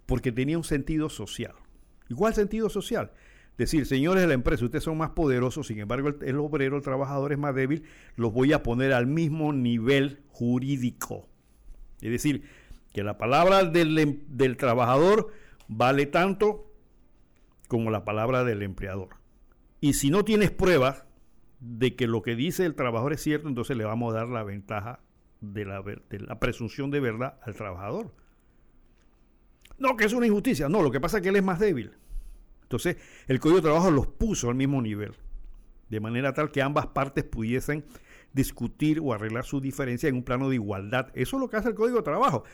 [0.06, 1.55] Porque tenía un sentido social.
[2.09, 3.12] Igual sentido social.
[3.56, 7.32] Decir, señores de la empresa, ustedes son más poderosos, sin embargo el, obrero, el trabajador
[7.32, 7.84] es más débil,
[8.16, 11.28] los voy a poner al mismo nivel jurídico.
[12.01, 12.44] Es decir,
[12.93, 15.32] que la palabra del, em, del trabajador
[15.68, 16.72] vale tanto
[17.68, 19.16] como la palabra del empleador.
[19.80, 21.05] Y si no tienes pruebas
[21.60, 24.44] de que lo que dice el trabajador es cierto, entonces le vamos a dar la
[24.44, 25.01] ventaja
[25.43, 28.14] de la, de la presunción de verdad al trabajador.
[29.78, 30.69] No, que es una injusticia.
[30.69, 31.93] No, lo que pasa es que él es más débil.
[32.62, 32.97] Entonces,
[33.27, 35.14] el Código de Trabajo los puso al mismo nivel,
[35.90, 37.85] de manera tal que ambas partes pudiesen
[38.32, 41.09] discutir o arreglar su diferencia en un plano de igualdad.
[41.14, 42.44] Eso es lo que hace el Código de Trabajo.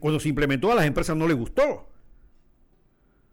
[0.00, 1.88] Cuando se implementó a las empresas no les gustó.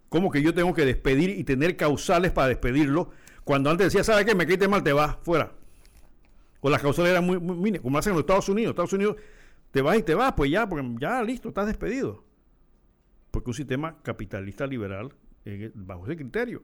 [0.10, 3.12] ¿Cómo que yo tengo que despedir y tener causales para despedirlo?
[3.44, 4.34] Cuando antes decía, ¿sabe qué?
[4.36, 5.54] Me quite mal, te vas, fuera.
[6.62, 8.72] O las causales eran muy, muy, como hacen en los Estados Unidos.
[8.72, 9.16] Estados Unidos,
[9.72, 12.24] te vas y te vas, pues ya, porque ya listo, estás despedido.
[13.32, 15.14] Porque un sistema capitalista liberal
[15.46, 16.64] eh, bajo ese criterio.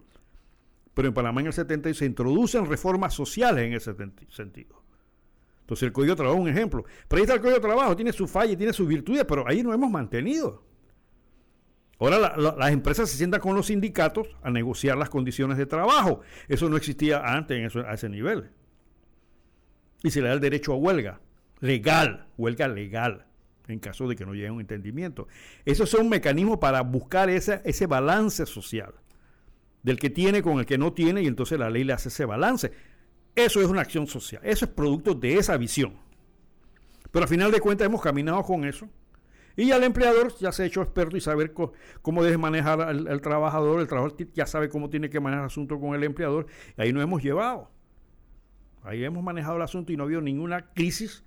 [0.93, 3.93] Pero en Panamá en el 70 se introducen reformas sociales en ese
[4.29, 4.81] sentido.
[5.61, 6.85] Entonces el Código de Trabajo es un ejemplo.
[7.07, 9.63] Pero ahí está el Código de Trabajo, tiene su falla, tiene sus virtudes, pero ahí
[9.63, 10.63] no hemos mantenido.
[11.97, 16.21] Ahora las empresas se sientan con los sindicatos a negociar las condiciones de trabajo.
[16.49, 18.49] Eso no existía antes a ese nivel
[20.05, 21.19] y se le da el derecho a huelga,
[21.61, 23.25] legal, huelga legal,
[23.67, 25.27] en caso de que no llegue a un entendimiento.
[25.65, 28.93] Esos son mecanismos para buscar ese, balance social,
[29.81, 32.25] del que tiene con el que no tiene, y entonces la ley le hace ese
[32.25, 32.71] balance.
[33.33, 35.95] Eso es una acción social, eso es producto de esa visión.
[37.11, 38.87] Pero al final de cuentas hemos caminado con eso.
[39.55, 41.53] Y ya el empleador ya se ha hecho experto y saber
[42.03, 45.79] cómo debe manejar al, trabajador, el trabajador ya sabe cómo tiene que manejar el asunto
[45.79, 46.45] con el empleador,
[46.77, 47.71] y ahí nos hemos llevado.
[48.85, 51.23] Ahí hemos manejado el asunto y no ha habido ninguna crisis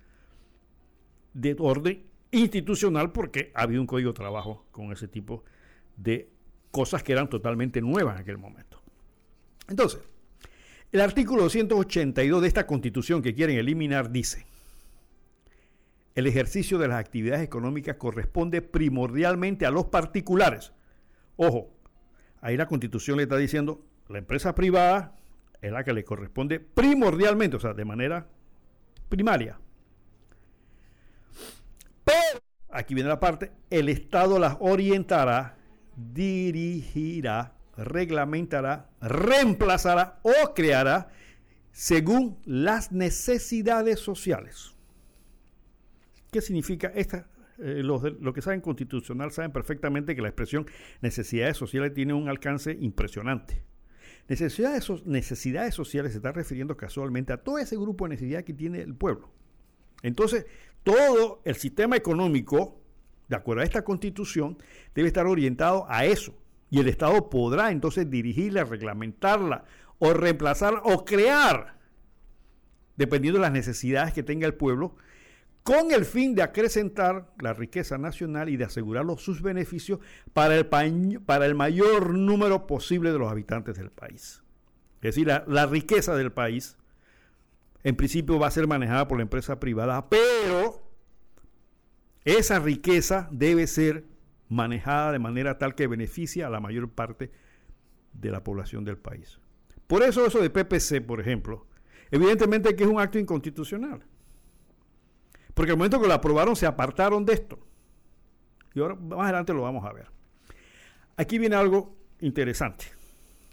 [1.33, 5.43] de orden institucional porque ha habido un código de trabajo con ese tipo
[5.97, 6.29] de
[6.71, 8.81] cosas que eran totalmente nuevas en aquel momento.
[9.67, 9.99] Entonces,
[10.91, 14.45] el artículo 282 de esta constitución que quieren eliminar dice,
[16.15, 20.71] el ejercicio de las actividades económicas corresponde primordialmente a los particulares.
[21.35, 21.73] Ojo,
[22.39, 25.18] ahí la constitución le está diciendo, la empresa privada
[25.61, 28.27] es la que le corresponde primordialmente, o sea, de manera
[29.09, 29.59] primaria.
[32.03, 35.57] Pero, aquí viene la parte, el Estado las orientará,
[35.95, 41.09] dirigirá, reglamentará, reemplazará o creará
[41.71, 44.75] según las necesidades sociales.
[46.31, 47.27] ¿Qué significa esta?
[47.57, 50.65] Eh, los, lo que saben constitucional saben perfectamente que la expresión
[51.01, 53.63] necesidades sociales tiene un alcance impresionante.
[54.29, 58.79] Necesidades, necesidades sociales se está refiriendo casualmente a todo ese grupo de necesidades que tiene
[58.79, 59.31] el pueblo.
[60.03, 60.45] Entonces,
[60.83, 62.79] todo el sistema económico,
[63.27, 64.59] de acuerdo a esta constitución,
[64.93, 66.35] debe estar orientado a eso.
[66.69, 69.65] Y el Estado podrá entonces dirigirla, reglamentarla
[69.97, 71.79] o reemplazarla o crear,
[72.97, 74.95] dependiendo de las necesidades que tenga el pueblo,
[75.69, 79.99] con el fin de acrecentar la riqueza nacional y de asegurar sus beneficios
[80.33, 84.41] para el, para el mayor número posible de los habitantes del país.
[84.95, 86.75] Es decir, la, riqueza del país
[87.83, 90.81] en principio va a ser manejada por la empresa privada, pero
[92.25, 94.05] esa riqueza debe ser
[94.47, 97.29] manejada de manera tal que beneficie a la mayor parte
[98.13, 99.39] de la población del país.
[99.85, 101.67] Por eso eso de PPC, por ejemplo,
[102.09, 104.03] evidentemente que es un acto inconstitucional.
[105.59, 107.59] Porque al momento que lo aprobaron se apartaron de esto.
[108.73, 110.07] Y ahora más adelante lo vamos a ver.
[111.17, 112.85] Aquí viene algo interesante.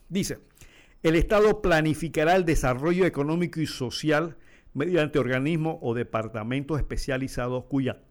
[0.09, 0.39] Dice,
[1.03, 4.37] el Estado planificará el desarrollo económico y social
[4.73, 8.03] mediante organismos o departamentos especializados cuya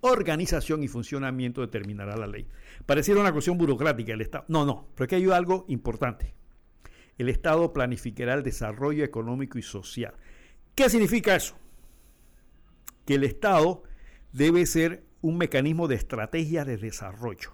[0.00, 2.48] organización y funcionamiento determinará la ley.
[2.84, 4.44] Pareciera una cuestión burocrática el Estado.
[4.48, 6.34] No, no, pero aquí hay algo importante.
[7.16, 10.14] El Estado planificará el desarrollo económico y social.
[10.74, 11.56] ¿Qué significa eso?
[13.06, 13.82] Que el Estado
[14.32, 17.52] debe ser un mecanismo de estrategia de desarrollo.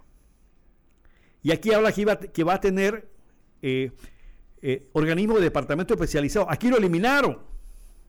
[1.43, 3.09] Y aquí habla que, va a tener
[3.63, 3.93] eh,
[4.61, 6.51] eh, organismos de departamento especializado.
[6.51, 7.39] Aquí lo eliminaron.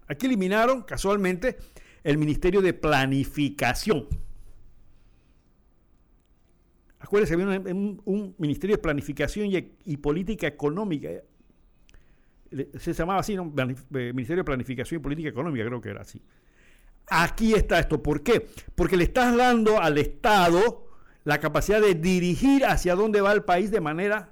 [0.08, 1.58] Aquí eliminaron casualmente
[2.04, 4.08] el Ministerio de Planificación.
[7.00, 9.50] Acuérdense, había un, Ministerio de Planificación
[9.86, 11.10] y, Política Económica.
[12.78, 13.52] Se llamaba así, ¿no?
[13.58, 16.22] Eh, Ministerio de Planificación y Política Económica, creo que era así.
[17.10, 18.02] Aquí está esto.
[18.02, 18.48] ¿Por qué?
[18.76, 20.88] Porque le estás dando al Estado
[21.24, 24.32] la capacidad de dirigir hacia dónde va el país de manera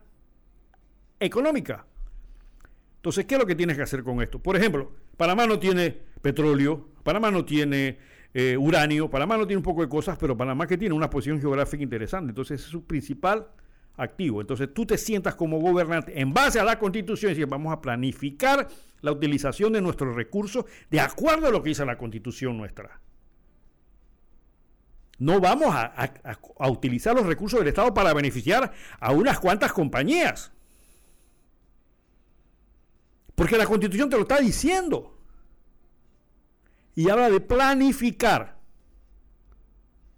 [1.19, 1.85] económica.
[2.97, 4.39] Entonces, ¿qué es lo que tienes que hacer con esto?
[4.39, 7.97] Por ejemplo, Panamá no tiene petróleo, Panamá no tiene
[8.33, 11.39] eh, uranio, Panamá no tiene un poco de cosas, pero Panamá que tiene una posición
[11.39, 12.29] geográfica interesante.
[12.29, 13.47] Entonces, es su principal
[13.97, 14.41] activo.
[14.41, 18.67] Entonces, tú te sientas como gobernante en base a la constitución y vamos a planificar
[19.01, 23.01] la utilización de nuestros recursos de acuerdo a lo que dice la constitución nuestra.
[25.17, 26.19] No vamos a,
[26.69, 30.51] utilizar los recursos del Estado para beneficiar a unas cuantas compañías.
[33.35, 35.15] Porque la constitución te lo está diciendo.
[36.95, 38.57] Y habla de planificar.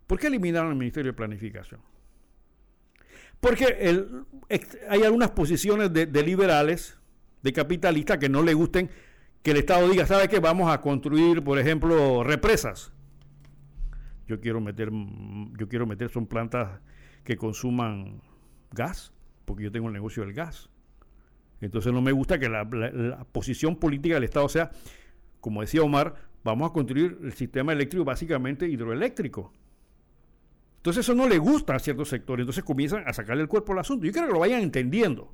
[0.07, 1.81] ¿Por qué eliminaron el Ministerio de Planificación?
[3.41, 4.07] Porque
[4.87, 6.97] hay algunas posiciones de liberales
[7.43, 8.89] de capitalistas que no le gusten
[9.43, 10.39] que el Estado diga, ¿sabe qué?
[10.39, 12.93] Vamos a construir, por ejemplo, represas.
[14.25, 14.89] Yo quiero meter,
[15.59, 16.79] yo quiero meter, son plantas
[17.25, 18.21] que consuman
[18.71, 19.13] gas,
[19.43, 20.69] porque yo tengo el negocio del gas.
[21.59, 22.65] Entonces no me gusta que la,
[23.31, 24.71] posición política del Estado sea,
[25.41, 29.51] como decía Omar, vamos a construir el sistema eléctrico básicamente hidroeléctrico.
[30.77, 33.79] Entonces eso no le gusta a ciertos sectores, entonces comienzan a sacarle el cuerpo al
[33.79, 34.05] asunto.
[34.05, 35.33] Yo quiero que lo vayan entendiendo.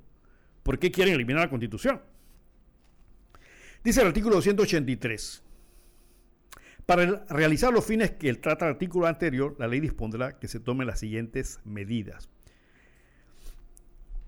[0.70, 2.00] ¿Por qué quieren eliminar la Constitución?
[3.84, 5.42] Dice el artículo 283.
[6.86, 10.86] Para realizar los fines que trata el artículo anterior, la ley dispondrá que se tomen
[10.86, 12.30] las siguientes medidas.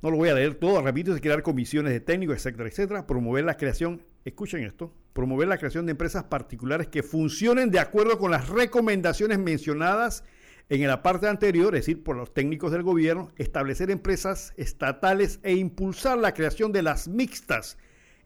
[0.01, 3.45] No lo voy a leer todo, repito, es crear comisiones de técnicos, etcétera, etcétera, promover
[3.45, 8.31] la creación, escuchen esto, promover la creación de empresas particulares que funcionen de acuerdo con
[8.31, 10.23] las recomendaciones mencionadas
[10.69, 15.53] en la parte anterior, es decir, por los técnicos del gobierno, establecer empresas estatales e
[15.55, 17.77] impulsar la creación de las mixtas,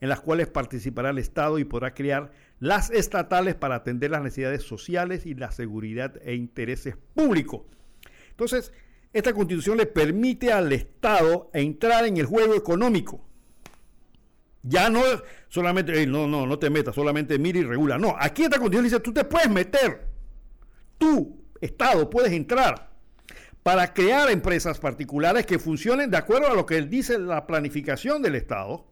[0.02, 4.64] en las cuales participará el Estado y podrá crear las estatales para atender las necesidades
[4.64, 7.62] sociales y la seguridad e intereses públicos.
[8.30, 8.72] Entonces,
[9.14, 13.26] esta constitución le permite al Estado entrar en el juego económico.
[14.62, 15.02] Ya no
[15.48, 17.98] solamente, no, no, no te metas, solamente mira y regula.
[17.98, 20.08] No, aquí esta constitución dice, tú te puedes meter.
[20.98, 22.96] Tú, Estado puedes entrar
[23.66, 28.36] para crear empresas particulares que funcionen de acuerdo a lo que dice la planificación del
[28.36, 28.86] Estado.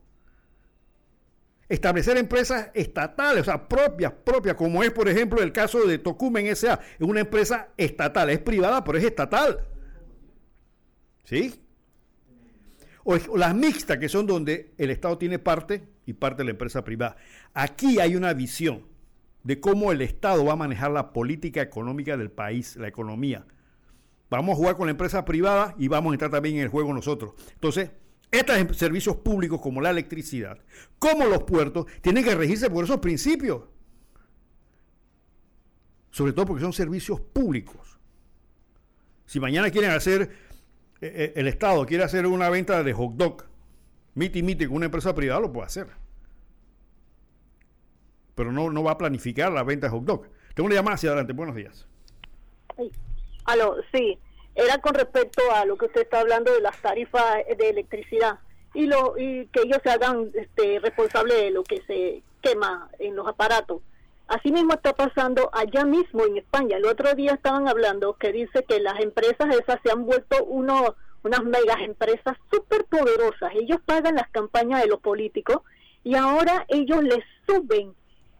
[1.70, 6.48] Establecer empresas estatales, o sea, propias, propias, como es, por ejemplo, el caso de Tocumen
[6.48, 6.80] S.A.
[7.00, 9.64] Es una empresa estatal, es privada, pero es estatal.
[11.24, 11.54] ¿Sí?
[13.04, 16.52] O, o las mixtas, que son donde el Estado tiene parte y parte de la
[16.52, 17.16] empresa privada.
[17.54, 18.93] Aquí hay una visión
[19.44, 23.46] de cómo el Estado va a manejar la política económica del país, la economía.
[24.30, 26.94] Vamos a jugar con la empresa privada y vamos a entrar también en el juego
[26.94, 27.34] nosotros.
[27.54, 27.92] Entonces,
[28.32, 30.58] estos em, servicios públicos como la electricidad,
[30.98, 33.64] como los puertos, tienen que regirse por esos principios.
[36.10, 38.00] Sobre todo porque son servicios públicos.
[39.26, 40.22] Si mañana quieren hacer,
[41.02, 43.46] eh, eh, el Estado quiere hacer una venta de hot dog,
[44.16, 46.03] miti miti con una empresa privada, lo puede hacer.
[48.36, 50.28] Pero no, no va a planificar la venta de hot dog.
[50.54, 51.34] Tengo una llamada hacia adelante.
[51.34, 51.88] Buenos días.
[53.46, 54.18] Aló, sí.
[54.56, 58.40] Era con respecto a lo que usted está hablando de las tarifas de electricidad
[58.74, 63.16] y lo y que ellos se hagan este, responsables de lo que se quema en
[63.16, 63.82] los aparatos.
[64.28, 66.78] Así mismo está pasando allá mismo en España.
[66.78, 70.96] El otro día estaban hablando que dice que las empresas esas se han vuelto uno,
[71.24, 73.52] unas megas empresas súper poderosas.
[73.54, 75.62] Ellos pagan las campañas de los políticos
[76.04, 77.94] y ahora ellos les suben.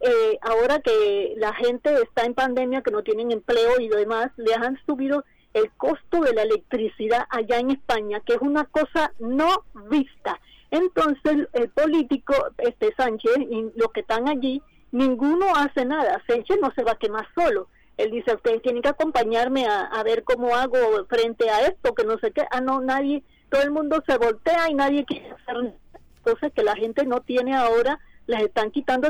[0.06, 4.56] Eh, ahora que la gente está en pandemia, que no tienen empleo y demás, les
[4.58, 5.24] han subido
[5.54, 10.38] el costo de la electricidad allá en España, que es una cosa no vista.
[10.70, 14.60] Entonces el político, este Sánchez, y los que están allí,
[14.92, 16.22] ninguno hace nada.
[16.28, 17.68] Sánchez no se va a quemar solo.
[17.96, 20.78] Él dice, ustedes tienen que acompañarme a, ver cómo hago
[21.08, 22.44] frente a esto, que no sé qué.
[22.50, 25.78] Ah, no, nadie, todo el mundo se voltea y nadie quiere hacer nada.
[26.18, 29.08] Entonces que la gente no tiene ahora, les están quitando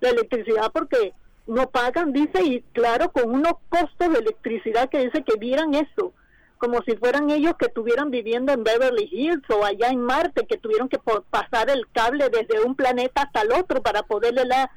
[0.00, 1.14] la electricidad porque
[1.46, 6.12] no pagan, dice, y claro, con unos costos de electricidad que dice que vieran eso,
[6.58, 10.56] como si fueran ellos que estuvieran viviendo en Beverly Hills o allá en Marte, que
[10.56, 10.98] tuvieron que
[11.30, 14.70] pasar el cable desde un planeta hasta el otro para poderle la,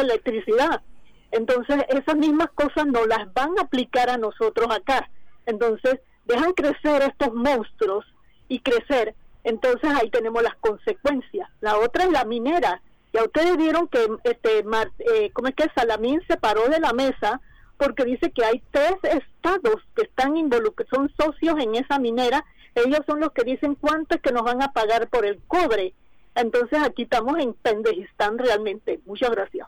[0.00, 0.82] electricidad.
[1.30, 5.08] Entonces, esas mismas cosas no las van a aplicar a nosotros acá.
[5.46, 8.04] Entonces, dejan crecer estos monstruos
[8.48, 9.14] y crecer.
[9.44, 11.48] Entonces, ahí tenemos las consecuencias.
[11.60, 12.82] La otra es la minera
[13.12, 17.40] ya ustedes vieron que este eh, ¿cómo es que Salamín se paró de la mesa
[17.76, 22.44] porque dice que hay tres estados que están involucrados, son socios en esa minera,
[22.74, 25.94] ellos son los que dicen cuánto es que nos van a pagar por el cobre.
[26.34, 29.00] Entonces aquí estamos en Pendejistán realmente.
[29.06, 29.66] Muchas gracias.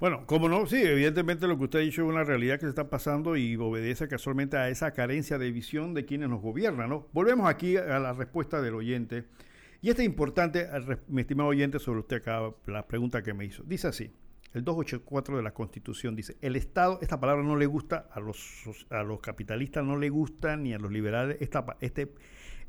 [0.00, 2.70] Bueno, como no, sí, evidentemente lo que usted ha dicho es una realidad que se
[2.70, 7.06] está pasando y obedece casualmente a esa carencia de visión de quienes nos gobiernan, ¿no?
[7.12, 9.24] Volvemos aquí a la respuesta del oyente.
[9.82, 10.68] Y esto es importante,
[11.08, 13.64] mi estimado oyente, sobre usted acá, la pregunta que me hizo.
[13.64, 14.12] Dice así,
[14.54, 18.62] el 284 de la Constitución dice, el Estado, esta palabra no le gusta a los,
[18.90, 22.12] a los capitalistas, no le gusta ni a los liberales, este,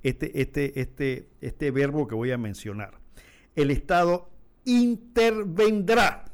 [0.02, 2.99] este, este, este, este verbo que voy a mencionar.
[3.56, 4.31] El Estado
[4.65, 6.26] intervendrá.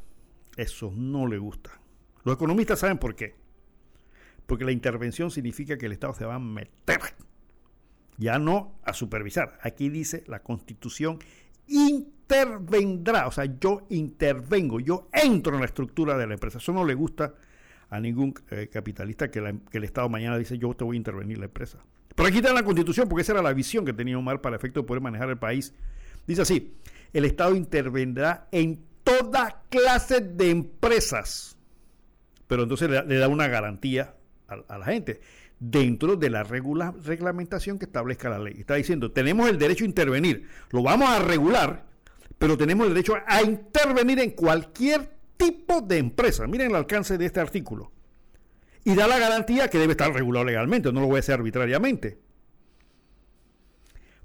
[0.56, 1.81] Eso no le gusta.
[2.23, 3.35] Los economistas saben por qué.
[4.45, 6.99] Porque la intervención significa que el Estado se va a meter
[8.20, 9.58] ya no a supervisar.
[9.64, 11.20] Aquí dice la constitución
[11.68, 16.58] intervendrá, o sea, yo intervengo, yo entro en la estructura de la empresa.
[16.58, 17.34] Eso no le gusta
[17.90, 19.40] a ningún eh, capitalista que,
[19.72, 21.80] el Estado mañana dice yo te voy a intervenir la empresa.
[22.16, 24.82] Pero aquí está la constitución, porque esa era la visión que tenía Omar para efecto
[24.82, 25.74] de poder manejar el país.
[26.28, 26.76] Dice así,
[27.14, 31.58] el Estado intervendrá en toda clase de empresas,
[32.48, 34.16] pero entonces le, da una garantía
[34.48, 35.22] a la gente
[35.60, 38.56] dentro de la reglamentación que establezca la ley.
[38.60, 41.86] Está diciendo, tenemos el derecho a intervenir, lo vamos a regular,
[42.38, 46.48] pero tenemos el derecho a intervenir en cualquier tipo de empresa.
[46.48, 47.91] Miren el alcance de este artículo.
[48.86, 52.19] Y da la garantía que debe estar regulado legalmente, no lo voy a hacer arbitrariamente.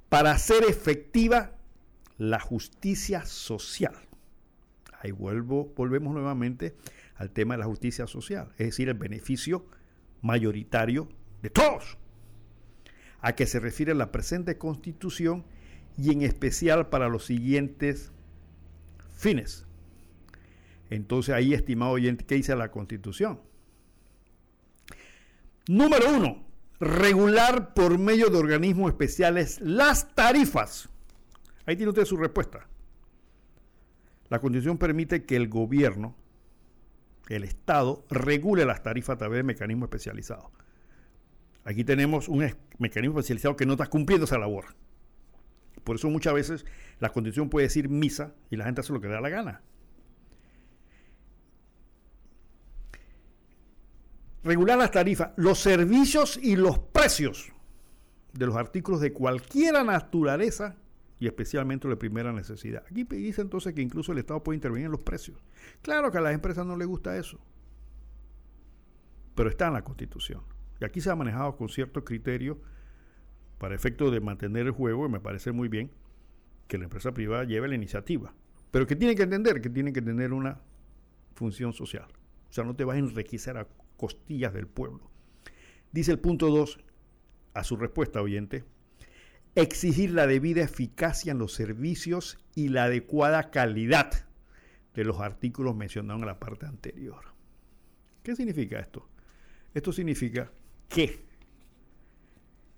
[0.09, 1.57] Para hacer efectiva
[2.19, 3.97] la justicia social.
[5.01, 6.77] Ahí vuelvo, volvemos nuevamente
[7.17, 9.67] al tema de la justicia social, es decir, el beneficio
[10.23, 11.09] mayoritario
[11.45, 11.99] de todos,
[13.21, 15.45] a que se refiere la presente constitución
[15.99, 18.13] y en especial para los siguientes
[19.15, 19.67] fines.
[20.89, 23.41] Entonces ahí, estimado oyente, ¿qué dice la constitución?
[25.69, 26.43] Número uno,
[26.81, 30.89] regular por medio de organismos especiales las tarifas.
[31.67, 32.67] Ahí tiene usted su respuesta.
[34.31, 36.17] La constitución permite que el gobierno,
[37.29, 40.47] el Estado, regule las tarifas a través de mecanismos especializados.
[41.65, 44.67] Aquí tenemos un mecanismo especializado que no está cumpliendo esa labor.
[45.83, 46.67] Por eso muchas veces
[46.99, 49.63] la constitución puede decir misa y la gente hace lo que le da la gana.
[54.43, 57.51] Regular las tarifas, los servicios y los precios
[58.35, 60.77] de los artículos de cualquier naturaleza
[61.19, 62.85] y especialmente de primera necesidad.
[62.91, 65.43] Aquí dice entonces que incluso el Estado puede intervenir en los precios.
[65.81, 67.39] Claro que a las empresas no les gusta eso,
[69.35, 70.43] pero está en la Constitución.
[70.81, 72.61] Y aquí se ha manejado con cierto criterio
[73.59, 75.91] para efecto de mantener el juego y me parece muy bien
[76.69, 78.35] que la empresa privada lleve la iniciativa.
[78.71, 80.61] Pero que tiene que entender que tiene que tener una
[81.35, 82.09] función social.
[82.49, 85.11] O sea, no te vas a enriquecer a costillas del pueblo.
[85.93, 86.81] Dice el punto 2
[87.55, 88.65] a su respuesta, oyente,
[89.55, 94.27] exigir la debida eficacia en los servicios y la adecuada calidad
[94.95, 97.25] de los artículos mencionados en la parte anterior.
[98.23, 99.09] ¿Qué significa esto?
[99.75, 100.51] Esto significa
[100.89, 101.25] que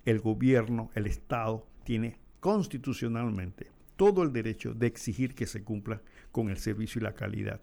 [0.04, 6.00] el gobierno, el Estado, tiene constitucionalmente todo el derecho de exigir que se cumpla
[6.30, 7.60] con el servicio y la calidad.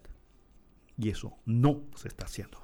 [0.98, 2.58] Y eso no se está haciendo.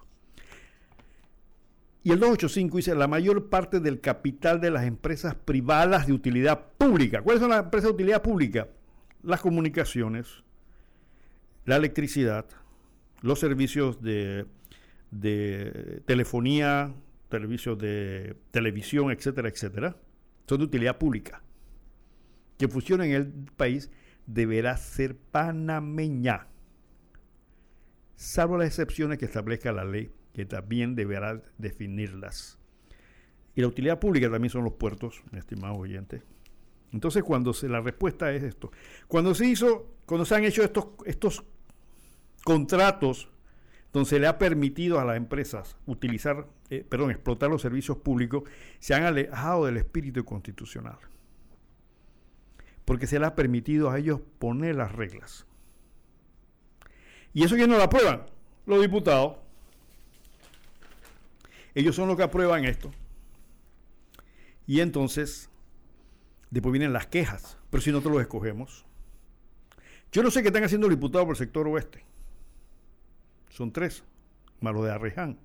[2.02, 6.69] Y el 285 dice, la mayor parte del capital de las empresas privadas de utilidad
[6.78, 7.20] pública.
[7.23, 8.69] ¿Cuáles son las empresas de utilidad pública?
[9.23, 10.43] Las comunicaciones,
[11.66, 12.47] la electricidad,
[13.20, 14.47] los servicios de,
[15.11, 16.94] de telefonía,
[17.31, 19.97] servicios de televisión, etcétera, etcétera,
[20.47, 21.43] son de utilidad pública.
[22.59, 23.27] Que funciona en el
[23.57, 23.90] país
[24.27, 26.48] deberá ser panameña,
[28.16, 32.59] salvo las excepciones que establezca la ley, que también deberá definirlas.
[33.55, 36.23] Y la utilidad pública también son los puertos, mi estimado oyente.
[36.93, 38.70] Entonces, cuando se, la respuesta es esto,
[39.09, 41.44] cuando se hizo, cuando se han hecho estos, estos
[42.44, 43.30] contratos
[43.93, 48.45] donde se le ha permitido a las empresas utilizar, eh, perdón, explotar los servicios públicos,
[48.79, 50.99] se han alejado del espíritu constitucional.
[52.85, 55.47] Porque se le ha permitido a ellos poner las reglas.
[57.33, 58.27] ¿Y eso quién no lo aprueban?
[58.67, 59.37] Los diputados.
[61.75, 62.91] Ellos son los que aprueban esto.
[64.67, 65.51] Y entonces,
[66.51, 67.59] después vienen las quejas.
[67.71, 68.85] Pero si nosotros los escogemos.
[70.12, 72.05] Yo no sé qué están haciendo los diputados por el sector oeste.
[73.51, 74.02] Son tres,
[74.60, 75.39] malo de Arreján.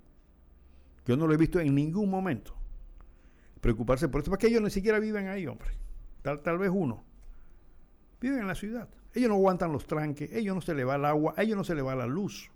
[1.06, 2.54] Yo no lo he visto en ningún momento
[3.60, 5.68] preocuparse por esto, porque ellos ni siquiera viven ahí, hombre.
[6.22, 7.04] Tal, tal vez uno.
[8.20, 8.88] Viven en la ciudad.
[9.12, 11.64] Ellos no aguantan los tranques, ellos no se le va el agua, a ellos no
[11.64, 12.50] se le va la luz.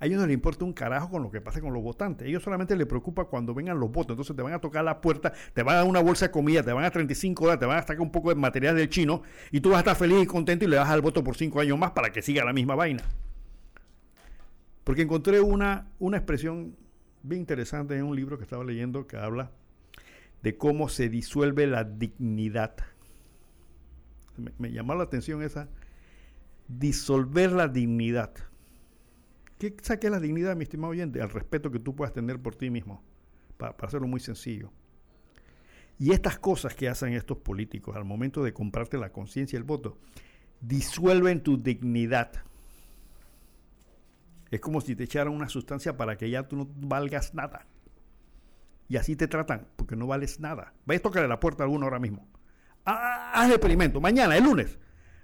[0.00, 2.26] A ellos no les importa un carajo con lo que pase con los votantes.
[2.26, 4.14] Ellos solamente les preocupa cuando vengan los votos.
[4.14, 6.64] Entonces te van a tocar la puerta, te van a dar una bolsa de comida,
[6.64, 9.22] te van a 35 horas, te van a sacar un poco de material del chino
[9.52, 11.60] y tú vas a estar feliz y contento y le vas al voto por 5
[11.60, 13.04] años más para que siga la misma vaina.
[14.84, 16.76] Porque encontré una, una expresión
[17.22, 19.50] bien interesante en un libro que estaba leyendo que habla
[20.42, 22.74] de cómo se disuelve la dignidad.
[24.58, 25.68] Me, llamó la atención esa,
[26.66, 28.32] disolver la dignidad.
[29.58, 31.22] ¿Qué saque la dignidad, mi estimado oyente?
[31.22, 33.04] Al respeto que tú puedas tener por ti mismo,
[33.56, 34.72] para, para hacerlo muy sencillo.
[35.98, 39.64] Y estas cosas que hacen estos políticos al momento de comprarte la conciencia y el
[39.64, 39.98] voto,
[40.60, 42.32] disuelven tu dignidad.
[44.52, 47.66] Es como si te echaran una sustancia para que ya tú no valgas nada.
[48.86, 50.74] Y así te tratan, porque no vales nada.
[50.86, 52.28] A tocarle la puerta a alguno ahora mismo.
[52.84, 53.98] Ah, haz el experimento.
[53.98, 54.78] Mañana, el lunes,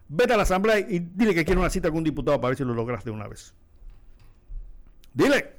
[0.09, 2.57] vete a la asamblea y dile que quiere una cita con un diputado para ver
[2.57, 3.55] si lo logras de una vez.
[5.13, 5.59] Dile.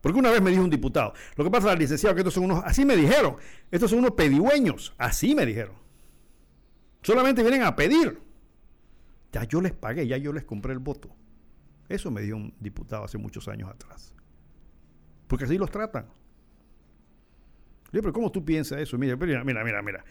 [0.00, 2.64] Porque una vez me dijo un diputado, lo que pasa, licenciado, que estos son unos,
[2.64, 3.36] así me dijeron,
[3.70, 5.76] estos son unos pedigüeños, así me dijeron.
[7.02, 8.20] Solamente vienen a pedir.
[9.30, 11.14] Ya yo les pagué, ya yo les compré el voto.
[11.88, 14.14] Eso me dio un diputado hace muchos años atrás.
[15.26, 16.06] Porque así los tratan.
[17.90, 18.98] pero ¿cómo tú piensas eso?
[18.98, 20.04] Mira, mira, mira, mira.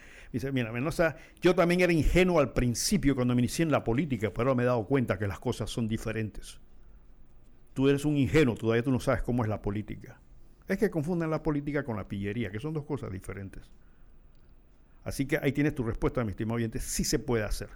[0.52, 4.56] mira, yo también era ingenuo al principio cuando me inicié en la política, pero ahora
[4.56, 6.60] me he dado cuenta que las cosas son diferentes.
[7.74, 10.20] Tú eres un ingenuo, todavía tú no sabes cómo es la política.
[10.66, 13.70] Es que confunden la política con la pillería, que son dos cosas diferentes.
[15.04, 16.80] Así que ahí tienes tu respuesta, mi estimado oyente.
[16.80, 17.70] Sí se puede hacer.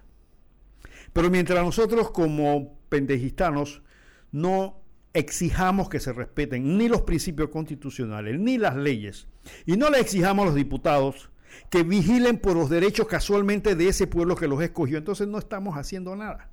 [1.13, 3.83] Pero mientras nosotros como pendejistanos
[4.33, 4.81] no
[5.15, 9.29] exijamos que se respeten ni los principios constitucionales ni las leyes
[9.67, 11.31] y no le exijamos a los diputados
[11.71, 15.77] que vigilen por los derechos casualmente de ese pueblo que los escogió, entonces no estamos
[15.77, 16.51] haciendo nada.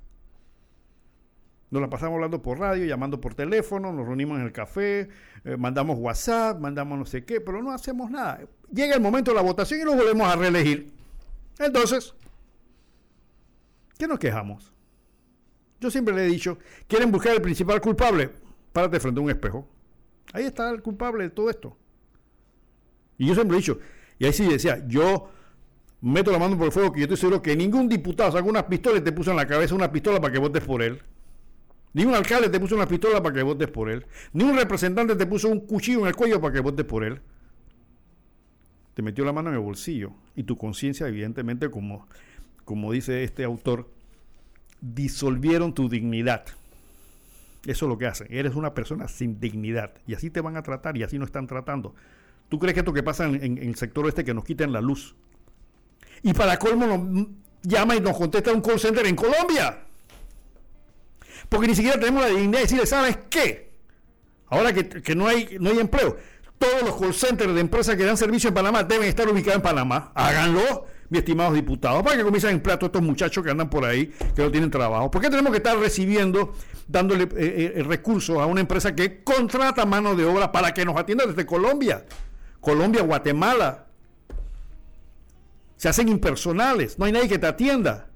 [1.70, 5.08] Nos la pasamos hablando por radio, llamando por teléfono, nos reunimos en el café,
[5.44, 8.40] eh, mandamos WhatsApp, mandamos no sé qué, pero no hacemos nada.
[8.72, 10.92] Llega el momento de la votación y nos volvemos a reelegir.
[11.58, 12.12] Entonces,
[13.96, 14.69] ¿qué nos quejamos?
[15.80, 18.30] Yo siempre le he dicho, ¿quieren buscar el principal culpable?
[18.72, 19.66] Párate frente a un espejo.
[20.32, 21.76] Ahí está el culpable de todo esto.
[23.18, 23.78] Y yo siempre he dicho,
[24.18, 25.30] y ahí sí decía, yo
[26.02, 28.66] meto la mano por el fuego que yo estoy seguro que ningún diputado sacó una
[28.66, 31.02] pistola y te puso en la cabeza una pistola para que votes por él.
[31.92, 34.06] Ni un alcalde te puso una pistola para que votes por él.
[34.32, 37.20] Ni un representante te puso un cuchillo en el cuello para que votes por él.
[38.94, 40.12] Te metió la mano en el bolsillo.
[40.36, 42.06] Y tu conciencia, evidentemente, como,
[42.64, 43.88] como dice este autor,
[44.80, 46.44] disolvieron tu dignidad.
[47.66, 48.26] Eso es lo que hacen.
[48.30, 49.92] Eres una persona sin dignidad.
[50.06, 51.94] Y así te van a tratar y así no están tratando.
[52.48, 55.14] ¿Tú crees que esto que pasa en, el sector este que nos quiten la luz?
[56.22, 57.28] Y para colmo nos
[57.62, 59.84] llama y nos contesta un call center en Colombia.
[61.48, 63.70] Porque ni siquiera tenemos la dignidad de decirle, ¿sabes qué?
[64.48, 66.16] Ahora que, no, hay, no hay empleo,
[66.58, 69.62] todos los call centers de empresas que dan servicio en Panamá deben estar ubicados en
[69.62, 70.12] Panamá.
[70.14, 74.06] Háganlo, mis estimados diputados, para que comiencen en plato estos muchachos que andan por ahí,
[74.34, 75.10] que no tienen trabajo.
[75.10, 76.54] ¿Por qué tenemos que estar recibiendo,
[76.86, 80.96] dándole eh, eh, recursos a una empresa que contrata mano de obra para que nos
[80.96, 82.06] atienda desde Colombia?
[82.60, 83.86] Colombia, Guatemala.
[85.76, 88.06] Se hacen impersonales, no hay nadie que te atienda.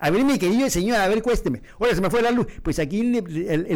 [0.00, 1.62] A ver, mi querido señor, a ver, cuésteme.
[1.78, 2.46] Oye, se me fue la luz.
[2.62, 3.66] Pues aquí el,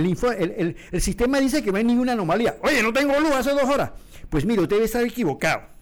[0.91, 2.57] el, sistema dice que no hay ninguna anomalía.
[2.63, 3.91] Oye, no tengo luz hace dos horas.
[4.31, 5.76] Pues mire, usted debe estar equivocado.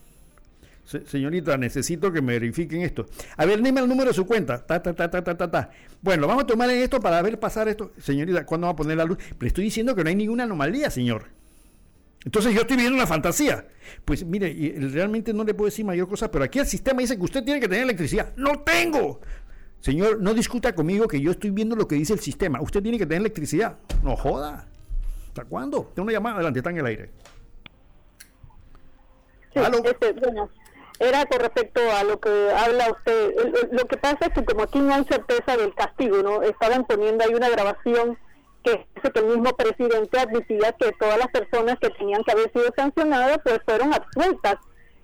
[0.84, 3.06] Señorita, necesito que me verifiquen esto.
[3.36, 4.64] A ver, dime el número de su cuenta.
[4.64, 5.70] Ta, ta, ta, ta, ta, ta,
[6.02, 7.92] Bueno, vamos a tomar en esto para ver pasar esto.
[7.98, 9.18] Señorita, ¿cuándo va a poner la luz?
[9.40, 11.26] Le estoy diciendo que no hay ninguna anomalía, señor.
[12.24, 13.66] Entonces yo estoy viviendo una fantasía.
[14.04, 17.22] Pues mire, realmente no le puedo decir mayor cosa, pero aquí el sistema dice que
[17.22, 18.32] usted tiene que tener electricidad.
[18.36, 19.20] No tengo.
[19.80, 22.60] Señor, no discuta conmigo que yo estoy viendo lo que dice el sistema.
[22.62, 23.76] Usted tiene que tener electricidad.
[24.02, 24.66] No joda.
[25.28, 25.92] ¿Hasta cuándo?
[25.94, 27.10] Tengo una llamada adelante, está en el aire.
[29.52, 30.48] Sí, este, bueno,
[30.98, 33.70] era con respecto a lo que habla usted.
[33.72, 36.42] Lo que pasa es que como aquí no hay certeza del castigo, ¿no?
[36.42, 38.18] Estaban poniendo ahí una grabación
[38.62, 42.50] que dice que el mismo presidente admitía que todas las personas que tenían que haber
[42.52, 44.56] sido sancionadas pues fueron absueltas.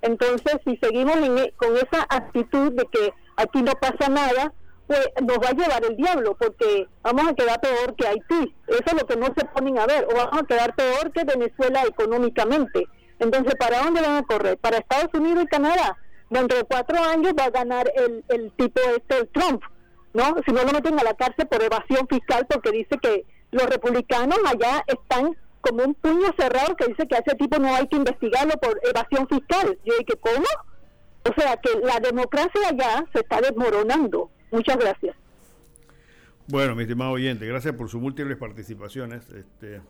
[0.02, 4.54] Entonces, si seguimos e, con esa actitud de que aquí no pasa nada,
[4.86, 8.54] pues nos va a llevar el diablo, porque vamos a quedar peor que Haití.
[8.66, 11.24] Eso es lo que no se ponen a ver, o vamos a quedar peor que
[11.24, 12.86] Venezuela económicamente.
[13.20, 14.58] Entonces, ¿para dónde van a correr?
[14.58, 15.96] Para Estados Unidos y Canadá.
[16.30, 19.62] Dentro de cuatro años va a ganar el, el tipo este, el Trump,
[20.14, 20.36] ¿no?
[20.46, 24.38] Si no lo meten a la cárcel por evasión fiscal, porque dice que los republicanos
[24.46, 27.96] allá están como un puño cerrado que dice que a ese tipo no hay que
[27.96, 29.78] investigarlo por evasión fiscal.
[29.84, 30.46] Yo dije, ¿cómo?
[31.28, 34.30] O sea, que la democracia allá se está desmoronando.
[34.50, 35.16] Muchas gracias.
[36.46, 39.28] Bueno, mi estimado oyente, gracias por sus múltiples participaciones.
[39.30, 39.82] Este,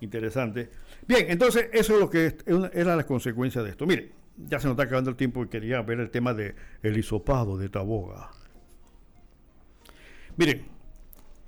[0.00, 0.70] interesante.
[1.06, 2.36] Bien, entonces eso es lo que
[2.72, 3.86] era la consecuencia de esto.
[3.86, 7.58] Mire, ya se nos está acabando el tiempo y quería ver el tema de hisopado
[7.58, 8.30] de Taboga.
[10.36, 10.64] Miren,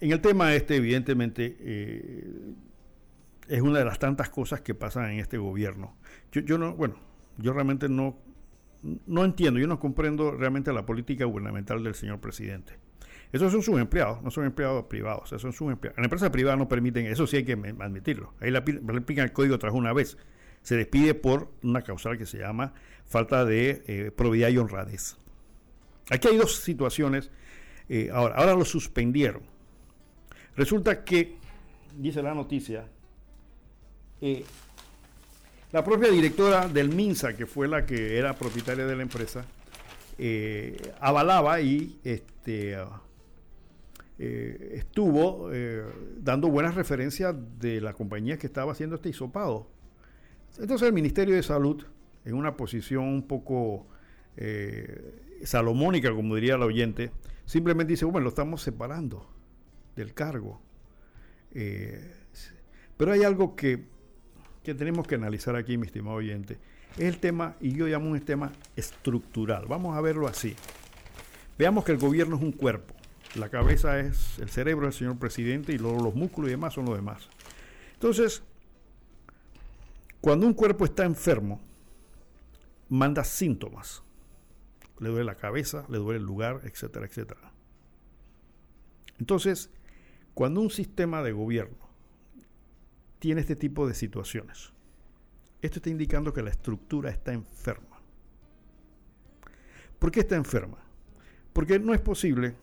[0.00, 2.54] en el tema este, evidentemente, eh,
[3.48, 5.96] es una de las tantas cosas que pasan en este gobierno.
[6.32, 6.96] Yo, yo no, bueno,
[7.38, 8.18] yo realmente no
[8.82, 12.78] no entiendo, yo no comprendo realmente la política gubernamental del señor presidente.
[13.32, 15.96] Esos son sus empleados, no son empleados privados, esos son sus empleados.
[15.96, 18.34] En la empresa privada no permiten, eso sí hay que admitirlo.
[18.40, 20.18] Ahí le aplican el código tras una vez.
[20.62, 22.74] Se despide por una causal que se llama
[23.06, 25.16] falta de eh, probidad y honradez.
[26.10, 27.30] Aquí hay dos situaciones.
[27.88, 29.42] Eh, ahora, ahora lo suspendieron.
[30.54, 31.36] Resulta que,
[31.96, 32.86] dice la noticia,
[34.20, 34.44] eh,
[35.72, 39.44] la propia directora del MINSA, que fue la que era propietaria de la empresa,
[40.18, 42.76] eh, avalaba y este,
[44.24, 45.82] eh, estuvo eh,
[46.18, 49.68] dando buenas referencias de la compañía que estaba haciendo este hisopado.
[50.58, 51.84] Entonces el Ministerio de Salud,
[52.24, 53.86] en una posición un poco
[55.42, 57.10] salomónica, como diría el oyente,
[57.44, 59.26] simplemente dice, bueno, lo estamos separando
[59.94, 60.60] del cargo.
[62.96, 63.92] pero hay algo que
[64.62, 66.58] que tenemos que analizar aquí, mi estimado oyente,
[66.96, 69.66] es el tema, y yo llamo un tema estructural.
[69.66, 70.54] Vamos a verlo así.
[71.58, 72.94] Veamos que el gobierno es un cuerpo.
[73.34, 76.84] La cabeza es el cerebro del señor presidente y luego los músculos y demás son
[76.84, 77.28] los demás.
[77.94, 78.42] Entonces,
[80.20, 81.60] cuando un cuerpo está enfermo,
[82.88, 84.02] manda síntomas.
[84.98, 87.52] Le duele la cabeza, le duele el lugar, etcétera, etcétera.
[89.18, 89.70] Entonces,
[90.34, 91.92] cuando un sistema de gobierno
[93.22, 94.72] tiene este tipo de situaciones.
[95.60, 98.00] Esto está indicando que la estructura está enferma.
[100.00, 100.78] ¿Por qué está enferma?
[101.52, 102.56] Porque no es posible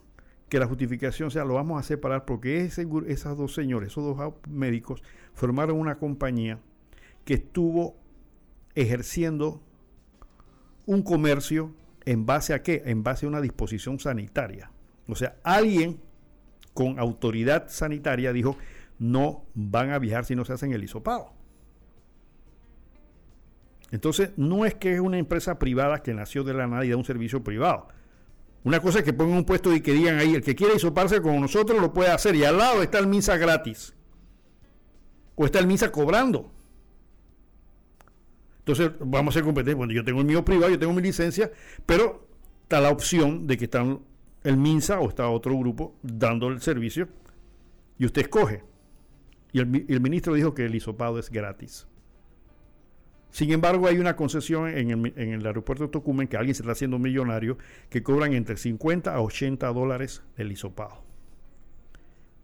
[0.49, 5.03] que la justificación sea lo vamos a separar porque esas dos señores, esos dos médicos,
[5.33, 6.59] formaron una compañía
[7.23, 7.95] que estuvo
[8.75, 9.61] ejerciendo
[10.85, 11.73] un comercio
[12.05, 12.81] en base a qué?
[12.85, 14.71] En base a una disposición sanitaria.
[15.07, 15.99] O sea, alguien
[16.73, 18.57] con autoridad sanitaria dijo,
[18.97, 21.33] no van a viajar si no se hacen el hisopado.
[23.91, 26.97] Entonces, no es que es una empresa privada que nació de la nada y da
[26.97, 27.87] un servicio privado.
[28.63, 31.21] Una cosa es que pongan un puesto y que digan ahí, el que quiere hisoparse
[31.21, 32.35] con nosotros lo puede hacer.
[32.35, 33.93] Y al lado está el MISA gratis.
[35.35, 36.51] O está el MISA cobrando.
[38.59, 39.75] Entonces, vamos a ser competentes.
[39.75, 41.51] Bueno, yo tengo el mío privado, yo tengo mi licencia,
[41.85, 42.27] pero
[42.63, 43.83] está la opción de que está
[44.43, 47.07] el MINSA o está otro grupo dando el servicio
[47.97, 48.63] y usted escoge.
[49.51, 51.87] Y el, ministro dijo que el hisopado es gratis.
[53.31, 56.97] Sin embargo, hay una concesión en el, aeropuerto de Tocumen que alguien se está haciendo
[56.97, 57.57] millonario
[57.89, 61.03] que cobran entre 50 a 80 dólares el hisopado.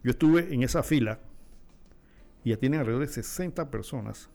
[0.04, 1.18] Yo estuve en esa fila
[2.44, 4.30] y ya tienen alrededor de 60 personas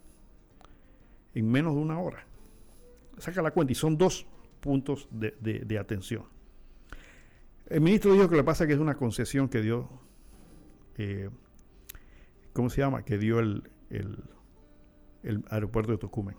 [1.34, 2.26] en menos de una hora.
[3.18, 4.28] Saca la cuenta y son dos
[4.60, 6.26] puntos de, atención.
[7.68, 9.90] El ministro dijo que lo que pasa es que es una concesión que dio,
[10.98, 11.30] eh,
[12.52, 13.04] ¿cómo se llama?
[13.04, 14.18] Que dio el, el
[15.50, 16.36] aeropuerto de Tocumen.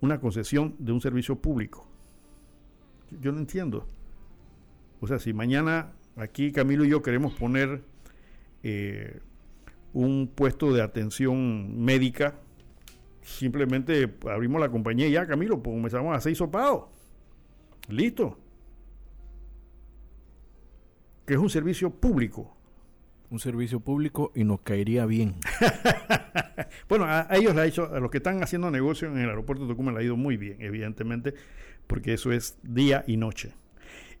[0.00, 1.86] Una concesión de un servicio público.
[3.20, 3.86] Yo no entiendo.
[5.00, 7.82] O sea, si mañana aquí Camilo y yo queremos poner
[8.62, 9.20] eh,
[9.92, 12.38] un puesto de atención médica,
[13.22, 16.84] simplemente abrimos la compañía y ya, Camilo, pues comenzamos a hacer sopados.
[17.88, 18.38] Listo.
[21.26, 22.56] Que es un servicio público.
[23.30, 25.36] Un servicio público y nos caería bien.
[26.88, 29.70] bueno, a, ellos ha hecho, a los que están haciendo negocio en el aeropuerto de
[29.70, 31.34] Tucumán le ha ido muy bien, evidentemente,
[31.86, 33.54] porque eso es día y noche.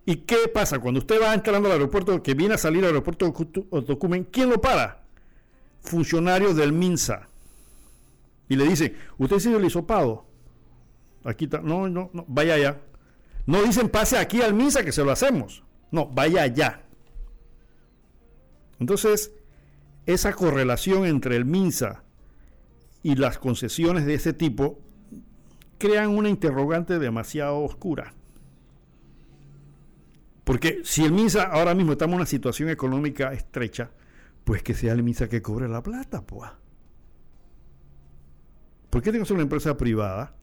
[0.06, 0.78] ¿Y qué pasa?
[0.78, 4.48] Cuando usted va entrando al aeropuerto, que viene a salir al aeropuerto de Tocumen, ¿quién
[4.48, 5.02] lo para?
[5.82, 7.28] Funcionarios del MINSA.
[8.48, 10.26] Y le dice, ¿usted sigue el hisopado?
[11.24, 12.80] Aquí está, no, no, no, vaya allá.
[13.46, 15.62] No dicen pase aquí al MINSA que se lo hacemos.
[15.90, 16.82] No, vaya allá.
[18.80, 19.32] Entonces,
[20.06, 22.02] esa correlación entre el MINSA
[23.02, 24.80] y las concesiones de ese tipo
[25.78, 28.14] crean una interrogante demasiado oscura.
[30.44, 33.90] Porque si el MINSA ahora mismo estamos en una situación económica estrecha,
[34.44, 36.50] pues que sea el MINSA que cobre la plata, pues.
[38.88, 40.34] ¿Por qué tengo que ser una empresa privada?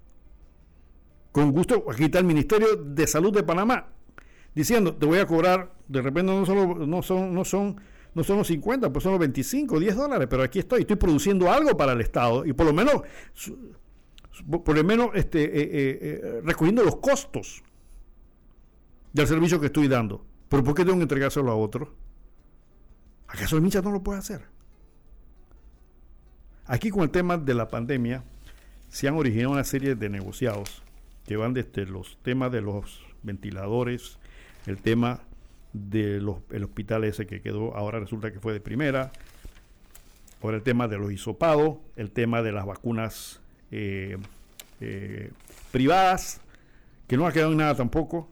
[1.32, 3.88] Con gusto, aquí está el Ministerio de Salud de Panamá
[4.56, 7.80] diciendo, te voy a cobrar, de repente no, solo, no, son, no, son,
[8.18, 11.52] no son los 50, pues son los 25, 10 dólares, pero aquí estoy, estoy produciendo
[11.52, 13.04] algo para el Estado y por lo menos,
[14.50, 17.64] por lo menos este, eh, eh, eh, recogiendo los costos
[19.14, 20.26] del servicio que estoy dando.
[20.50, 21.94] ¿Pero por qué tengo que entregárselo a otro?
[23.28, 24.42] ¿Acaso el MINSA no lo puede hacer?
[26.66, 28.24] Aquí con el tema de la pandemia
[28.90, 30.82] se han originado una serie de negociados
[31.24, 34.18] que van desde los temas de los ventiladores,
[34.66, 35.22] el tema
[35.90, 39.12] del hospital ese que quedó, ahora resulta que fue de primera,
[40.42, 43.42] ahora el tema de los hisopados, el tema de las vacunas
[43.72, 44.18] eh,
[44.82, 45.32] eh,
[45.72, 46.42] privadas,
[47.08, 48.30] que no ha quedado en nada tampoco,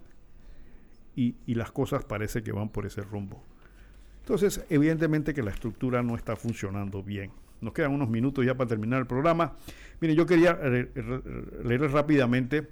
[1.15, 3.41] y, las cosas parece que van por ese rumbo.
[4.21, 7.31] Entonces, evidentemente que la estructura no está funcionando bien.
[7.61, 9.53] Nos quedan unos minutos ya para terminar el programa.
[10.01, 10.59] Mire, yo quería
[11.63, 12.67] leer rápidamente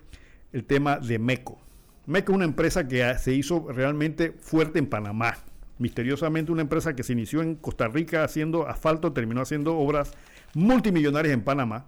[0.52, 1.58] el tema de MECO.
[2.06, 5.38] MECO es una empresa que se hizo realmente fuerte en Panamá.
[5.80, 10.12] Misteriosamente una empresa que se inició en Costa Rica haciendo asfalto, terminó haciendo obras
[10.54, 11.86] multimillonarias en Panamá.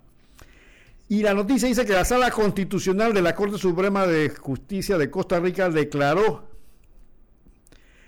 [1.08, 5.12] Y la noticia dice que la Sala Constitucional de la Corte Suprema de Justicia de
[5.12, 6.50] Costa Rica declaró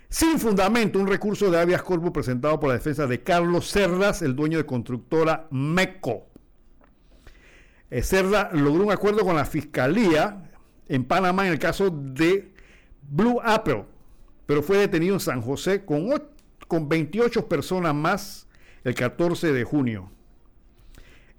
[0.08, 4.34] sin fundamento un recurso de habeas corpus presentado por la defensa de Carlos Cerdas, el
[4.34, 6.26] dueño de constructora MECO.
[7.90, 10.47] Eh, Cerda logró un acuerdo con la Fiscalía
[10.88, 12.50] en Panamá en el caso de
[13.02, 13.84] Blue Apple,
[14.46, 16.10] pero fue detenido en San José con,
[16.66, 18.46] con 28 personas más
[18.84, 20.10] el 14 de junio.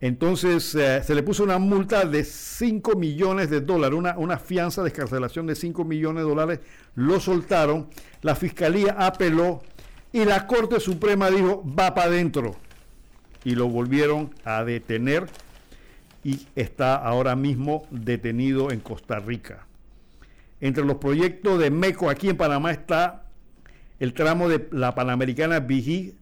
[0.02, 4.82] Entonces eh, se le puso una multa de 5 millones de dólares, una, una fianza
[4.82, 6.60] de escarcelación de 5 millones de dólares.
[6.96, 7.90] Lo soltaron,
[8.22, 9.62] la fiscalía apeló
[10.14, 12.56] y la Corte Suprema dijo va para adentro.
[13.44, 15.28] Y lo volvieron a detener
[16.24, 19.68] y está ahora mismo detenido en Costa Rica.
[20.62, 23.26] Entre los proyectos de MECO aquí en Panamá está
[24.00, 26.16] el tramo de la Panamericana Vigí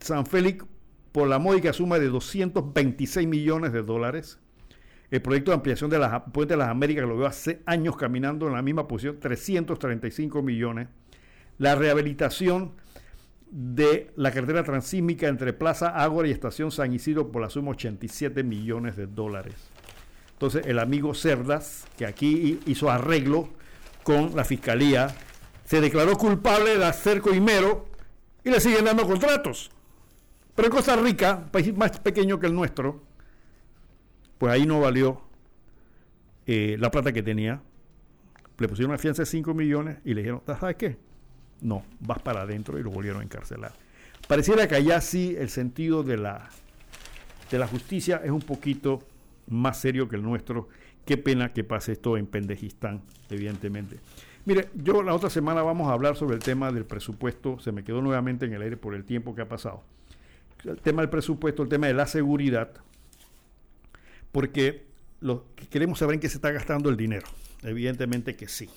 [0.00, 0.64] San Félix
[1.12, 4.38] por la módica suma de 226 millones de dólares.
[5.10, 7.96] El proyecto de ampliación de la Puente de las Américas, que lo veo hace años
[7.96, 10.88] caminando en la misma posición, 335 millones.
[11.58, 12.72] La rehabilitación
[13.50, 18.44] de la carretera transísmica entre Plaza Ágora y Estación San Isidro por la suma 87
[18.44, 19.54] millones de dólares.
[20.32, 23.48] Entonces el amigo Cerdas, que aquí hizo arreglo
[24.04, 25.08] con la fiscalía,
[25.64, 27.86] se declaró culpable de hacer coimero
[28.44, 29.70] y le siguen dando contratos.
[30.54, 33.02] Pero en Costa Rica, país más pequeño que el nuestro,
[34.38, 35.22] pues ahí no valió
[36.46, 37.62] eh, la plata que tenía.
[38.58, 41.09] Le pusieron una fianza de 5 millones y le dijeron, ¿sabes qué?
[41.62, 43.72] No, vas para adentro y lo volvieron a encarcelar.
[44.26, 46.48] Pareciera que allá sí el sentido de la,
[47.50, 49.00] de la justicia es un poquito
[49.48, 50.68] más serio que el nuestro.
[51.04, 53.96] Qué pena que pase esto en Pendejistán, evidentemente.
[54.44, 57.58] Mire, yo la otra semana vamos a hablar sobre el tema del presupuesto.
[57.58, 59.82] Se me quedó nuevamente en el aire por el tiempo que ha pasado
[60.64, 62.70] el tema del presupuesto, el tema de la seguridad,
[64.32, 64.84] porque
[65.20, 67.26] lo, queremos saber en qué se está gastando el dinero.
[67.62, 68.68] Evidentemente que sí.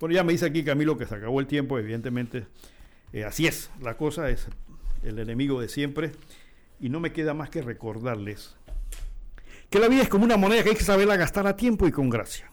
[0.00, 2.46] Bueno, ya me dice aquí Camilo que se acabó el tiempo, evidentemente.
[3.12, 4.48] Eh, así es, la cosa es
[5.02, 6.12] el enemigo de siempre.
[6.80, 8.56] Y no me queda más que recordarles
[9.74, 11.90] que la vida es como una moneda que hay que saberla gastar a tiempo y
[11.90, 12.48] con gracia.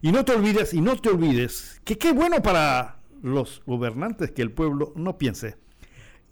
[0.00, 4.42] Y no te olvides, y no te olvides, que qué bueno para los gobernantes que
[4.42, 5.56] el pueblo no piense.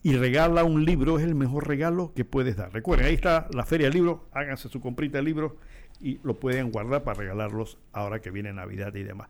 [0.05, 2.73] Y regala un libro es el mejor regalo que puedes dar.
[2.73, 5.57] Recuerden, ahí está la feria del libro, háganse su comprita de libro
[6.01, 9.27] y lo pueden guardar para regalarlos ahora que viene Navidad y demás.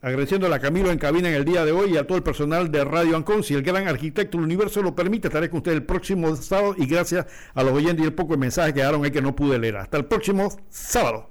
[0.00, 2.70] Agradeciéndole a Camilo en cabina en el día de hoy y a todo el personal
[2.70, 3.42] de Radio Ancon.
[3.42, 6.86] Si el gran arquitecto del universo lo permite, estaré con usted el próximo sábado y
[6.86, 9.58] gracias a los oyentes y el poco de mensajes que quedaron ahí que no pude
[9.58, 9.76] leer.
[9.76, 11.30] Hasta el próximo sábado.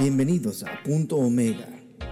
[0.00, 1.68] Bienvenidos a Punto Omega,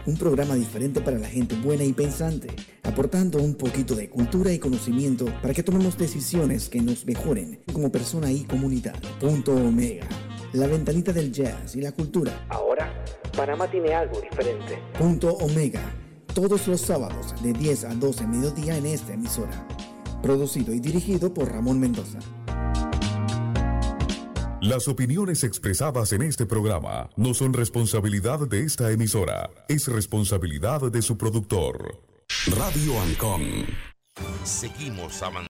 [0.06, 2.48] un programa diferente para la gente buena y pensante,
[2.84, 7.90] aportando un poquito de cultura y conocimiento para que tomemos decisiones que nos mejoren como
[7.90, 8.94] persona y comunidad.
[9.18, 10.06] Punto Omega,
[10.52, 12.46] la ventanita del jazz y la cultura.
[12.48, 13.04] Ahora
[13.36, 14.82] Panamá tiene algo diferente.
[14.98, 15.82] Punto Omega,
[16.34, 19.66] todos los sábados de 10 a 12 mediodía en esta emisora.
[20.22, 22.18] Producido y dirigido por Ramón Mendoza.
[24.60, 31.00] Las opiniones expresadas en este programa no son responsabilidad de esta emisora, es responsabilidad de
[31.00, 32.02] su productor.
[32.46, 33.66] Radio Ancon.
[34.42, 35.46] Seguimos avanzando.